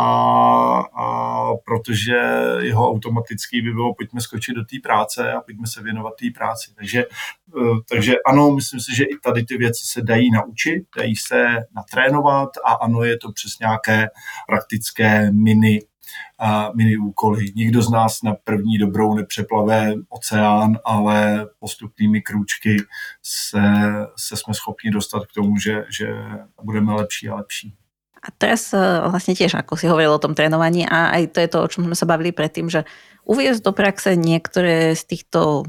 a 0.93 1.39
protože 1.66 2.16
jeho 2.60 2.89
automatický 2.89 3.62
by 3.62 3.72
bylo, 3.72 3.95
pojďme 3.95 4.22
skočit 4.22 4.56
do 4.56 4.66
té 4.66 4.76
práce 4.84 5.34
a 5.34 5.41
pojďme 5.41 5.68
se 5.68 5.84
věnovat 5.84 6.14
té 6.20 6.26
práci. 6.38 6.72
Takže, 6.76 7.06
eh, 7.58 7.76
takže 7.89 8.14
ano, 8.28 8.52
myslím 8.52 8.80
si, 8.80 8.95
že 8.95 9.04
i 9.04 9.18
tady 9.24 9.45
ty 9.45 9.58
věci 9.58 9.86
se 9.86 10.02
dají 10.02 10.32
naučit, 10.32 10.84
dají 10.97 11.16
se 11.16 11.58
natrénovat 11.76 12.50
a 12.66 12.74
ano, 12.74 13.04
je 13.04 13.18
to 13.18 13.32
přes 13.32 13.60
nějaké 13.60 14.08
praktické 14.47 15.32
mini 15.32 15.82
a 16.39 16.72
mini 16.76 16.97
úkoly. 16.97 17.45
Nikdo 17.55 17.82
z 17.82 17.89
nás 17.89 18.22
na 18.24 18.36
první 18.43 18.78
dobrou 18.78 19.14
nepřeplave 19.14 19.93
oceán, 20.10 20.78
ale 20.86 21.47
postupnými 21.60 22.22
krůčky 22.22 22.78
se, 23.24 23.62
se 24.16 24.38
jsme 24.38 24.53
schopni 24.53 24.91
dostat 24.91 25.26
k 25.26 25.34
tomu, 25.34 25.57
že, 25.57 25.86
že 25.97 26.07
budeme 26.64 26.93
lepší 26.93 27.30
a 27.30 27.36
lepší. 27.36 27.76
A 28.20 28.36
teraz 28.36 28.76
eh, 28.76 28.80
vlastne 29.07 29.32
tiež, 29.32 29.55
ako 29.55 29.80
si 29.80 29.88
hovoril 29.88 30.12
o 30.12 30.20
tom 30.20 30.36
trénovaní 30.36 30.84
a 30.84 31.16
aj 31.16 31.24
to 31.32 31.39
je 31.39 31.49
to, 31.49 31.57
o 31.64 31.72
čom 31.72 31.88
sme 31.88 31.95
sa 31.95 32.03
bavili 32.03 32.36
predtým, 32.36 32.68
že 32.68 32.84
uviezť 33.24 33.64
do 33.64 33.72
praxe 33.72 34.20
niektoré 34.20 34.91
z 34.91 35.03
týchto 35.07 35.64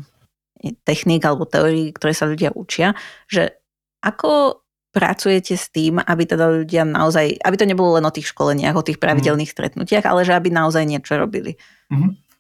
techník 0.85 1.23
alebo 1.25 1.49
teórií, 1.49 1.95
ktoré 1.95 2.13
sa 2.13 2.29
ľudia 2.29 2.51
učia, 2.53 2.99
že 3.31 3.55
ako 4.03 4.61
pracujete 4.91 5.55
s 5.57 5.71
tým, 5.71 6.03
aby 6.03 6.23
teda 6.27 6.51
ľudia 6.51 6.83
naozaj, 6.83 7.39
aby 7.43 7.57
to 7.57 7.67
nebolo 7.67 7.99
len 7.99 8.05
o 8.07 8.15
tých 8.15 8.35
školeniach, 8.35 8.75
o 8.77 8.87
tých 8.87 8.99
mhm. 8.99 9.05
pravidelných 9.07 9.51
stretnutiach, 9.51 10.07
ale 10.07 10.27
že 10.27 10.35
aby 10.35 10.51
naozaj 10.51 10.85
niečo 10.87 11.17
robili. 11.17 11.57
Mm-hmm. 11.91 12.31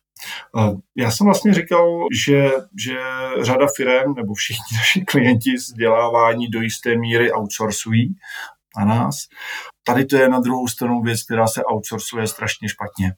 Já 0.97 1.11
jsem 1.11 1.25
vlastně 1.25 1.55
říkal, 1.55 2.07
že, 2.27 2.51
že 2.85 2.99
řada 3.41 3.67
firm 3.77 4.15
nebo 4.15 4.35
všichni 4.35 4.65
naši 4.77 5.01
klienti 5.01 5.55
vzdělávání 5.55 6.49
do 6.49 6.61
jisté 6.61 6.97
míry 6.97 7.33
outsourcují 7.33 8.15
na 8.79 8.85
nás. 8.85 9.17
Tady 9.85 10.05
to 10.05 10.17
je 10.17 10.29
na 10.29 10.41
druhou 10.41 10.69
stranu 10.69 11.03
věc, 11.03 11.23
která 11.23 11.47
se 11.47 11.63
outsourcuje 11.65 12.27
strašně 12.27 12.69
špatně. 12.69 13.13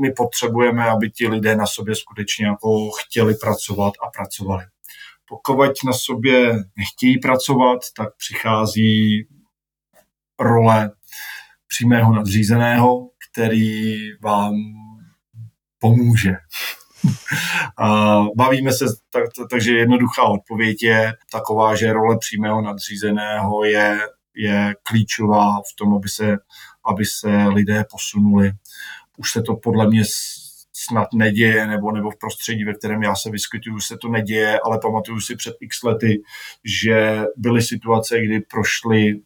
My 0.00 0.12
potřebujeme, 0.12 0.84
aby 0.84 1.10
ti 1.10 1.28
lidé 1.28 1.56
na 1.56 1.66
sobě 1.66 1.96
skutečně 1.96 2.46
jako 2.46 2.90
chtěli 2.90 3.34
pracovat 3.34 3.94
a 4.06 4.10
pracovali. 4.10 4.64
Pokud 5.28 5.70
na 5.84 5.92
sobě 5.92 6.52
nechtějí 6.76 7.18
pracovat, 7.18 7.78
tak 7.96 8.08
přichází 8.16 9.26
role 10.40 10.90
přímého 11.66 12.12
nadřízeného, 12.14 13.10
který 13.30 13.94
vám 14.22 14.54
pomůže. 15.78 16.32
Bavíme 18.36 18.72
se, 18.72 18.84
tak, 19.12 19.24
takže 19.50 19.72
jednoduchá 19.72 20.22
odpověď 20.22 20.82
je 20.82 21.12
taková, 21.32 21.76
že 21.76 21.92
role 21.92 22.18
přímého 22.18 22.62
nadřízeného 22.62 23.64
je, 23.64 23.98
je 24.34 24.74
klíčová 24.82 25.60
v 25.60 25.76
tom, 25.78 25.94
aby 25.94 26.08
se, 26.08 26.36
aby 26.90 27.04
se 27.04 27.28
lidé 27.48 27.84
posunuli. 27.90 28.52
Už 29.16 29.32
se 29.32 29.42
to 29.42 29.56
podle 29.56 29.86
mě 29.86 30.02
snad 30.86 31.08
neděje, 31.14 31.66
nebo, 31.66 31.92
nebo 31.92 32.10
v 32.10 32.18
prostředí, 32.18 32.64
ve 32.64 32.74
kterém 32.74 33.02
já 33.02 33.14
se 33.14 33.30
vyskytuju, 33.30 33.80
se 33.80 33.96
to 34.02 34.08
neděje, 34.08 34.60
ale 34.64 34.78
pamatuju 34.82 35.20
si 35.20 35.36
před 35.36 35.54
x 35.60 35.82
lety, 35.82 36.22
že 36.64 37.22
byly 37.36 37.62
situace, 37.62 38.20
kdy 38.20 38.40
prošly 38.40 39.20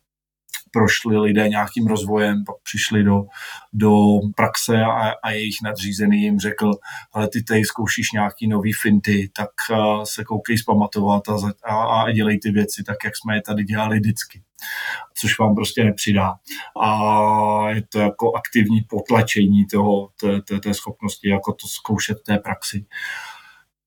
prošli 0.72 1.18
lidé 1.18 1.48
nějakým 1.48 1.86
rozvojem, 1.86 2.44
pak 2.44 2.56
přišli 2.62 3.04
do, 3.04 3.24
do 3.72 3.90
praxe 4.36 4.82
a, 4.82 5.12
a 5.22 5.30
jejich 5.30 5.56
nadřízený 5.64 6.22
jim 6.22 6.38
řekl, 6.38 6.70
ale 7.12 7.28
ty 7.28 7.42
tady 7.42 7.64
zkoušíš 7.64 8.12
nějaký 8.12 8.48
nový 8.48 8.72
finty, 8.72 9.30
tak 9.36 9.50
uh, 9.70 10.02
se 10.04 10.24
koukej 10.24 10.58
zpamatovat 10.58 11.28
a, 11.28 11.36
a, 11.64 12.02
a 12.02 12.10
dělej 12.10 12.38
ty 12.38 12.50
věci 12.50 12.82
tak, 12.84 12.96
jak 13.04 13.16
jsme 13.16 13.36
je 13.36 13.42
tady 13.42 13.64
dělali 13.64 13.98
vždycky 13.98 14.42
což 15.14 15.38
vám 15.38 15.54
prostě 15.54 15.84
nepřidá. 15.84 16.34
A 16.82 17.70
je 17.70 17.82
to 17.82 17.98
jako 17.98 18.32
aktivní 18.32 18.80
potlačení 18.80 19.66
toho, 19.66 20.08
té, 20.20 20.42
té, 20.42 20.60
té 20.60 20.74
schopnosti, 20.74 21.28
jako 21.28 21.52
to 21.52 21.68
zkoušet 21.68 22.22
té 22.22 22.38
praxi. 22.38 22.86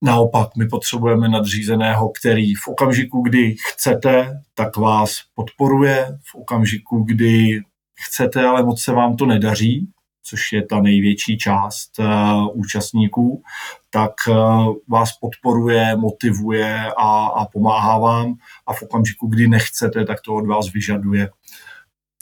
Naopak, 0.04 0.50
my 0.58 0.68
potřebujeme 0.68 1.30
nadřízeného, 1.30 2.12
který 2.20 2.56
v 2.56 2.68
okamžiku, 2.68 3.22
kdy 3.22 3.56
chcete, 3.72 4.42
tak 4.54 4.78
vás 4.78 5.16
podporuje, 5.36 6.18
v 6.32 6.36
okamžiku, 6.36 7.04
kdy 7.04 7.62
chcete, 8.08 8.46
ale 8.46 8.64
moc 8.64 8.82
se 8.82 8.92
vám 8.92 9.16
to 9.16 9.26
nedaří, 9.26 9.92
což 10.24 10.52
je 10.52 10.66
ta 10.66 10.82
největší 10.82 11.38
část 11.38 12.00
uh, 12.00 12.06
účastníků, 12.54 13.44
tak 13.90 14.12
uh, 14.30 14.74
vás 14.88 15.18
podporuje, 15.18 15.96
motivuje 15.96 16.92
a, 16.98 17.28
a 17.28 17.46
pomáhá 17.46 17.98
vám 17.98 18.36
a 18.68 18.74
v 18.74 18.82
okamžiku, 18.82 19.28
kdy 19.28 19.48
nechcete, 19.48 20.06
tak 20.06 20.22
to 20.22 20.34
od 20.34 20.48
vás 20.48 20.74
vyžaduje. 20.74 21.30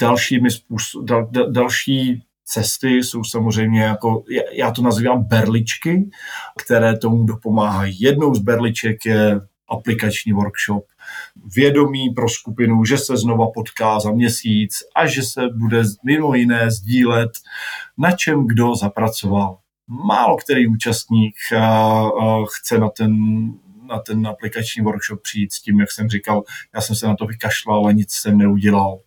Dalšími 0.01 0.51
způsob, 0.51 1.05
dal, 1.05 1.27
dal, 1.31 1.51
další 1.51 2.23
cesty 2.45 2.89
jsou 2.89 3.23
samozřejmě 3.23 3.83
jako, 3.83 4.23
já 4.51 4.71
to 4.71 4.81
nazývám 4.81 5.23
berličky, 5.23 6.09
které 6.57 6.97
tomu 6.97 7.23
dopomáhají. 7.23 8.01
Jednou 8.01 8.35
z 8.35 8.39
berliček 8.39 9.05
je 9.05 9.41
aplikační 9.69 10.33
workshop, 10.33 10.85
vědomí 11.55 12.09
pro 12.09 12.29
skupinu, 12.29 12.85
že 12.85 12.97
se 12.97 13.17
znova 13.17 13.47
potká 13.53 13.99
za 13.99 14.11
měsíc 14.11 14.73
a 14.95 15.07
že 15.07 15.23
se 15.23 15.41
bude 15.57 15.83
mimo 16.05 16.35
jiné 16.35 16.71
sdílet, 16.71 17.31
na 17.97 18.11
čem 18.11 18.47
kdo 18.47 18.75
zapracoval. 18.75 19.57
Málo 19.87 20.37
který 20.37 20.67
účastník 20.67 21.35
chce 22.57 22.77
na 22.77 22.89
ten, 22.89 23.15
na 23.89 23.99
ten 23.99 24.27
aplikační 24.27 24.83
workshop 24.83 25.21
přijít 25.21 25.53
s 25.53 25.61
tím, 25.61 25.79
jak 25.79 25.91
jsem 25.91 26.09
říkal, 26.09 26.43
já 26.75 26.81
jsem 26.81 26.95
se 26.95 27.07
na 27.07 27.15
to 27.15 27.25
vykašlal 27.25 27.87
a 27.87 27.91
nic 27.91 28.11
jsem 28.11 28.37
neudělal 28.37 28.99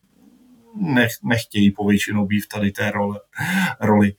nech, 0.77 1.11
nechtějí 1.23 1.71
povětšinou 1.71 2.27
být 2.27 2.49
tady 2.55 2.73
té 2.73 2.91
roli. 2.91 3.19
roli. 3.81 4.13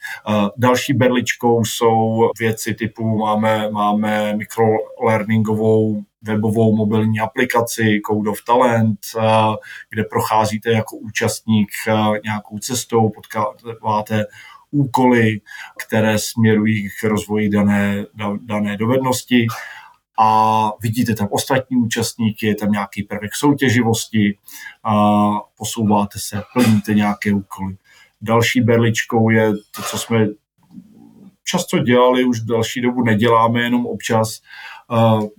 Další 0.57 0.93
berličkou 0.93 1.65
jsou 1.65 2.29
věci 2.39 2.73
typu 2.73 3.17
máme, 3.17 3.69
máme 3.71 4.35
mikrolearningovou 4.35 6.03
webovou 6.21 6.75
mobilní 6.75 7.19
aplikaci 7.19 8.01
Code 8.07 8.29
of 8.29 8.43
Talent, 8.43 8.99
kde 9.89 10.03
procházíte 10.03 10.71
jako 10.71 10.95
účastník 10.97 11.69
nějakou 12.23 12.59
cestou, 12.59 13.09
potkáváte 13.09 14.25
úkoly, 14.71 15.41
které 15.85 16.19
směrují 16.19 16.89
k 16.89 17.03
rozvoji 17.03 17.49
dané, 17.49 18.05
dané 18.45 18.77
dovednosti 18.77 19.47
a 20.19 20.71
vidíte 20.81 21.15
tam 21.15 21.27
ostatní 21.31 21.77
účastníky, 21.77 22.47
je 22.47 22.55
tam 22.55 22.71
nějaký 22.71 23.03
prvek 23.03 23.35
soutěživosti, 23.35 24.37
a 24.83 24.93
posouváte 25.57 26.19
se, 26.19 26.41
plníte 26.53 26.93
nějaké 26.93 27.33
úkoly. 27.33 27.77
Další 28.21 28.61
berličkou 28.61 29.29
je 29.29 29.51
to, 29.51 29.81
co 29.89 29.97
jsme 29.97 30.27
často 31.43 31.79
dělali, 31.79 32.23
už 32.23 32.39
další 32.39 32.81
dobu 32.81 33.03
neděláme, 33.03 33.61
jenom 33.61 33.85
občas, 33.85 34.41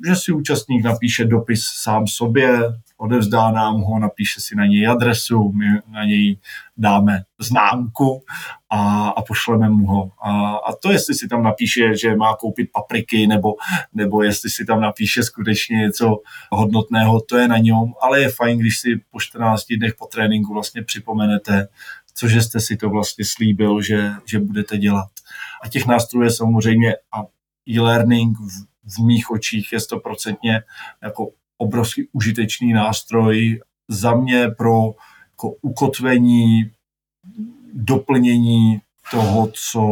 že 0.07 0.17
si 0.17 0.33
účastník 0.33 0.85
napíše 0.85 1.25
dopis 1.25 1.63
sám 1.65 2.07
sobě, 2.07 2.61
odevzdá 2.97 3.51
nám 3.51 3.81
ho, 3.81 3.99
napíše 3.99 4.41
si 4.41 4.57
na 4.57 4.67
něj 4.67 4.89
adresu, 4.89 5.53
my 5.53 5.67
na 5.93 6.05
něj 6.05 6.39
dáme 6.77 7.23
známku 7.39 8.25
a, 8.71 9.09
a 9.09 9.23
pošleme 9.23 9.71
mu 9.71 9.87
ho. 9.87 10.11
A, 10.23 10.57
a 10.57 10.73
to, 10.83 10.93
jestli 10.93 11.15
si 11.15 11.29
tam 11.29 11.43
napíše, 11.43 11.97
že 11.97 12.17
má 12.17 12.37
koupit 12.37 12.71
papriky, 12.73 13.27
nebo, 13.27 13.55
nebo 13.95 14.23
jestli 14.23 14.51
si 14.51 14.65
tam 14.65 14.81
napíše 14.81 15.23
skutečně 15.23 15.77
něco 15.77 16.21
hodnotného, 16.51 17.21
to 17.21 17.37
je 17.37 17.49
na 17.49 17.59
něm, 17.59 17.93
ale 18.03 18.21
je 18.21 18.29
fajn, 18.29 18.59
když 18.59 18.79
si 18.79 19.01
po 19.11 19.21
14 19.21 19.67
dnech 19.79 19.95
po 19.99 20.07
tréninku 20.07 20.53
vlastně 20.55 20.83
připomenete, 20.83 21.69
cože 22.15 22.43
jste 22.43 22.61
si 22.61 22.77
to 22.77 22.91
vlastně 22.91 23.25
slíbil, 23.25 23.83
že, 23.83 24.11
že 24.25 24.41
budete 24.41 24.79
dělat. 24.79 25.09
A 25.63 25.69
těch 25.69 25.87
nástrojů 25.87 26.25
je 26.25 26.31
samozřejmě 26.31 26.95
a 27.13 27.23
e-learning 27.69 28.39
v, 28.39 28.68
v 28.97 29.05
mých 29.05 29.31
očích 29.31 29.73
je 29.73 29.81
stoprocentně 29.81 30.63
jako 31.03 31.31
obrovský 31.59 32.09
užitečný 32.13 32.73
nástroj 32.73 33.61
za 33.89 34.15
mě 34.15 34.49
pro 34.49 34.95
jako 35.33 35.51
ukotvení, 35.63 36.71
doplnění 37.73 38.81
toho, 39.11 39.49
co 39.71 39.83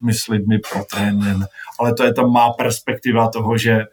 my 0.00 0.14
s 0.14 0.28
lidmi 0.28 0.58
protrénujeme. 0.72 1.46
Ale 1.80 1.94
to 1.94 2.04
je 2.04 2.14
tam 2.14 2.32
má 2.32 2.52
perspektiva 2.52 3.28
toho, 3.28 3.58
že 3.58 3.72
eh, 3.72 3.86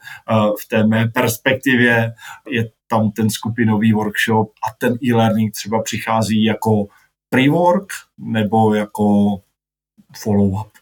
v 0.61 0.67
té 0.67 0.87
mé 0.87 1.07
perspektivě 1.07 2.13
je 2.49 2.69
tam 2.87 3.11
ten 3.11 3.29
skupinový 3.29 3.93
workshop 3.93 4.51
a 4.69 4.75
ten 4.77 4.93
e-learning 5.03 5.53
třeba 5.53 5.81
přichází 5.81 6.43
jako 6.43 6.85
pre-work 7.29 7.87
nebo 8.17 8.73
jako 8.73 9.37
follow-up 10.23 10.76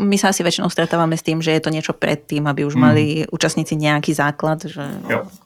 my 0.00 0.16
sa 0.18 0.30
asi 0.30 0.42
väčšinou 0.42 0.70
stretávame 0.70 1.14
s 1.18 1.26
tým, 1.26 1.42
že 1.42 1.54
je 1.54 1.62
to 1.62 1.70
niečo 1.70 1.92
predtým, 1.94 2.46
aby 2.46 2.66
už 2.66 2.74
mm. 2.74 2.80
mali 2.80 3.04
účastníci 3.28 3.78
nejaký 3.78 4.14
základ, 4.14 4.64
že 4.66 4.84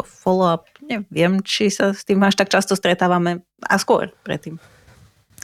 follow-up, 0.05 0.68
neviem, 0.84 1.40
či 1.44 1.72
sa 1.72 1.92
s 1.92 2.05
tým 2.05 2.20
až 2.24 2.36
tak 2.38 2.53
často 2.53 2.76
stretávame 2.76 3.44
a 3.64 3.76
skôr 3.80 4.12
predtým. 4.24 4.61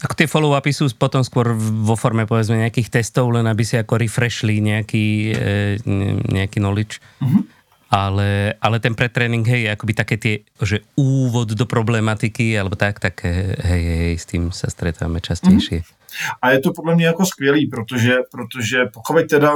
Ako 0.02 0.14
tie 0.18 0.28
follow-upy 0.28 0.74
sú 0.74 0.90
potom 0.98 1.22
skôr 1.22 1.54
vo 1.56 1.94
forme 1.94 2.28
povedzme 2.28 2.60
nejakých 2.60 3.00
testov, 3.00 3.30
len 3.30 3.46
aby 3.46 3.62
si 3.62 3.78
ako 3.78 3.96
refreshli 3.96 4.58
nejaký, 4.60 5.06
e, 5.32 5.80
nejaký 6.28 6.58
knowledge. 6.60 6.98
Mm-hmm. 7.22 7.42
Ale, 7.90 8.54
ale 8.60 8.80
ten 8.80 8.94
pretréning, 8.94 9.46
hej, 9.46 9.70
akoby 9.70 9.92
také 9.94 10.16
tie, 10.16 10.34
že 10.62 10.82
úvod 10.96 11.52
do 11.52 11.66
problematiky, 11.68 12.58
alebo 12.58 12.74
tak, 12.74 12.98
tak 12.98 13.22
hej, 13.24 13.84
hej, 13.84 14.14
s 14.18 14.26
tým 14.26 14.50
sa 14.50 14.72
stretávame 14.72 15.20
častejšie. 15.20 15.84
Mm-hmm. 15.84 16.02
A 16.42 16.50
je 16.50 16.60
to 16.60 16.72
podle 16.72 16.94
mě 16.94 17.06
jako 17.06 17.26
skvělý, 17.26 17.66
protože, 17.66 18.16
protože 18.30 18.78
pokud 18.94 19.26
teda, 19.30 19.52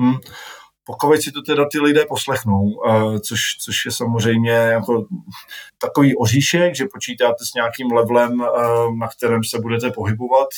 hm, 0.00 0.18
pokud 0.84 1.22
si 1.22 1.32
to 1.32 1.42
teda 1.42 1.64
ty 1.72 1.80
lidé 1.80 2.04
poslechnou, 2.08 2.62
uh, 2.62 3.18
což, 3.18 3.40
což 3.64 3.84
je 3.84 3.92
samozřejmě 3.92 4.50
jako 4.50 5.06
takový 5.78 6.16
oříšek, 6.16 6.76
že 6.76 6.92
počítáte 6.92 7.44
s 7.44 7.54
nějakým 7.54 7.92
levelem, 7.92 8.40
uh, 8.40 8.96
na 8.98 9.08
kterém 9.08 9.44
se 9.44 9.58
budete 9.58 9.90
pohybovat 9.90 10.48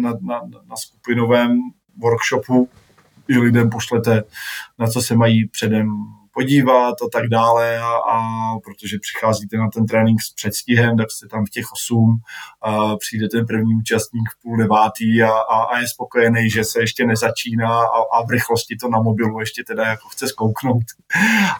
na, 0.00 0.10
na, 0.10 0.40
na 0.68 0.76
skupinovém 0.76 1.58
workshopu, 1.96 2.68
i 3.28 3.38
lidem 3.38 3.70
pošlete, 3.70 4.22
na 4.78 4.86
co 4.86 5.02
se 5.02 5.14
mají 5.14 5.48
předem 5.48 5.92
podívat 6.32 6.94
a 7.02 7.08
tak 7.12 7.28
dále 7.28 7.78
a, 7.78 7.86
a 7.86 8.18
protože 8.64 8.96
přicházíte 9.00 9.56
na 9.56 9.68
ten 9.74 9.86
trénink 9.86 10.22
s 10.22 10.34
předstihem, 10.34 10.96
tak 10.96 11.10
jste 11.10 11.28
tam 11.28 11.46
v 11.46 11.50
těch 11.50 11.72
osm, 11.72 12.18
a 12.62 12.96
přijde 12.96 13.28
ten 13.28 13.46
první 13.46 13.74
účastník 13.74 14.28
v 14.30 14.42
půl 14.42 14.56
devátý 14.56 15.22
a, 15.22 15.30
a, 15.30 15.62
a 15.62 15.78
je 15.78 15.88
spokojený, 15.88 16.50
že 16.50 16.64
se 16.64 16.80
ještě 16.80 17.06
nezačíná 17.06 17.80
a, 17.80 17.98
a 18.12 18.26
v 18.26 18.30
rychlosti 18.30 18.76
to 18.76 18.88
na 18.88 19.02
mobilu 19.02 19.40
ještě 19.40 19.64
teda 19.64 19.86
jako 19.86 20.08
chce 20.08 20.28
zkouknout 20.28 20.84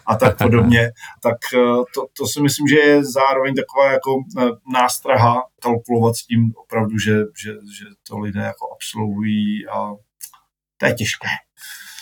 a 0.05 0.15
tak 0.15 0.37
podobně, 0.37 0.91
tak 1.23 1.37
e, 1.53 1.57
to, 1.93 2.07
to 2.17 2.27
si 2.27 2.41
myslím, 2.41 2.67
že 2.67 2.75
je 2.75 3.03
zároveň 3.03 3.55
taková 3.55 3.91
jako 3.91 4.11
e, 4.39 4.45
nástraha 4.73 5.43
kalkulovat 5.61 6.15
s 6.15 6.25
tím 6.25 6.53
opravdu, 6.55 6.97
že, 6.97 7.13
že, 7.43 7.51
že 7.51 7.85
to 8.07 8.19
lidé 8.19 8.39
jako 8.39 8.67
absolvují 8.73 9.67
a 9.67 9.91
to 10.77 10.85
je 10.85 10.93
těžké. 10.93 11.27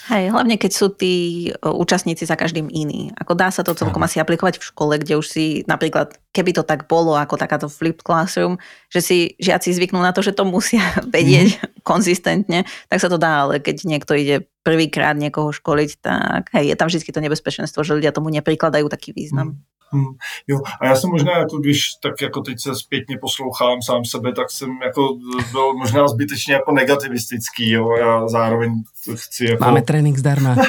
Hej, 0.10 0.34
hlavne 0.34 0.57
keď 0.57 0.72
sú 0.74 0.89
tí 0.89 1.14
účastníci 1.62 2.26
za 2.26 2.34
každým 2.34 2.66
iní. 2.74 3.14
Ako 3.14 3.38
dá 3.38 3.53
sa 3.53 3.62
to 3.62 3.78
celkom 3.78 4.01
asi 4.01 4.18
aplikovať 4.18 4.57
v 4.57 4.68
škole, 4.74 4.93
kde 4.97 5.22
už 5.22 5.28
si 5.30 5.62
napríklad, 5.70 6.18
keby 6.34 6.57
to 6.57 6.66
tak 6.66 6.89
bolo 6.89 7.14
ako 7.14 7.38
takáto 7.38 7.70
flipped 7.70 8.01
classroom, 8.01 8.57
že 8.89 9.05
si 9.05 9.18
žiaci 9.38 9.70
zvyknú 9.70 10.01
na 10.01 10.10
to, 10.10 10.26
že 10.26 10.34
to 10.34 10.49
musia 10.49 10.82
vedieť 11.16 11.62
mm. 11.62 11.86
konzistentne, 11.86 12.66
tak 12.89 12.97
sa 12.97 13.05
to 13.05 13.22
dá, 13.22 13.45
ale 13.45 13.62
keď 13.62 13.86
niekto 13.86 14.18
ide 14.18 14.49
prvýkrát 14.66 15.14
niekoho 15.14 15.53
školiť, 15.53 16.01
tak 16.01 16.49
hej, 16.57 16.74
je 16.74 16.76
tam 16.76 16.89
vždy 16.89 17.05
to 17.05 17.22
nebezpečenstvo, 17.22 17.86
že 17.86 18.01
ľudia 18.01 18.10
tomu 18.10 18.34
neprikladajú 18.34 18.89
taký 18.89 19.14
význam. 19.14 19.62
Mm. 19.62 19.78
Hmm, 19.92 20.06
jo, 20.48 20.60
a 20.82 20.86
já 20.86 20.96
jsem 20.96 21.10
možná, 21.10 21.38
jako 21.38 21.58
když 21.58 21.82
tak 22.04 22.22
jako 22.22 22.42
teď 22.42 22.62
se 22.62 22.76
zpětně 22.76 23.18
poslouchám 23.22 23.82
sám 23.82 24.06
sebe, 24.06 24.34
tak 24.34 24.52
jsem 24.52 24.70
jako 24.84 25.18
byl 25.52 25.74
možná 25.74 26.08
zbytečně 26.08 26.54
jako 26.54 26.72
negativistický, 26.72 27.70
jo, 27.70 27.96
já 27.96 28.28
zároveň 28.28 28.84
chci 29.16 29.46
jako... 29.46 29.66
Máme 29.66 29.82
trénink 29.82 30.18
zdarma. 30.18 30.56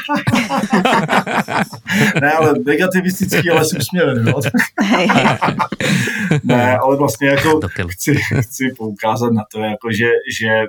ne, 2.20 2.32
ale 2.32 2.52
negativistický, 2.66 3.50
ale 3.50 3.64
jsem 3.64 3.80
smělen, 3.80 4.28
jo. 4.28 4.40
ne, 6.44 6.78
ale 6.78 6.96
vlastně 6.96 7.28
jako 7.28 7.60
chci, 7.88 8.14
chci 8.40 8.74
poukázat 8.78 9.32
na 9.32 9.42
to, 9.52 9.60
jako 9.60 9.92
že, 9.92 10.08
že 10.38 10.48
eh, 10.48 10.66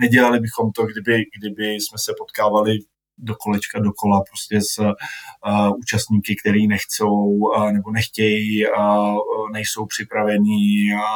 nedělali 0.00 0.40
bychom 0.40 0.70
to, 0.70 0.86
kdyby, 0.86 1.24
kdyby 1.38 1.74
jsme 1.74 1.98
se 1.98 2.12
potkávali 2.18 2.78
do 3.18 3.34
kolečka 3.34 3.80
dokola 3.80 4.22
prostě 4.30 4.60
s 4.60 4.78
uh, 4.78 5.78
účastníky, 5.78 6.36
který 6.36 6.66
nechcou 6.66 7.14
uh, 7.14 7.72
nebo 7.72 7.90
nechtějí, 7.90 8.66
uh, 8.66 9.16
nejsou 9.52 9.86
připravení 9.86 10.92
a, 10.92 11.08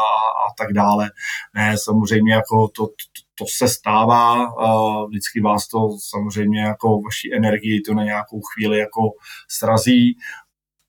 a 0.48 0.54
tak 0.58 0.72
dále. 0.72 1.10
Ne, 1.54 1.74
samozřejmě 1.78 2.32
jako 2.34 2.68
to, 2.68 2.86
to, 2.86 2.92
to 3.38 3.44
se 3.56 3.68
stává, 3.68 4.46
vždycky 5.08 5.40
vás 5.40 5.68
to 5.68 5.88
samozřejmě 6.10 6.60
jako 6.60 7.00
vaší 7.00 7.34
energii 7.34 7.80
to 7.80 7.94
na 7.94 8.04
nějakou 8.04 8.40
chvíli 8.40 8.78
jako 8.78 9.00
srazí, 9.48 10.16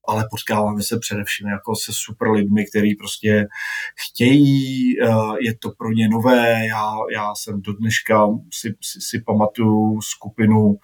ale 0.07 0.27
potkáváme 0.29 0.83
se 0.83 0.99
především 0.99 1.47
jako 1.47 1.75
se 1.75 1.91
super 1.93 2.27
lidmi, 2.29 2.65
kteří 2.65 2.95
prostě 2.95 3.47
chtějí, 3.95 4.93
eh, 5.01 5.07
je 5.41 5.57
to 5.57 5.71
pro 5.77 5.91
ně 5.91 6.09
nové. 6.09 6.65
Já, 6.65 6.93
já 7.13 7.35
jsem 7.35 7.61
do 7.61 7.73
dneška 7.73 8.27
si, 8.53 8.75
si, 8.81 9.01
si 9.01 9.21
pamatuju 9.21 10.01
skupinu 10.01 10.75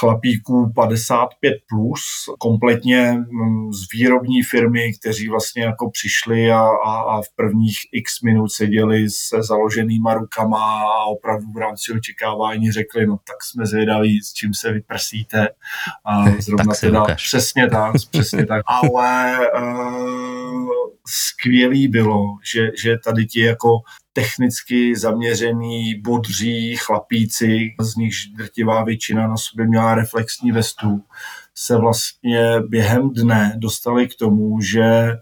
chlapíků 0.00 0.72
55 0.74 1.54
plus, 1.68 2.00
kompletně 2.38 3.12
mm, 3.12 3.72
z 3.72 3.92
výrobní 3.92 4.42
firmy, 4.42 4.92
kteří 5.00 5.28
vlastně 5.28 5.62
jako 5.62 5.90
přišli 5.90 6.50
a, 6.50 6.60
a, 6.60 7.00
a 7.00 7.22
v 7.22 7.28
prvních 7.36 7.76
x 7.92 8.22
minut 8.22 8.48
seděli 8.48 9.10
se 9.10 9.42
založenýma 9.42 10.14
rukama 10.14 10.82
a 10.82 11.04
opravdu 11.04 11.46
v 11.54 11.56
rámci 11.56 11.92
očekávání 11.92 12.72
řekli, 12.72 13.06
no 13.06 13.16
tak 13.16 13.36
jsme 13.42 13.66
zvědaví, 13.66 14.20
s 14.22 14.32
čím 14.32 14.54
se 14.54 14.72
vyprsíte. 14.72 15.48
A 16.04 16.24
zrovna 16.38 16.64
tak 16.64 16.80
teda 16.80 17.02
ukáž. 17.02 17.26
přesně 17.26 17.70
tak, 17.70 17.92
přesně 18.10 18.46
tak. 18.46 18.62
Ale 18.66 19.38
uh, 19.58 20.68
skvělý 21.06 21.88
bylo, 21.88 22.22
že, 22.54 22.70
že 22.82 22.96
tady 23.04 23.26
ti 23.26 23.40
jako 23.40 23.78
technicky 24.16 24.96
zaměřený, 24.96 26.00
bodří 26.00 26.76
chlapíci, 26.76 27.74
z 27.80 27.96
nichž 27.96 28.26
drtivá 28.26 28.84
většina 28.84 29.28
na 29.28 29.36
sobě 29.36 29.66
měla 29.66 29.94
reflexní 29.94 30.52
vestu, 30.52 31.02
se 31.54 31.76
vlastně 31.76 32.60
během 32.68 33.10
dne 33.10 33.54
dostali 33.56 34.08
k 34.08 34.14
tomu, 34.14 34.60
že 34.60 35.12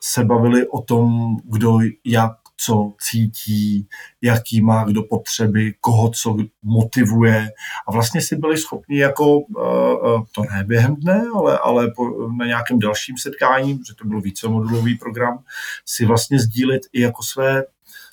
se 0.00 0.24
bavili 0.24 0.68
o 0.68 0.82
tom, 0.82 1.36
kdo 1.44 1.78
jak 2.04 2.32
co 2.56 2.92
cítí, 3.10 3.88
jaký 4.22 4.60
má 4.60 4.84
kdo 4.84 5.02
potřeby, 5.02 5.74
koho 5.80 6.10
co 6.10 6.36
motivuje. 6.62 7.50
A 7.88 7.92
vlastně 7.92 8.20
si 8.22 8.36
byli 8.36 8.58
schopni 8.58 8.98
jako, 8.98 9.40
eh, 9.58 9.96
eh, 10.06 10.22
to 10.34 10.42
ne 10.42 10.64
během 10.64 10.96
dne, 10.96 11.22
ale, 11.34 11.58
ale 11.58 11.92
na 12.38 12.46
nějakém 12.46 12.78
dalším 12.78 13.18
setkání, 13.18 13.74
protože 13.74 13.94
to 13.94 14.04
byl 14.04 14.20
vícemodulový 14.20 14.98
program, 14.98 15.38
si 15.86 16.06
vlastně 16.06 16.38
sdílet 16.38 16.82
i 16.92 17.00
jako 17.00 17.22
své 17.22 17.64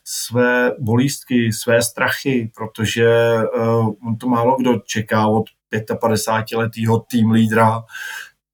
své 0.04 0.72
bolístky, 0.80 1.54
své 1.54 1.82
strachy, 1.82 2.52
protože 2.56 3.38
uh, 3.58 4.18
to 4.18 4.28
málo 4.28 4.58
kdo 4.60 4.80
čeká 4.86 5.28
od 5.28 5.44
55-letého 5.74 7.00
tým 7.00 7.32
lídra, 7.32 7.84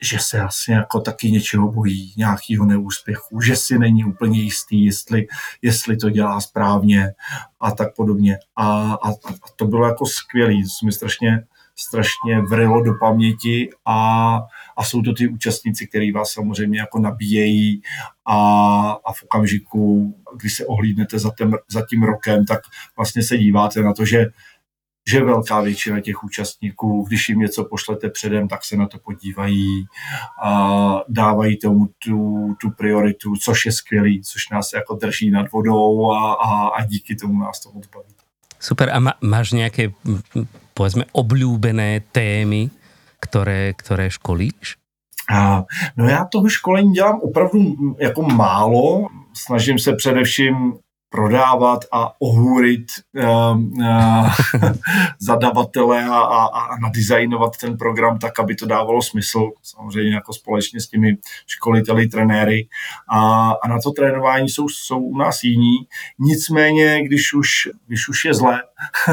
že 0.01 0.19
se 0.19 0.41
asi 0.41 0.71
jako 0.71 0.99
taky 0.99 1.31
něčeho 1.31 1.71
bojí, 1.71 2.13
nějakého 2.17 2.65
neúspěchu, 2.65 3.41
že 3.41 3.55
si 3.55 3.79
není 3.79 4.03
úplně 4.03 4.39
jistý, 4.39 4.85
jestli, 4.85 5.27
jestli 5.61 5.97
to 5.97 6.09
dělá 6.09 6.41
správně 6.41 7.13
a 7.59 7.71
tak 7.71 7.95
podobně. 7.95 8.37
A, 8.55 8.93
a, 8.93 9.09
a 9.09 9.33
to 9.55 9.65
bylo 9.65 9.87
jako 9.87 10.05
skvělý, 10.05 10.63
to 10.63 10.85
mi 10.85 10.91
strašně, 10.91 11.43
strašně 11.87 12.41
vrilo 12.49 12.83
do 12.83 12.93
paměti 12.99 13.69
a, 13.85 14.39
a 14.77 14.83
jsou 14.83 15.01
to 15.01 15.13
ty 15.13 15.27
účastníci, 15.27 15.87
který 15.87 16.11
vás 16.11 16.31
samozřejmě 16.31 16.79
jako 16.79 16.99
nabíjejí 16.99 17.81
a, 18.25 18.37
a 19.05 19.13
v 19.13 19.23
okamžiku, 19.23 20.13
když 20.37 20.53
se 20.53 20.65
ohlídnete 20.65 21.19
za, 21.19 21.31
ten, 21.31 21.51
za 21.71 21.85
tím 21.89 22.03
rokem, 22.03 22.45
tak 22.45 22.59
vlastně 22.97 23.23
se 23.23 23.37
díváte 23.37 23.81
na 23.81 23.93
to, 23.93 24.05
že 24.05 24.25
že 25.07 25.23
velká 25.23 25.61
většina 25.61 25.99
těch 26.01 26.23
účastníků, 26.23 27.05
když 27.07 27.29
jim 27.29 27.39
něco 27.39 27.65
pošlete 27.65 28.09
předem, 28.09 28.47
tak 28.47 28.65
se 28.65 28.77
na 28.77 28.87
to 28.87 28.97
podívají 28.99 29.85
a 30.43 31.01
dávají 31.07 31.57
tomu 31.57 31.89
tu, 32.05 32.55
tu 32.61 32.69
prioritu, 32.69 33.35
což 33.35 33.65
je 33.65 33.71
skvělý, 33.71 34.21
což 34.23 34.49
nás 34.49 34.73
jako 34.73 34.95
drží 34.95 35.31
nad 35.31 35.51
vodou 35.51 36.11
a, 36.11 36.33
a, 36.33 36.67
a 36.67 36.85
díky 36.85 37.15
tomu 37.15 37.39
nás 37.39 37.59
to 37.59 37.71
moc 37.71 37.87
baví. 37.87 38.13
Super, 38.59 38.89
a 38.89 38.99
má, 38.99 39.13
máš 39.21 39.51
nějaké, 39.51 39.91
povedzme, 40.79 41.03
oblíbené 41.11 41.99
témy, 42.11 42.69
které, 43.19 43.73
které 43.73 44.09
školíš? 44.11 44.75
No 45.97 46.09
já 46.09 46.25
toho 46.25 46.49
školení 46.49 46.91
dělám 46.91 47.19
opravdu 47.21 47.59
jako 47.99 48.21
málo. 48.21 49.07
Snažím 49.33 49.79
se 49.79 49.95
především 49.95 50.73
prodávat 51.09 51.85
a 51.91 52.21
ohůrit 52.21 52.87
uh, 53.15 53.59
uh, 53.59 54.29
zadavatele 55.19 56.05
a, 56.05 56.17
a, 56.17 56.45
a 56.45 56.77
nadizajnovat 56.79 57.57
ten 57.57 57.77
program 57.77 58.19
tak, 58.19 58.39
aby 58.39 58.55
to 58.55 58.65
dávalo 58.65 59.01
smysl, 59.01 59.51
samozřejmě 59.63 60.15
jako 60.15 60.33
společně 60.33 60.81
s 60.81 60.87
těmi 60.87 61.17
školiteli, 61.47 62.07
trenéry. 62.07 62.67
A, 63.09 63.51
a 63.51 63.67
na 63.67 63.79
to 63.83 63.91
trénování 63.91 64.49
jsou, 64.49 64.69
jsou 64.69 64.99
u 64.99 65.17
nás 65.17 65.43
jiní. 65.43 65.77
Nicméně, 66.19 67.03
když 67.03 67.33
už, 67.33 67.49
když 67.87 68.09
už 68.09 68.25
je 68.25 68.33
zlé, 68.33 68.61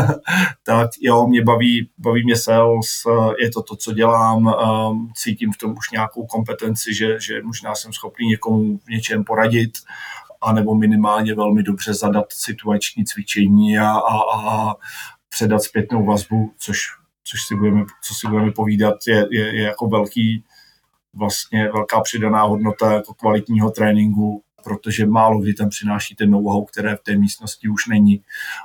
tak 0.62 0.90
jo, 1.00 1.26
mě 1.26 1.42
baví, 1.42 1.90
baví 1.98 2.24
mě 2.24 2.36
sales, 2.36 3.02
je 3.40 3.50
to 3.50 3.62
to, 3.62 3.76
co 3.76 3.92
dělám, 3.92 4.46
um, 4.46 5.12
cítím 5.16 5.52
v 5.52 5.58
tom 5.58 5.74
už 5.78 5.90
nějakou 5.90 6.26
kompetenci, 6.26 6.94
že, 6.94 7.20
že 7.20 7.42
možná 7.42 7.74
jsem 7.74 7.92
schopný 7.92 8.26
někomu 8.26 8.78
v 8.78 8.88
něčem 8.88 9.24
poradit 9.24 9.70
anebo 10.46 10.74
minimálně 10.74 11.34
velmi 11.34 11.62
dobře 11.62 11.94
zadat 11.94 12.26
situační 12.28 13.04
cvičení 13.04 13.78
a, 13.78 13.90
a, 13.90 14.16
a 14.40 14.74
předat 15.28 15.62
zpětnou 15.62 16.06
vazbu, 16.06 16.52
což, 16.58 16.78
což 17.24 17.40
si 17.46 17.54
budeme, 17.54 17.84
co 18.02 18.14
si 18.14 18.28
budeme 18.28 18.52
povídat, 18.52 18.94
je, 19.08 19.26
je, 19.30 19.56
je 19.56 19.62
jako 19.62 19.88
velký, 19.88 20.44
vlastně 21.14 21.68
velká 21.72 22.00
přidaná 22.00 22.42
hodnota 22.42 22.92
jako 22.92 23.14
kvalitního 23.14 23.70
tréninku, 23.70 24.42
protože 24.64 25.06
málo 25.06 25.40
kdy 25.40 25.54
tam 25.54 25.68
přinášíte 25.68 26.26
know-how, 26.26 26.64
které 26.64 26.96
v 26.96 27.02
té 27.02 27.16
místnosti 27.16 27.68
už 27.68 27.86
není. 27.86 28.22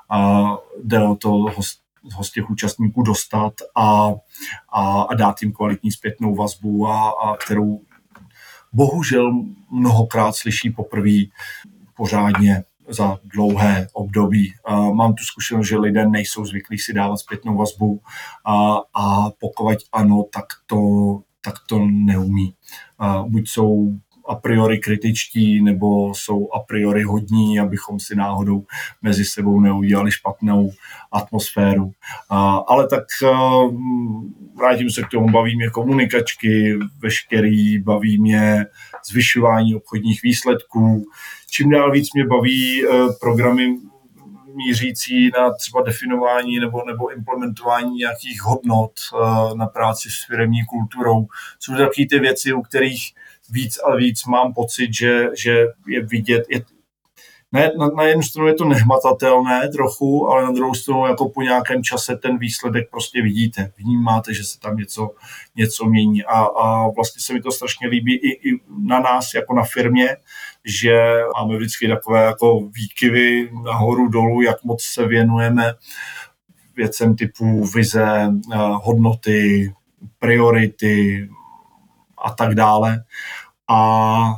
A 0.10 0.42
jde 0.84 1.00
o 1.00 1.16
to 1.16 1.30
host, 1.30 1.82
host 2.14 2.34
těch 2.34 2.50
účastníků 2.50 3.04
dostat 3.04 3.54
a, 3.76 4.12
a, 4.74 5.02
a 5.02 5.14
dát 5.14 5.42
jim 5.42 5.54
kvalitní 5.54 5.92
zpětnou 5.92 6.36
vazbu, 6.36 6.88
a, 6.88 7.10
a 7.10 7.38
kterou 7.38 7.82
bohužel 8.74 9.32
mnohokrát 9.72 10.36
slyší 10.36 10.70
poprvé 10.70 11.18
pořádně 12.02 12.64
za 12.90 13.20
dlouhé 13.24 13.88
období. 13.94 14.54
Mám 14.94 15.14
tu 15.14 15.24
zkušenost, 15.24 15.68
že 15.68 15.78
lidé 15.78 16.08
nejsou 16.08 16.46
zvyklí 16.46 16.78
si 16.78 16.94
dávat 16.94 17.18
zpětnou 17.18 17.58
vazbu 17.58 18.02
a, 18.46 18.78
a 18.94 19.30
pokud 19.40 19.78
ano, 19.94 20.26
tak 20.34 20.46
to, 20.66 20.78
tak 21.42 21.54
to 21.70 21.80
neumí. 21.86 22.54
Buď 23.28 23.50
jsou 23.50 23.94
a 24.28 24.36
priori 24.36 24.80
kritičtí 24.80 25.62
nebo 25.62 26.16
jsou 26.16 26.50
a 26.54 26.60
priori 26.60 27.04
hodní, 27.04 27.60
abychom 27.60 28.00
si 28.00 28.16
náhodou 28.16 28.66
mezi 29.02 29.26
sebou 29.26 29.60
neudělali 29.60 30.12
špatnou 30.12 30.72
atmosféru. 31.12 31.92
A, 32.30 32.56
ale 32.56 32.88
tak 32.88 33.04
vrátím 34.58 34.90
se 34.90 35.02
k 35.04 35.08
tomu, 35.08 35.30
baví 35.30 35.56
mě 35.56 35.70
komunikačky, 35.70 36.80
veškerý, 37.00 37.80
baví 37.80 38.22
mě 38.22 38.66
zvyšování 39.10 39.76
obchodních 39.76 40.22
výsledků. 40.24 41.06
Čím 41.54 41.70
dál 41.70 41.92
víc 41.92 42.14
mě 42.14 42.26
baví 42.26 42.84
programy 43.20 43.78
mířící 44.56 45.30
na 45.30 45.54
třeba 45.54 45.82
definování 45.82 46.60
nebo, 46.60 46.84
nebo 46.86 47.14
implementování 47.14 47.96
nějakých 47.96 48.42
hodnot 48.42 48.92
na 49.56 49.68
práci 49.68 50.10
s 50.10 50.28
firmní 50.28 50.66
kulturou. 50.66 51.28
Jsou 51.60 51.72
to 51.72 51.78
takové 51.78 52.08
ty 52.10 52.20
věci, 52.20 52.54
u 52.54 52.62
kterých 52.62 53.14
víc 53.50 53.78
a 53.78 53.96
víc 53.96 54.26
mám 54.26 54.54
pocit, 54.54 54.94
že, 54.94 55.28
že 55.38 55.66
je 55.88 56.06
vidět, 56.06 56.44
je, 56.50 56.62
ne, 57.52 57.72
na, 57.78 57.88
na 57.88 58.04
jednu 58.04 58.24
stranu 58.24 58.48
je 58.48 58.54
to 58.54 58.66
nehmatatelné 58.66 59.70
trochu, 59.70 60.28
ale 60.30 60.44
na 60.44 60.52
druhou 60.52 60.74
stranu 60.74 61.06
jako 61.08 61.30
po 61.30 61.42
nějakém 61.42 61.84
čase 61.84 62.16
ten 62.16 62.38
výsledek 62.38 62.90
prostě 62.92 63.22
vidíte, 63.22 63.72
vnímáte, 63.78 64.34
že 64.34 64.44
se 64.44 64.60
tam 64.60 64.78
něco, 64.78 65.12
něco 65.56 65.86
mění 65.86 66.24
a, 66.24 66.40
a 66.40 66.88
vlastně 66.88 67.22
se 67.22 67.34
mi 67.34 67.42
to 67.42 67.52
strašně 67.52 67.88
líbí 67.88 68.16
i, 68.16 68.50
i 68.50 68.60
na 68.88 69.00
nás 69.00 69.34
jako 69.34 69.56
na 69.56 69.64
firmě, 69.64 70.18
že 70.66 71.20
máme 71.38 71.58
vždycky 71.58 71.88
takové 71.88 72.24
jako 72.24 72.60
výkyvy 72.60 73.50
nahoru 73.64 74.08
dolů, 74.08 74.42
jak 74.42 74.64
moc 74.64 74.84
se 74.84 75.08
věnujeme 75.08 75.74
věcem 76.76 77.16
typu 77.16 77.66
vize, 77.66 78.32
eh, 78.54 78.58
hodnoty, 78.58 79.74
priority, 80.20 81.30
a 82.26 82.32
tak 82.32 82.56
dále. 82.56 83.04
A 83.70 84.36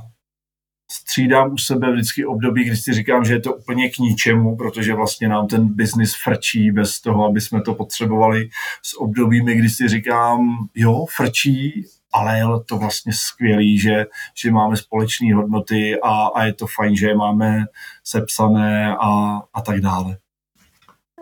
střídám 0.91 1.53
u 1.53 1.57
sebe 1.57 1.91
vždycky 1.91 2.25
období, 2.25 2.63
kdy 2.63 2.77
si 2.77 2.93
říkám, 2.93 3.25
že 3.25 3.33
je 3.33 3.39
to 3.39 3.55
úplně 3.55 3.89
k 3.89 3.97
ničemu, 3.97 4.57
protože 4.57 4.93
vlastně 4.93 5.29
nám 5.29 5.47
ten 5.47 5.67
biznis 5.67 6.13
frčí 6.23 6.71
bez 6.71 7.01
toho, 7.01 7.25
aby 7.25 7.41
jsme 7.41 7.61
to 7.61 7.73
potřebovali. 7.73 8.49
S 8.83 8.99
obdobími, 8.99 9.55
kdy 9.55 9.69
si 9.69 9.87
říkám, 9.87 10.67
jo, 10.75 11.05
frčí, 11.15 11.85
ale 12.13 12.37
je 12.37 12.45
to 12.65 12.77
vlastně 12.77 13.13
skvělý, 13.13 13.79
že, 13.79 14.05
že 14.37 14.51
máme 14.51 14.77
společné 14.77 15.33
hodnoty 15.33 15.99
a, 15.99 16.27
a 16.35 16.43
je 16.43 16.53
to 16.53 16.67
fajn, 16.67 16.95
že 16.95 17.07
je 17.07 17.15
máme 17.15 17.65
sepsané 18.03 18.95
a, 18.95 19.41
a 19.53 19.59
tak 19.61 19.81
dále. 19.81 20.17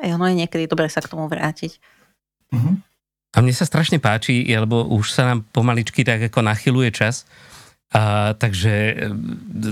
Jo, 0.04 0.18
no 0.18 0.26
je 0.26 0.34
někdy 0.34 0.68
dobré 0.68 0.90
se 0.90 1.02
k 1.02 1.08
tomu 1.08 1.28
vrátit. 1.28 1.72
Mm-hmm. 2.54 2.82
A 3.32 3.40
mne 3.40 3.56
sa 3.56 3.64
strašne 3.64 3.96
páči, 3.96 4.44
lebo 4.44 4.84
už 4.92 5.16
sa 5.16 5.24
nám 5.24 5.48
pomaličky 5.56 6.04
tak 6.04 6.28
ako 6.28 6.44
nachyluje 6.44 6.92
čas, 6.92 7.24
a, 7.96 8.36
takže 8.36 9.08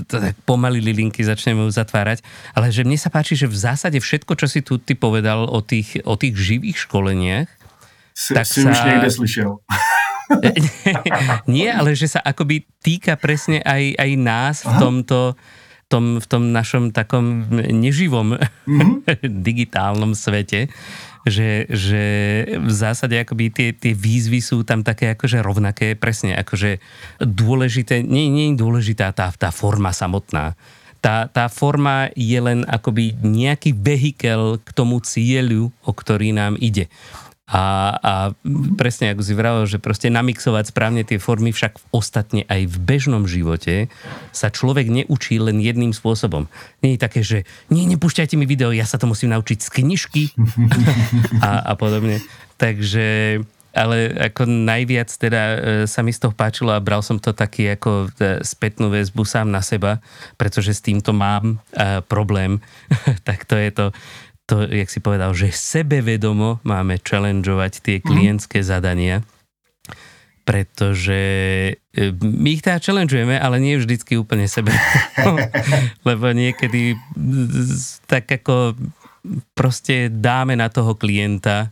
tak 0.08 0.32
pomaly 0.48 0.80
linky 0.80 1.20
začneme 1.20 1.68
zatvárať. 1.68 2.24
Ale 2.56 2.72
že 2.72 2.88
mne 2.88 2.96
sa 2.96 3.12
páči, 3.12 3.36
že 3.36 3.44
v 3.44 3.60
zásade 3.60 4.00
všetko, 4.00 4.32
čo 4.32 4.46
si 4.48 4.64
tu 4.64 4.80
ty 4.80 4.96
povedal 4.96 5.44
o 5.44 5.60
tých, 5.60 6.00
o 6.08 6.16
tých 6.16 6.40
živých 6.40 6.88
školeniach, 6.88 7.48
si, 8.16 8.32
tak 8.32 8.48
si 8.48 8.64
sa... 8.64 8.72
už 8.72 8.78
niekde 8.80 9.10
slyšel. 9.12 9.50
Nie, 11.54 11.74
ale 11.74 11.98
že 11.98 12.06
sa 12.06 12.20
akoby 12.22 12.66
týka 12.80 13.18
presne 13.18 13.60
aj, 13.62 13.98
aj 13.98 14.10
nás 14.16 14.56
v 14.62 14.72
tomto, 14.78 15.34
tom, 15.90 16.22
v 16.22 16.26
tom 16.30 16.54
našom 16.54 16.94
takom 16.94 17.46
neživom 17.50 18.38
mm-hmm. 18.38 18.92
digitálnom 19.46 20.14
svete 20.14 20.70
že, 21.28 21.68
že 21.68 22.02
v 22.56 22.72
zásade 22.72 23.20
akoby 23.20 23.52
tie, 23.52 23.68
tie 23.76 23.92
výzvy 23.92 24.40
sú 24.40 24.64
tam 24.64 24.80
také 24.80 25.12
akože 25.12 25.44
rovnaké, 25.44 25.92
presne 25.92 26.32
akože 26.38 26.80
dôležité, 27.20 28.00
nie, 28.00 28.32
nie 28.32 28.52
je 28.52 28.60
dôležitá 28.60 29.12
tá, 29.12 29.28
tá 29.28 29.52
forma 29.52 29.92
samotná. 29.92 30.56
Tá, 31.00 31.32
tá 31.32 31.48
forma 31.48 32.12
je 32.12 32.36
len 32.36 32.60
akoby 32.68 33.16
nejaký 33.24 33.72
vehikel 33.72 34.60
k 34.60 34.68
tomu 34.76 35.00
cieľu, 35.00 35.72
o 35.84 35.92
ktorý 35.96 36.36
nám 36.36 36.60
ide. 36.60 36.92
A, 37.50 37.62
a 37.98 38.12
presne 38.78 39.10
ako 39.10 39.26
si 39.26 39.34
vravel, 39.34 39.66
že 39.66 39.82
proste 39.82 40.06
namixovať 40.06 40.70
správne 40.70 41.02
tie 41.02 41.18
formy, 41.18 41.50
však 41.50 41.82
ostatne 41.90 42.46
aj 42.46 42.70
v 42.70 42.76
bežnom 42.78 43.26
živote 43.26 43.90
sa 44.30 44.54
človek 44.54 44.86
neučí 44.86 45.42
len 45.42 45.58
jedným 45.58 45.90
spôsobom. 45.90 46.46
Nie 46.78 46.94
je 46.94 47.00
také, 47.02 47.20
že 47.26 47.42
nie, 47.66 47.90
nepúšťajte 47.90 48.38
mi 48.38 48.46
video, 48.46 48.70
ja 48.70 48.86
sa 48.86 49.02
to 49.02 49.10
musím 49.10 49.34
naučiť 49.34 49.58
z 49.66 49.68
knižky 49.82 50.22
a, 51.46 51.70
a 51.70 51.72
podobne. 51.74 52.22
Takže 52.54 53.42
ale 53.70 54.10
ako 54.18 54.50
najviac 54.50 55.10
teda 55.14 55.42
e, 55.42 55.56
sa 55.86 56.02
mi 56.02 56.10
z 56.10 56.26
toho 56.26 56.34
páčilo 56.34 56.74
a 56.74 56.82
bral 56.82 57.06
som 57.06 57.22
to 57.22 57.30
taký 57.30 57.70
ako 57.70 58.10
e, 58.18 58.42
spätnú 58.42 58.90
väzbu 58.90 59.22
sám 59.22 59.46
na 59.46 59.62
seba, 59.62 60.02
pretože 60.34 60.74
s 60.74 60.82
týmto 60.82 61.14
mám 61.14 61.62
uh, 61.78 62.02
problém, 62.02 62.58
tak 63.26 63.46
to 63.46 63.54
je 63.54 63.70
to, 63.70 63.86
to, 64.50 64.66
jak 64.66 64.90
si 64.90 64.98
povedal, 64.98 65.30
že 65.30 65.54
sebevedomo 65.54 66.58
máme 66.66 66.98
challengeovať 66.98 67.72
tie 67.78 67.96
mhm. 68.02 68.04
klientské 68.04 68.66
zadania, 68.66 69.22
pretože 70.42 71.22
my 72.18 72.48
ich 72.58 72.64
teda 72.66 72.82
challengeujeme, 72.82 73.38
ale 73.38 73.62
nie 73.62 73.78
vždycky 73.78 74.18
úplne 74.18 74.50
sebe. 74.50 74.74
Lebo 76.08 76.34
niekedy 76.34 76.98
tak 78.10 78.26
ako 78.26 78.74
proste 79.54 80.10
dáme 80.10 80.58
na 80.58 80.66
toho 80.66 80.98
klienta 80.98 81.70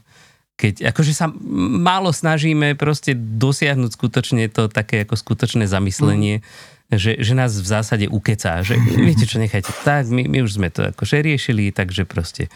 keď 0.58 0.90
akože 0.90 1.14
sa 1.14 1.30
málo 1.78 2.10
snažíme 2.10 2.74
proste 2.74 3.14
dosiahnuť 3.14 3.94
skutočne 3.94 4.50
to 4.50 4.66
také 4.66 5.06
ako 5.06 5.14
skutočné 5.14 5.70
zamyslenie, 5.70 6.42
mm. 6.42 6.44
Že, 6.88 7.20
že 7.20 7.32
nás 7.36 7.52
v 7.52 7.68
zásade 7.68 8.06
ukecá, 8.08 8.64
že 8.64 8.80
viete 9.06 9.28
čo, 9.28 9.36
nechajte 9.36 9.70
tak, 9.84 10.08
my, 10.08 10.24
my 10.24 10.38
už 10.44 10.56
sme 10.56 10.72
to 10.72 10.88
akože 10.88 11.20
riešili, 11.20 11.70
takže 11.70 12.08
proste 12.08 12.48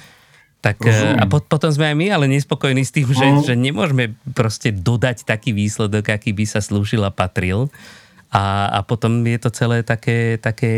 tak 0.62 0.78
Rozumím. 0.78 1.18
a 1.18 1.24
pot, 1.26 1.42
potom 1.50 1.74
sme 1.74 1.90
aj 1.90 1.96
my 1.98 2.06
ale 2.14 2.30
nespokojní 2.30 2.86
s 2.86 2.94
tým, 2.94 3.10
že, 3.10 3.26
no. 3.26 3.42
že 3.42 3.58
nemôžeme 3.58 4.14
proste 4.30 4.70
dodať 4.70 5.26
taký 5.26 5.50
výsledok, 5.50 6.14
aký 6.14 6.30
by 6.30 6.46
sa 6.46 6.62
slúžil 6.62 7.02
a 7.02 7.10
patril 7.10 7.66
a, 8.32 8.66
a 8.66 8.82
potom 8.82 9.26
je 9.26 9.38
to 9.38 9.50
celé 9.52 9.82
také, 9.84 10.40
také 10.40 10.72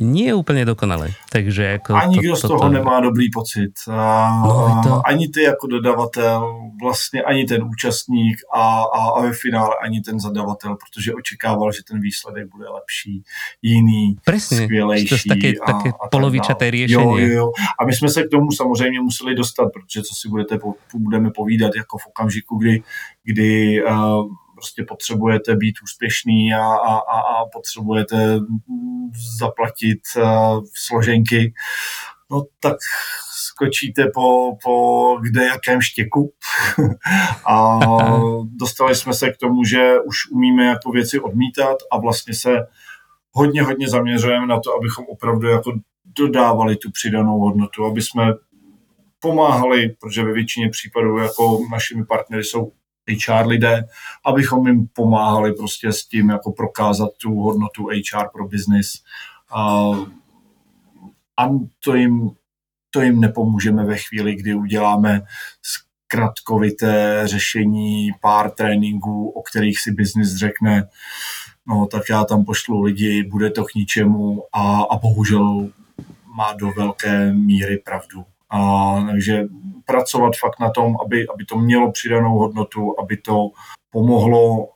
nie 0.00 0.32
úplne 0.32 0.64
dokonalé. 0.64 1.12
Takže 1.28 1.62
jako 1.62 1.92
a 1.94 2.06
nikdo 2.08 2.34
to, 2.34 2.40
to, 2.40 2.46
z 2.46 2.50
toho 2.50 2.60
to... 2.60 2.68
nemá 2.68 3.00
dobrý 3.00 3.30
pocit. 3.30 3.72
A, 3.92 4.42
no, 4.44 4.80
to... 4.84 5.02
Ani 5.04 5.28
ty 5.28 5.42
jako 5.42 5.66
dodavatel, 5.66 6.56
vlastně 6.82 7.22
ani 7.22 7.44
ten 7.44 7.62
účastník 7.64 8.36
a, 8.54 8.82
a, 8.82 9.00
a 9.16 9.20
ve 9.20 9.32
finále 9.32 9.76
ani 9.84 10.00
ten 10.00 10.20
zadavatel, 10.20 10.76
protože 10.76 11.14
očekával, 11.14 11.72
že 11.72 11.84
ten 11.84 12.00
výsledek 12.00 12.48
bude 12.48 12.68
lepší, 12.68 13.22
jiný, 13.62 14.16
Presne, 14.24 14.64
skvělejší. 14.64 15.08
To 15.08 15.34
také, 15.34 15.52
a, 15.52 15.72
také 15.72 15.92
polovičaté 16.10 16.70
řešení. 16.70 17.20
Jo, 17.20 17.28
jo. 17.28 17.52
A 17.80 17.84
my 17.84 17.92
jsme 17.92 18.08
se 18.08 18.22
k 18.22 18.30
tomu 18.30 18.52
samozřejmě 18.52 19.00
museli 19.00 19.34
dostat, 19.34 19.68
protože 19.68 20.02
co 20.02 20.14
si 20.14 20.28
budete, 20.28 20.58
budeme 20.94 21.30
povídat 21.30 21.76
jako 21.76 21.98
v 21.98 22.06
okamžiku, 22.06 22.56
kdy, 22.56 22.82
kdy 23.24 23.82
uh, 23.84 24.24
prostě 24.64 24.84
potřebujete 24.88 25.56
být 25.56 25.74
úspěšný 25.82 26.54
a, 26.54 26.64
a, 26.64 26.94
a, 26.96 27.20
a 27.20 27.46
potřebujete 27.52 28.38
zaplatit 29.38 30.00
uh, 30.16 30.64
složenky, 30.74 31.52
no 32.30 32.42
tak 32.60 32.76
skočíte 33.48 34.06
po, 34.14 34.56
po 34.62 35.18
kde 35.22 35.46
jakém 35.46 35.80
štěku. 35.80 36.32
a 37.46 37.78
dostali 38.44 38.94
jsme 38.94 39.14
se 39.14 39.30
k 39.30 39.36
tomu, 39.36 39.64
že 39.64 40.00
už 40.00 40.16
umíme 40.30 40.64
jako 40.64 40.90
věci 40.90 41.20
odmítat 41.20 41.76
a 41.92 41.98
vlastně 41.98 42.34
se 42.34 42.50
hodně, 43.32 43.62
hodně 43.62 43.88
zaměřujeme 43.88 44.46
na 44.46 44.60
to, 44.60 44.74
abychom 44.74 45.04
opravdu 45.08 45.48
jako 45.48 45.72
dodávali 46.04 46.76
tu 46.76 46.90
přidanou 46.90 47.38
hodnotu, 47.38 47.84
aby 47.84 48.02
jsme 48.02 48.32
pomáhali, 49.20 49.88
protože 50.00 50.24
ve 50.24 50.32
většině 50.32 50.68
případů 50.70 51.18
jako 51.18 51.58
našimi 51.70 52.04
partnery 52.04 52.44
jsou 52.44 52.72
HR 53.08 53.46
lidé, 53.46 53.84
abychom 54.24 54.66
jim 54.66 54.86
pomáhali 54.86 55.52
prostě 55.52 55.92
s 55.92 56.06
tím, 56.06 56.28
jako 56.28 56.52
prokázat 56.52 57.10
tu 57.22 57.34
hodnotu 57.34 57.86
HR 57.86 58.28
pro 58.32 58.48
business. 58.48 59.02
A, 59.54 59.90
a 61.36 61.48
to 61.84 61.94
jim, 61.94 62.30
to 62.90 63.00
jim 63.00 63.20
nepomůžeme 63.20 63.84
ve 63.84 63.96
chvíli, 63.96 64.34
kdy 64.34 64.54
uděláme 64.54 65.22
zkratkovité 65.62 67.22
řešení 67.24 68.10
pár 68.20 68.50
tréninků, 68.50 69.28
o 69.28 69.42
kterých 69.42 69.80
si 69.80 69.92
business 69.92 70.36
řekne, 70.36 70.88
no 71.66 71.86
tak 71.86 72.02
já 72.10 72.24
tam 72.24 72.44
pošlu 72.44 72.82
lidi, 72.82 73.22
bude 73.22 73.50
to 73.50 73.64
k 73.64 73.74
ničemu 73.74 74.42
a, 74.52 74.82
a 74.82 74.96
bohužel 74.96 75.68
má 76.36 76.52
do 76.52 76.70
velké 76.70 77.32
míry 77.32 77.78
pravdu. 77.78 78.24
A, 78.50 79.04
takže 79.10 79.44
pracovat 79.84 80.32
fakt 80.40 80.60
na 80.60 80.70
tom, 80.70 80.96
aby, 81.04 81.26
aby 81.34 81.44
to 81.44 81.58
mělo 81.58 81.92
přidanou 81.92 82.38
hodnotu, 82.38 83.00
aby 83.00 83.16
to 83.16 83.50
pomohlo 83.90 84.68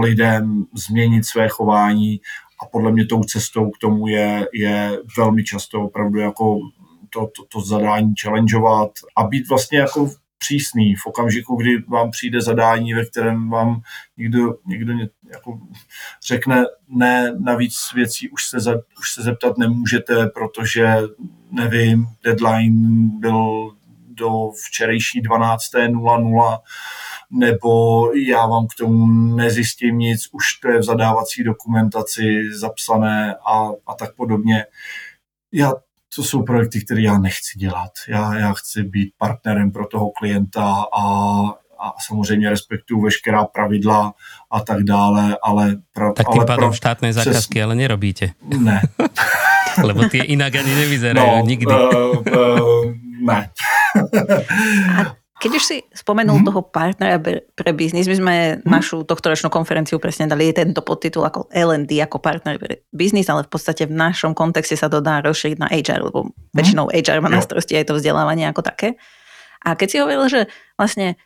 lidem 0.00 0.64
změnit 0.74 1.24
své 1.24 1.48
chování. 1.48 2.20
A 2.62 2.66
podle 2.66 2.92
mě 2.92 3.06
tou 3.06 3.24
cestou 3.24 3.70
k 3.70 3.78
tomu 3.78 4.08
je, 4.08 4.48
je 4.54 4.98
velmi 5.18 5.44
často 5.44 5.82
opravdu 5.82 6.18
jako 6.18 6.58
to, 7.10 7.20
to, 7.20 7.44
to 7.48 7.60
zadání 7.60 8.14
challengeovat 8.22 8.90
a 9.16 9.24
být 9.24 9.48
vlastně 9.48 9.78
jako 9.78 10.10
přísný 10.38 10.94
v 10.94 11.06
okamžiku, 11.06 11.56
kdy 11.56 11.82
vám 11.88 12.10
přijde 12.10 12.40
zadání, 12.40 12.94
ve 12.94 13.06
kterém 13.06 13.50
vám 13.50 13.80
někdo, 14.16 14.54
někdo 14.66 14.92
jako 15.32 15.58
řekne, 16.26 16.64
ne, 16.88 17.32
navíc 17.38 17.76
věcí 17.94 18.30
už 18.30 18.46
se, 18.46 18.60
za, 18.60 18.74
už 18.98 19.12
se 19.14 19.22
zeptat 19.22 19.58
nemůžete, 19.58 20.26
protože 20.26 20.96
nevím, 21.50 22.06
deadline 22.24 23.08
byl 23.20 23.70
do 24.08 24.50
včerejší 24.66 25.22
12.00, 25.22 26.58
nebo 27.30 28.10
já 28.14 28.46
vám 28.46 28.66
k 28.66 28.74
tomu 28.78 29.06
nezjistím 29.36 29.98
nic, 29.98 30.28
už 30.32 30.54
to 30.54 30.68
je 30.68 30.78
v 30.78 30.82
zadávací 30.82 31.44
dokumentaci 31.44 32.54
zapsané 32.54 33.34
a, 33.34 33.68
a 33.86 33.94
tak 33.94 34.16
podobně. 34.16 34.66
Já 35.52 35.72
to 36.16 36.22
jsou 36.22 36.42
projekty, 36.42 36.84
které 36.84 37.02
já 37.02 37.18
nechci 37.18 37.58
dělat. 37.58 37.90
Já, 38.08 38.34
já 38.34 38.52
chci 38.52 38.82
být 38.82 39.14
partnerem 39.18 39.72
pro 39.72 39.86
toho 39.86 40.10
klienta 40.10 40.84
a, 40.98 41.42
a 41.78 41.92
samozřejmě 42.06 42.50
respektuju 42.50 43.00
veškerá 43.00 43.44
pravidla 43.44 44.12
a 44.50 44.60
tak 44.60 44.82
dále, 44.82 45.36
ale... 45.42 45.76
Pra, 45.92 46.12
tak 46.12 46.26
tým 46.28 46.40
ale 46.40 46.46
pádom 46.46 46.70
pra, 46.70 46.76
štátné 46.76 47.12
zákazky 47.12 47.58
přes... 47.58 47.64
ale 47.64 47.74
nerobíte. 47.74 48.30
Ne. 48.58 48.82
Lebo 49.82 50.06
ty 50.08 50.18
inak 50.18 50.54
ani 50.54 50.70
nevyzerajú 50.74 51.26
no, 51.26 51.42
nikdy. 51.42 51.74
Uh, 51.74 52.22
uh, 52.22 52.84
ne. 53.26 53.50
keď 55.44 55.50
už 55.60 55.64
si 55.66 55.76
spomenul 55.90 56.40
mm-hmm. 56.40 56.48
toho 56.48 56.60
partnera 56.62 57.18
pre 57.52 57.70
biznis, 57.74 58.08
my 58.08 58.16
sme 58.16 58.34
mm-hmm. 58.34 58.70
našu 58.70 59.02
tohtoročnú 59.04 59.50
konferenciu 59.50 59.98
presne 59.98 60.30
dali 60.30 60.54
tento 60.56 60.80
podtitul 60.80 61.26
ako 61.26 61.52
L&D, 61.52 62.00
ako 62.00 62.22
partner 62.22 62.56
pre 62.56 62.86
biznis, 62.94 63.28
ale 63.28 63.44
v 63.44 63.50
podstate 63.50 63.84
v 63.84 63.92
našom 63.92 64.32
kontexte 64.32 64.78
sa 64.78 64.86
to 64.86 65.02
dá 65.02 65.20
rozšíriť 65.20 65.58
na 65.58 65.68
HR, 65.68 66.08
lebo 66.08 66.30
mm-hmm. 66.30 66.54
väčšinou 66.54 66.86
HR 66.88 67.18
má 67.20 67.28
na 67.28 67.42
starosti 67.42 67.76
aj 67.76 67.90
to 67.90 67.98
vzdelávanie 67.98 68.46
ako 68.48 68.62
také. 68.62 68.96
A 69.64 69.76
keď 69.76 69.88
si 69.90 69.96
hovoril, 70.00 70.24
že 70.28 70.40
vlastne 70.80 71.20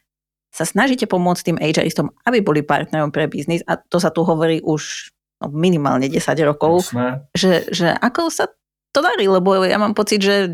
sa 0.48 0.64
snažíte 0.64 1.04
pomôcť 1.04 1.42
tým 1.44 1.58
HRistom, 1.60 2.10
aby 2.24 2.40
boli 2.40 2.60
partnerom 2.64 3.12
pre 3.12 3.28
biznis, 3.28 3.60
a 3.68 3.76
to 3.76 4.00
sa 4.00 4.08
tu 4.08 4.24
hovorí 4.24 4.64
už 4.64 5.12
no, 5.44 5.52
minimálne 5.52 6.08
10 6.08 6.18
rokov, 6.48 6.92
že, 7.36 7.68
že 7.68 7.92
ako 7.92 8.32
sa 8.32 8.48
to 8.92 9.00
darí, 9.04 9.28
lebo 9.28 9.62
ja 9.62 9.76
mám 9.76 9.92
pocit, 9.92 10.24
že 10.24 10.48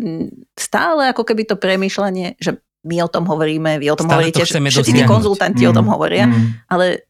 stále 0.59 1.15
ako 1.15 1.23
keby 1.23 1.47
to 1.47 1.57
premýšľanie, 1.57 2.37
že 2.43 2.59
my 2.85 3.01
o 3.01 3.09
tom 3.09 3.25
hovoríme, 3.25 3.81
vy 3.81 3.89
o 3.89 3.97
tom 3.97 4.11
Stále 4.11 4.29
hovoríte, 4.29 4.45
to 4.45 4.61
všetci 4.61 4.93
tí 4.93 5.03
konzultanti 5.09 5.65
mm, 5.65 5.71
o 5.71 5.73
tom 5.73 5.87
hovoria, 5.89 6.29
mm. 6.29 6.69
ale 6.69 7.09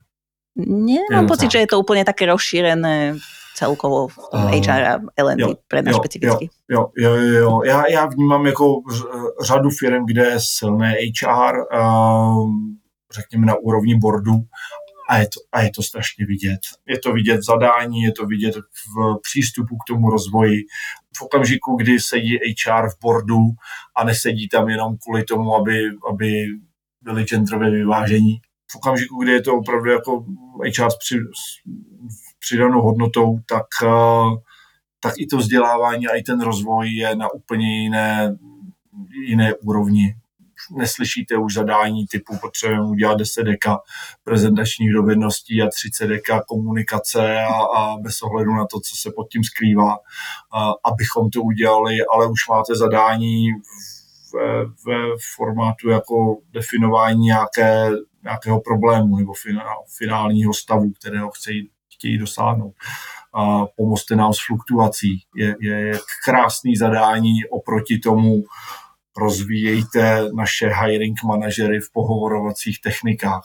nemám 0.63 1.27
pocit, 1.27 1.51
že 1.51 1.67
je 1.67 1.69
to 1.75 1.83
úplne 1.83 2.07
také 2.07 2.31
rozšírené 2.31 3.19
celkovo 3.55 4.09
v 4.09 4.17
tom 4.31 4.41
HR 4.41 4.83
a 4.83 4.99
L&D 5.17 5.45
pre 5.69 5.83
nás 5.83 5.97
špecificky. 5.97 6.49
Jo, 6.69 6.91
jo, 6.97 7.15
jo, 7.15 7.33
jo. 7.33 7.63
Já, 7.65 7.87
já 7.87 8.07
vnímám 8.07 8.47
jako 8.47 8.83
řadu 9.43 9.71
firm, 9.71 10.07
kde 10.07 10.25
je 10.25 10.37
silné 10.39 10.95
HR, 11.23 11.55
uh, 11.79 12.51
řekněme 13.15 13.47
na 13.47 13.55
úrovni 13.55 13.99
boardu 13.99 14.35
a 15.09 15.19
je, 15.19 15.25
to, 15.25 15.41
a 15.53 15.61
je 15.61 15.71
to 15.71 15.83
strašně 15.83 16.27
vidět. 16.27 16.61
Je 16.89 16.99
to 16.99 17.13
vidět 17.13 17.37
v 17.37 17.45
zadání, 17.45 18.03
je 18.03 18.13
to 18.13 18.27
vidět 18.27 18.55
v 18.57 19.21
přístupu 19.23 19.77
k 19.77 19.87
tomu 19.89 20.11
rozvoji. 20.11 20.63
V 21.17 21.23
okamžiku, 21.23 21.77
kdy 21.77 22.01
sedí 22.01 22.39
HR 22.39 22.89
v 22.89 22.99
boardu 23.03 23.41
a 23.97 24.05
nesedí 24.05 24.49
tam 24.49 24.69
jenom 24.69 24.97
kvůli 24.97 25.25
tomu, 25.25 25.55
aby, 25.57 25.81
aby 26.11 26.47
byli 27.03 27.25
genderově 27.25 27.71
vyvážení. 27.71 28.41
V 28.73 28.77
okamžiku, 28.77 29.23
kdy 29.23 29.33
je 29.33 29.43
to 29.43 29.55
opravdu 29.55 29.91
jako 29.91 30.25
HR 30.79 30.91
s, 30.91 30.97
při, 30.99 31.15
s 31.17 31.43
přidanou 32.45 32.83
hodnotou, 32.83 33.39
tak, 33.49 33.67
eh, 33.83 34.37
tak 35.01 35.15
i 35.19 35.27
to 35.27 35.37
vzdělávání 35.37 36.09
a 36.09 36.17
i 36.17 36.23
ten 36.23 36.41
rozvoj 36.41 36.91
je 36.91 37.17
na 37.17 37.33
úplně 37.35 37.83
jiné, 37.83 38.37
jiné 39.27 39.55
úrovni. 39.55 40.17
Neslyšíte 40.77 41.37
už 41.37 41.55
zadání 41.55 42.07
typu 42.07 42.39
potřebujeme 42.41 42.87
udělat 42.87 43.19
10 43.19 43.43
deka 43.43 43.81
prezentačních 44.25 44.93
dovedností 44.93 45.63
a 45.63 45.69
30 45.69 46.07
deka 46.07 46.43
komunikace 46.49 47.39
a, 47.41 47.79
a 47.79 47.97
bez 47.97 48.23
ohledu 48.23 48.55
na 48.55 48.67
to, 48.67 48.81
co 48.81 48.97
se 48.97 49.11
pod 49.17 49.29
tím 49.31 49.45
skrývá, 49.45 49.97
a, 50.53 50.73
abychom 50.85 51.31
to 51.31 51.43
udělali, 51.43 51.95
ale 52.15 52.27
už 52.27 52.49
máte 52.49 52.75
zadání 52.75 53.47
ve, 54.35 54.65
ve 54.65 55.17
formátu 55.37 55.89
jako 55.89 56.37
definování 56.53 57.21
nějaké, 57.21 57.91
nějakého 58.23 58.61
problému 58.61 59.17
nebo 59.17 59.33
finálního 59.99 60.55
stavu, 60.55 60.91
kterého 60.91 61.31
chtějí, 61.31 61.71
chtějí 62.05 62.19
dosáhnout. 62.19 62.75
A 63.35 63.67
pomozte 63.77 64.17
nám 64.17 64.33
s 64.33 64.47
fluktuací. 64.47 65.23
Je, 65.37 65.57
je 65.61 65.99
krásný 66.25 66.77
zadání 66.77 67.45
oproti 67.51 67.99
tomu, 67.99 68.45
rozvíjejte 69.17 70.23
naše 70.37 70.71
hiring 70.83 71.25
manažery 71.25 71.81
v 71.81 71.93
pohovorovacích 71.93 72.81
technikách. 72.81 73.45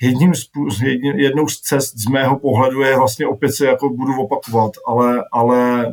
Jedním 0.00 0.34
z, 0.34 0.48
jedním, 0.82 1.18
jednou 1.18 1.48
z 1.48 1.60
cest 1.60 1.96
z 1.96 2.08
mého 2.08 2.38
pohledu 2.38 2.82
je 2.82 2.96
vlastně 2.96 3.26
opět 3.26 3.52
se 3.52 3.66
jako 3.66 3.88
budu 3.88 4.20
opakovat, 4.20 4.72
ale, 4.86 5.24
ale 5.32 5.86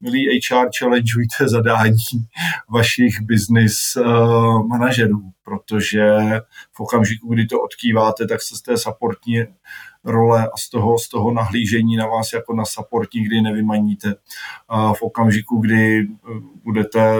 milí 0.00 0.26
HR, 0.26 0.68
challengeujte 0.78 1.48
zadání 1.48 2.26
vašich 2.70 3.20
business 3.20 3.96
uh, 3.96 4.66
manažerů, 4.66 5.22
protože 5.44 6.16
v 6.72 6.80
okamžiku, 6.80 7.34
kdy 7.34 7.46
to 7.46 7.60
odkýváte, 7.60 8.26
tak 8.26 8.42
se 8.42 8.56
z 8.56 8.62
té 8.62 8.76
supportní 8.76 9.44
role 10.04 10.48
a 10.48 10.56
z 10.56 10.70
toho, 10.70 10.98
z 10.98 11.08
toho 11.08 11.32
nahlížení 11.32 11.96
na 11.96 12.06
vás 12.06 12.32
jako 12.32 12.54
na 12.54 12.64
supportní, 12.64 13.24
kdy 13.24 13.40
nevymaníte. 13.40 14.14
A 14.68 14.94
v 14.94 15.02
okamžiku, 15.02 15.60
kdy 15.60 16.00
eh, 16.00 16.06
budete 16.64 17.16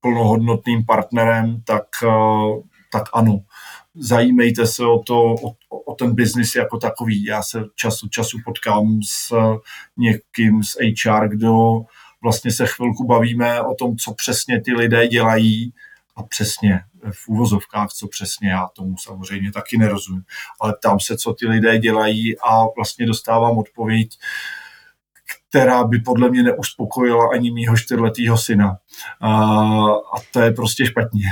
plnohodnotným 0.00 0.86
partnerem, 0.86 1.62
tak, 1.64 1.86
uh, 2.04 2.62
tak 2.92 3.02
ano, 3.12 3.40
zajímejte 3.94 4.66
se 4.66 4.86
o 4.86 4.98
to, 4.98 5.34
o, 5.70 5.78
o 5.86 5.94
ten 5.94 6.14
biznis 6.14 6.54
jako 6.54 6.78
takový. 6.78 7.24
Já 7.24 7.42
se 7.42 7.64
čas 7.74 8.02
od 8.02 8.10
času 8.10 8.38
potkám 8.44 9.00
s 9.02 9.34
někým 9.96 10.62
z 10.62 10.76
HR, 11.04 11.28
kdo 11.28 11.80
vlastně 12.22 12.52
se 12.52 12.66
chvilku 12.66 13.06
bavíme 13.06 13.62
o 13.62 13.74
tom, 13.74 13.96
co 13.96 14.14
přesně 14.14 14.60
ty 14.60 14.72
lidé 14.72 15.08
dělají 15.08 15.72
a 16.16 16.22
přesně 16.22 16.80
v 17.12 17.28
úvozovkách, 17.28 17.88
co 17.88 18.08
přesně 18.08 18.50
já 18.50 18.68
tomu 18.76 18.94
samozřejmě 18.98 19.52
taky 19.52 19.78
nerozumím. 19.78 20.22
Ale 20.60 20.74
ptám 20.78 21.00
se, 21.00 21.16
co 21.16 21.32
ty 21.32 21.46
lidé 21.48 21.78
dělají 21.78 22.38
a 22.38 22.64
vlastně 22.76 23.06
dostávám 23.06 23.58
odpověď, 23.58 24.08
která 25.48 25.84
by 25.84 25.98
podle 25.98 26.30
mě 26.30 26.42
neuspokojila 26.42 27.28
ani 27.32 27.50
mýho 27.50 27.76
čtyřletýho 27.76 28.38
syna. 28.38 28.76
A, 29.20 29.32
a 29.92 30.16
to 30.32 30.40
je 30.40 30.50
prostě 30.50 30.86
špatně. 30.86 31.24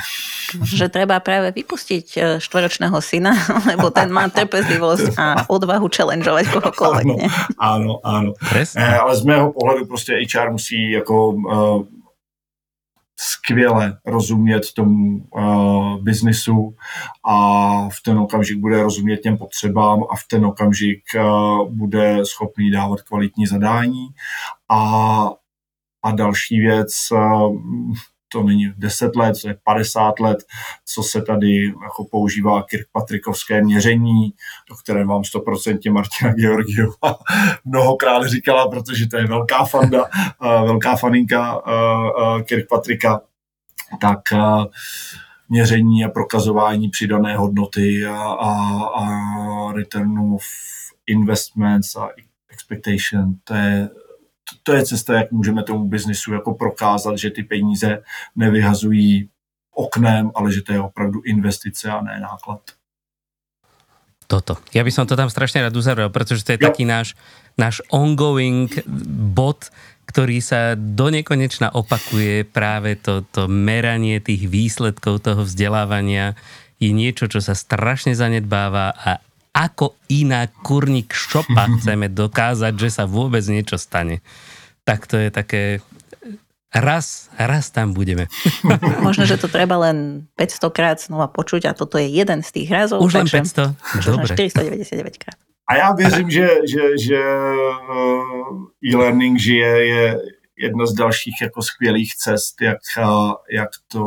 Že 0.65 0.89
treba 0.89 1.21
právě 1.21 1.53
vypustit 1.53 2.07
eh, 2.17 2.41
čtvoročného 2.41 3.03
syna, 3.03 3.33
lebo 3.67 3.91
ten 3.91 4.13
má 4.13 4.29
trpezlivost 4.29 5.19
a 5.19 5.51
odvahu 5.51 5.89
challengeovat 5.97 6.47
kohokoľvek. 6.47 7.07
Ano, 7.59 8.01
ano, 8.01 8.01
ano. 8.05 8.33
Eh, 8.77 8.99
ale 8.99 9.17
z 9.17 9.25
mého 9.25 9.53
pohledu 9.53 9.87
prostě 9.87 10.13
HR 10.13 10.51
musí 10.51 10.91
jako 10.91 11.29
uh, 11.29 11.83
skvěle 13.21 13.99
rozumět 14.07 14.73
tomu 14.73 15.29
uh, 15.31 16.03
biznisu 16.03 16.77
a 17.25 17.89
v 17.89 18.03
ten 18.05 18.19
okamžik 18.19 18.59
bude 18.59 18.83
rozumět 18.83 19.17
těm 19.17 19.37
potřebám 19.37 20.03
a 20.11 20.17
v 20.17 20.25
ten 20.31 20.47
okamžik 20.47 21.03
uh, 21.17 21.69
bude 21.71 22.27
schopný 22.27 22.71
dávat 22.71 23.03
kvalitní 23.03 23.47
zadání. 23.47 24.07
A, 24.71 25.31
a 26.03 26.11
další 26.11 26.61
věc, 26.61 26.93
uh, 27.13 27.57
to 28.35 28.43
není 28.43 28.73
10 28.77 29.17
let, 29.17 29.37
to 29.43 29.49
je 29.49 29.57
50 29.65 30.21
let, 30.21 30.39
co 30.85 31.03
se 31.03 31.23
tady 31.23 31.65
jako 31.67 32.05
používá 32.11 32.63
Kirkpatrickovské 32.63 33.63
měření, 33.63 34.35
o 34.71 34.75
kterém 34.75 35.09
vám 35.09 35.23
100% 35.23 35.93
Martina 35.93 36.33
Georgiova 36.33 37.19
mnohokrát 37.65 38.27
říkala, 38.27 38.69
protože 38.69 39.07
to 39.07 39.17
je 39.17 39.27
velká 39.27 39.65
fanda, 39.65 40.05
velká 40.41 40.97
faninka 40.97 41.63
Kirkpatricka, 42.45 43.21
tak 44.01 44.21
měření 45.49 46.05
a 46.05 46.09
prokazování 46.09 46.89
přidané 46.89 47.37
hodnoty 47.37 48.05
a, 48.07 48.17
a, 48.23 48.51
a 48.85 49.73
return 49.73 50.19
of 50.19 50.43
investments 51.07 51.97
a 51.97 52.09
expectation, 52.51 53.35
to 53.45 53.55
je 53.55 53.89
to 54.63 54.73
je 54.73 54.87
cesta, 54.87 55.15
jak 55.15 55.33
můžeme 55.33 55.63
tomu 55.63 55.89
biznisu 55.89 56.33
jako 56.33 56.55
prokázat, 56.55 57.19
že 57.19 57.31
ty 57.31 57.43
peníze 57.43 58.03
nevyhazují 58.37 59.29
oknem, 59.75 60.31
ale 60.35 60.53
že 60.53 60.63
to 60.63 60.73
je 60.73 60.81
opravdu 60.81 61.21
investice 61.27 61.91
a 61.91 62.01
ne 62.01 62.21
náklad. 62.21 62.61
Toto. 64.25 64.57
Ja 64.73 64.81
by 64.81 64.89
som 64.89 65.05
to 65.05 65.21
tam 65.21 65.29
strašne 65.29 65.61
rád 65.61 65.77
uzavrel, 65.77 66.09
pretože 66.09 66.49
to 66.49 66.57
je 66.57 66.61
jo. 66.61 66.65
taký 66.73 66.89
náš, 66.89 67.13
náš 67.61 67.85
ongoing 67.93 68.73
bod, 69.37 69.69
ktorý 70.09 70.41
sa 70.41 70.73
do 70.81 71.13
nekonečna 71.13 71.77
opakuje 71.77 72.49
práve 72.49 72.97
to, 72.97 73.21
to 73.29 73.45
meranie 73.53 74.25
tých 74.25 74.49
výsledkov 74.49 75.21
toho 75.21 75.45
vzdelávania 75.45 76.33
je 76.81 76.91
niečo, 76.93 77.29
čo 77.29 77.45
sa 77.45 77.53
strašne 77.53 78.17
zanedbáva 78.17 78.97
a 78.97 79.21
ako 79.55 79.95
iná 80.11 80.51
kurník 80.51 81.15
šopa 81.15 81.71
chceme 81.79 82.11
dokázať, 82.11 82.75
že 82.75 82.89
sa 82.91 83.05
vôbec 83.07 83.47
niečo 83.47 83.79
stane. 83.79 84.21
Tak 84.85 85.07
to 85.07 85.17
je 85.17 85.31
také 85.31 85.81
raz, 86.75 87.31
raz 87.39 87.71
tam 87.71 87.95
budeme. 87.95 88.27
Možno, 89.07 89.25
že 89.25 89.39
to 89.39 89.47
treba 89.47 89.79
len 89.79 90.27
500 90.37 90.75
krát 90.75 90.99
znova 90.99 91.31
počuť 91.31 91.71
a 91.71 91.73
toto 91.73 91.97
je 91.97 92.11
jeden 92.11 92.43
z 92.43 92.51
tých 92.51 92.69
razov. 92.69 93.01
Už 93.01 93.15
len 93.23 93.31
500? 93.31 94.05
Dobre. 94.05 94.35
499 94.35 95.23
krát. 95.23 95.39
A 95.65 95.77
já 95.77 95.93
věřím, 95.93 96.31
že, 96.31 96.49
že, 96.69 96.83
že 97.01 97.17
eh, 97.17 98.91
e-learning 98.93 99.39
žije 99.39 99.87
je 99.89 100.19
jedna 100.59 100.87
z 100.87 100.93
dalších 100.93 101.35
jako 101.43 101.63
skvělých 101.63 102.15
cest, 102.15 102.63
jak, 102.63 102.79
jak 103.51 103.69
to 103.89 104.05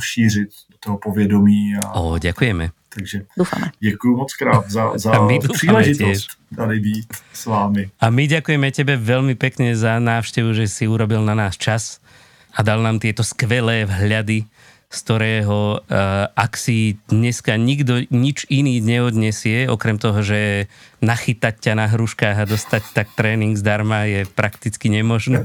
šířit 0.00 0.48
do 0.70 0.76
toho 0.80 0.98
povědomí. 0.98 1.74
A, 1.84 1.92
o, 2.00 2.18
děkujeme. 2.18 2.70
Takže 2.94 3.24
Dúfame. 3.36 3.72
děkuji 3.80 4.16
moc 4.16 4.34
krát 4.34 4.70
za, 4.70 4.92
za 4.98 5.28
příležitost 5.52 6.28
tady 6.56 6.80
být 6.80 7.08
s 7.32 7.46
vámi. 7.46 7.90
A 8.00 8.10
my 8.12 8.28
ďakujeme 8.28 8.68
tebe 8.76 9.00
veľmi 9.00 9.34
pekne 9.40 9.72
za 9.72 9.96
návštevu, 9.96 10.52
že 10.52 10.68
si 10.68 10.84
urobil 10.84 11.24
na 11.24 11.32
nás 11.32 11.56
čas 11.56 12.04
a 12.52 12.60
dal 12.60 12.84
nám 12.84 13.00
tieto 13.00 13.24
skvelé 13.24 13.88
vhľady, 13.88 14.44
z 14.92 14.98
ktorého 15.08 15.80
uh, 15.80 16.28
ak 16.36 16.52
si 16.60 17.00
dneska 17.08 17.56
nikto 17.56 18.04
nič 18.12 18.44
iný 18.52 18.84
neodnesie, 18.84 19.64
okrem 19.64 19.96
toho, 19.96 20.20
že 20.20 20.68
nachytať 21.00 21.54
ťa 21.64 21.72
na 21.72 21.88
hruškách 21.88 22.44
a 22.44 22.44
dostať 22.44 22.92
tak 22.92 23.08
tréning 23.16 23.56
zdarma 23.56 24.04
je 24.04 24.28
prakticky 24.28 24.92
nemožné, 24.92 25.40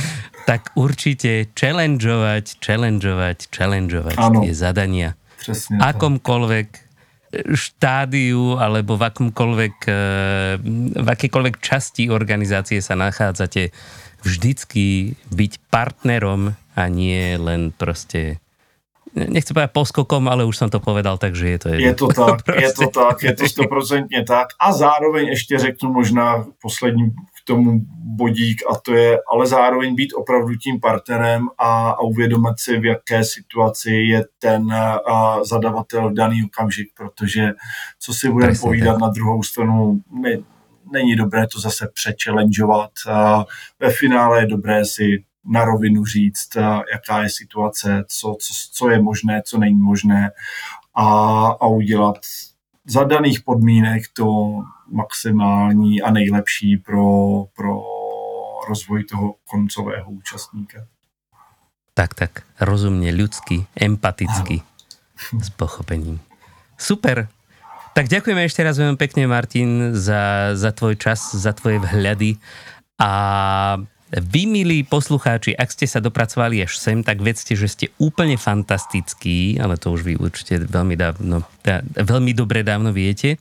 tak 0.50 0.74
určite 0.74 1.46
challengeovať, 1.54 2.58
challengeovať, 2.58 3.38
challengeovať 3.54 4.18
ano. 4.18 4.42
tie 4.42 4.54
zadania. 4.54 5.14
Přesně 5.38 5.78
akomkoľvek 5.78 6.87
štádiu 7.34 8.56
alebo 8.56 8.96
v 8.96 9.02
akomkoľvek, 9.12 9.76
eh, 9.84 9.94
v 10.96 11.08
akékoľvek 11.08 11.60
časti 11.60 12.08
organizácie 12.08 12.80
sa 12.80 12.96
nachádzate, 12.96 13.70
vždycky 14.24 15.14
byť 15.30 15.52
partnerom 15.70 16.56
a 16.74 16.82
nie 16.90 17.36
len 17.38 17.70
proste 17.70 18.42
nechci 19.14 19.50
povedať 19.56 19.72
poskokom, 19.72 20.28
ale 20.28 20.44
už 20.44 20.56
som 20.56 20.68
to 20.70 20.78
povedal, 20.78 21.16
takže 21.18 21.44
je 21.48 21.58
to 21.58 21.68
jedno. 21.74 21.86
Je 21.86 21.94
to 21.94 22.06
tak, 22.12 22.38
je 22.54 22.70
to 22.72 22.86
tak, 23.00 23.16
je 23.22 23.32
to 23.34 23.44
stoprocentně 23.48 24.24
tak. 24.24 24.48
A 24.60 24.72
zároveň 24.72 25.28
ještě 25.28 25.58
řeknu 25.58 25.92
možná 25.92 26.46
poslední 26.62 27.10
tomu 27.48 27.80
bodík 28.16 28.62
a 28.70 28.74
to 28.84 28.94
je 28.94 29.18
ale 29.32 29.46
zároveň 29.46 29.94
být 29.94 30.12
opravdu 30.12 30.56
tím 30.56 30.80
partnerem 30.80 31.48
a, 31.58 31.90
a 31.90 32.00
uvědomit 32.00 32.54
si, 32.58 32.78
v 32.78 32.84
jaké 32.84 33.24
situaci 33.24 33.90
je 33.90 34.24
ten 34.38 34.72
a, 34.72 35.44
zadavatel 35.44 36.10
v 36.10 36.14
daný 36.14 36.44
okamžik, 36.44 36.88
protože 36.96 37.52
co 37.98 38.14
si 38.14 38.30
budeme 38.30 38.54
povídat 38.60 38.94
tak. 38.94 39.00
na 39.00 39.08
druhou 39.08 39.42
stranu, 39.42 40.00
ne, 40.10 40.36
není 40.92 41.16
dobré 41.16 41.46
to 41.46 41.60
zase 41.60 41.88
přečelenžovat. 41.94 42.90
Ve 43.80 43.90
finále 43.90 44.40
je 44.40 44.46
dobré 44.46 44.84
si 44.84 45.24
na 45.44 45.64
rovinu 45.64 46.04
říct, 46.04 46.56
jaká 46.92 47.22
je 47.22 47.28
situace, 47.30 48.04
co, 48.08 48.36
co, 48.40 48.54
co 48.72 48.90
je 48.90 49.02
možné, 49.02 49.42
co 49.44 49.58
není 49.58 49.80
možné 49.80 50.30
a, 50.94 51.06
a 51.60 51.66
udělat 51.66 52.16
za 52.86 53.04
daných 53.04 53.40
podmínek 53.40 54.02
to 54.12 54.26
maximální 54.90 56.02
a 56.02 56.10
nejlepší 56.10 56.76
pro, 56.76 57.44
pro 57.56 57.82
rozvoj 58.68 59.04
toho 59.04 59.34
koncového 59.50 60.10
účastníka. 60.10 60.86
Tak, 61.94 62.14
tak, 62.14 62.30
rozumně, 62.60 63.12
ľudský, 63.12 63.66
empatický, 63.80 64.62
ano. 64.62 65.42
s 65.42 65.50
pochopením. 65.50 66.20
Super. 66.78 67.28
Tak 67.98 68.06
ďakujeme 68.06 68.46
ešte 68.46 68.62
raz 68.62 68.78
veľmi 68.78 68.94
pekne, 68.94 69.26
Martin, 69.26 69.98
za, 69.98 70.54
za 70.54 70.70
tvoj 70.70 70.94
čas, 70.94 71.34
za 71.34 71.50
tvoje 71.50 71.82
vhľady 71.82 72.38
a 73.02 73.10
Vy, 74.08 74.48
milí 74.48 74.88
poslucháči, 74.88 75.52
ak 75.52 75.68
ste 75.68 75.84
sa 75.84 76.00
dopracovali 76.00 76.64
až 76.64 76.80
sem, 76.80 77.04
tak 77.04 77.20
vedzte, 77.20 77.52
že 77.52 77.68
ste 77.68 77.86
úplne 78.00 78.40
fantastickí, 78.40 79.60
ale 79.60 79.76
to 79.76 79.92
už 79.92 80.00
vy 80.00 80.16
určite 80.16 80.64
veľmi 80.64 80.96
dávno, 80.96 81.44
teda, 81.60 81.84
veľmi 81.92 82.32
dobre 82.32 82.64
dávno 82.64 82.88
viete. 82.88 83.36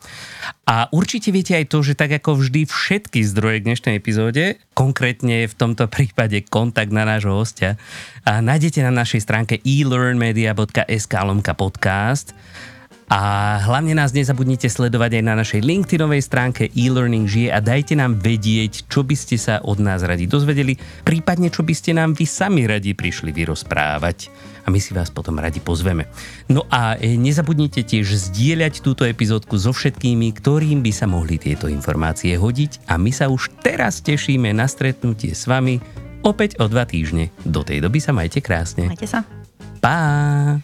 A 0.68 0.92
určite 0.92 1.32
viete 1.32 1.56
aj 1.56 1.72
to, 1.72 1.80
že 1.88 1.96
tak 1.96 2.20
ako 2.20 2.44
vždy 2.44 2.68
všetky 2.68 3.24
zdroje 3.24 3.64
k 3.64 3.68
dnešnej 3.72 3.96
epizóde, 3.96 4.60
konkrétne 4.76 5.48
v 5.48 5.56
tomto 5.56 5.88
prípade 5.96 6.44
kontakt 6.44 6.92
na 6.92 7.08
nášho 7.08 7.32
hostia, 7.32 7.80
a 8.28 8.44
nájdete 8.44 8.84
na 8.84 8.92
našej 8.92 9.24
stránke 9.24 9.64
elearnmedia.sk 9.64 11.14
lomka 11.24 11.56
podcast 11.56 12.36
a 13.08 13.56
hlavne 13.64 13.96
nás 13.96 14.12
nezabudnite 14.12 14.68
sledovať 14.68 15.20
aj 15.20 15.24
na 15.24 15.34
našej 15.40 15.64
LinkedInovej 15.64 16.22
stránke 16.28 16.68
e-learning 16.76 17.24
žije 17.24 17.56
a 17.56 17.64
dajte 17.64 17.96
nám 17.96 18.20
vedieť, 18.20 18.92
čo 18.92 19.08
by 19.08 19.16
ste 19.16 19.40
sa 19.40 19.64
od 19.64 19.80
nás 19.80 20.04
radi 20.04 20.28
dozvedeli, 20.28 20.76
prípadne 21.08 21.48
čo 21.48 21.64
by 21.64 21.72
ste 21.72 21.96
nám 21.96 22.20
vy 22.20 22.28
sami 22.28 22.68
radi 22.68 22.92
prišli 22.92 23.32
vyrozprávať 23.32 24.28
a 24.64 24.68
my 24.68 24.80
si 24.84 24.92
vás 24.92 25.08
potom 25.08 25.40
radi 25.40 25.64
pozveme. 25.64 26.12
No 26.52 26.68
a 26.68 27.00
e, 27.00 27.16
nezabudnite 27.16 27.88
tiež 27.88 28.12
zdieľať 28.12 28.84
túto 28.84 29.08
epizódku 29.08 29.56
so 29.56 29.72
všetkými, 29.72 30.28
ktorým 30.36 30.84
by 30.84 30.92
sa 30.92 31.08
mohli 31.08 31.40
tieto 31.40 31.72
informácie 31.72 32.36
hodiť 32.36 32.92
a 32.92 33.00
my 33.00 33.12
sa 33.16 33.32
už 33.32 33.64
teraz 33.64 34.04
tešíme 34.04 34.52
na 34.52 34.68
stretnutie 34.68 35.32
s 35.32 35.48
vami 35.48 35.80
opäť 36.28 36.60
o 36.60 36.68
dva 36.68 36.84
týždne. 36.84 37.32
Do 37.48 37.64
tej 37.64 37.80
doby 37.80 38.04
sa 38.04 38.12
majte 38.12 38.44
krásne. 38.44 38.92
Majte 38.92 39.08
sa. 39.08 39.24
Pa! 39.80 40.60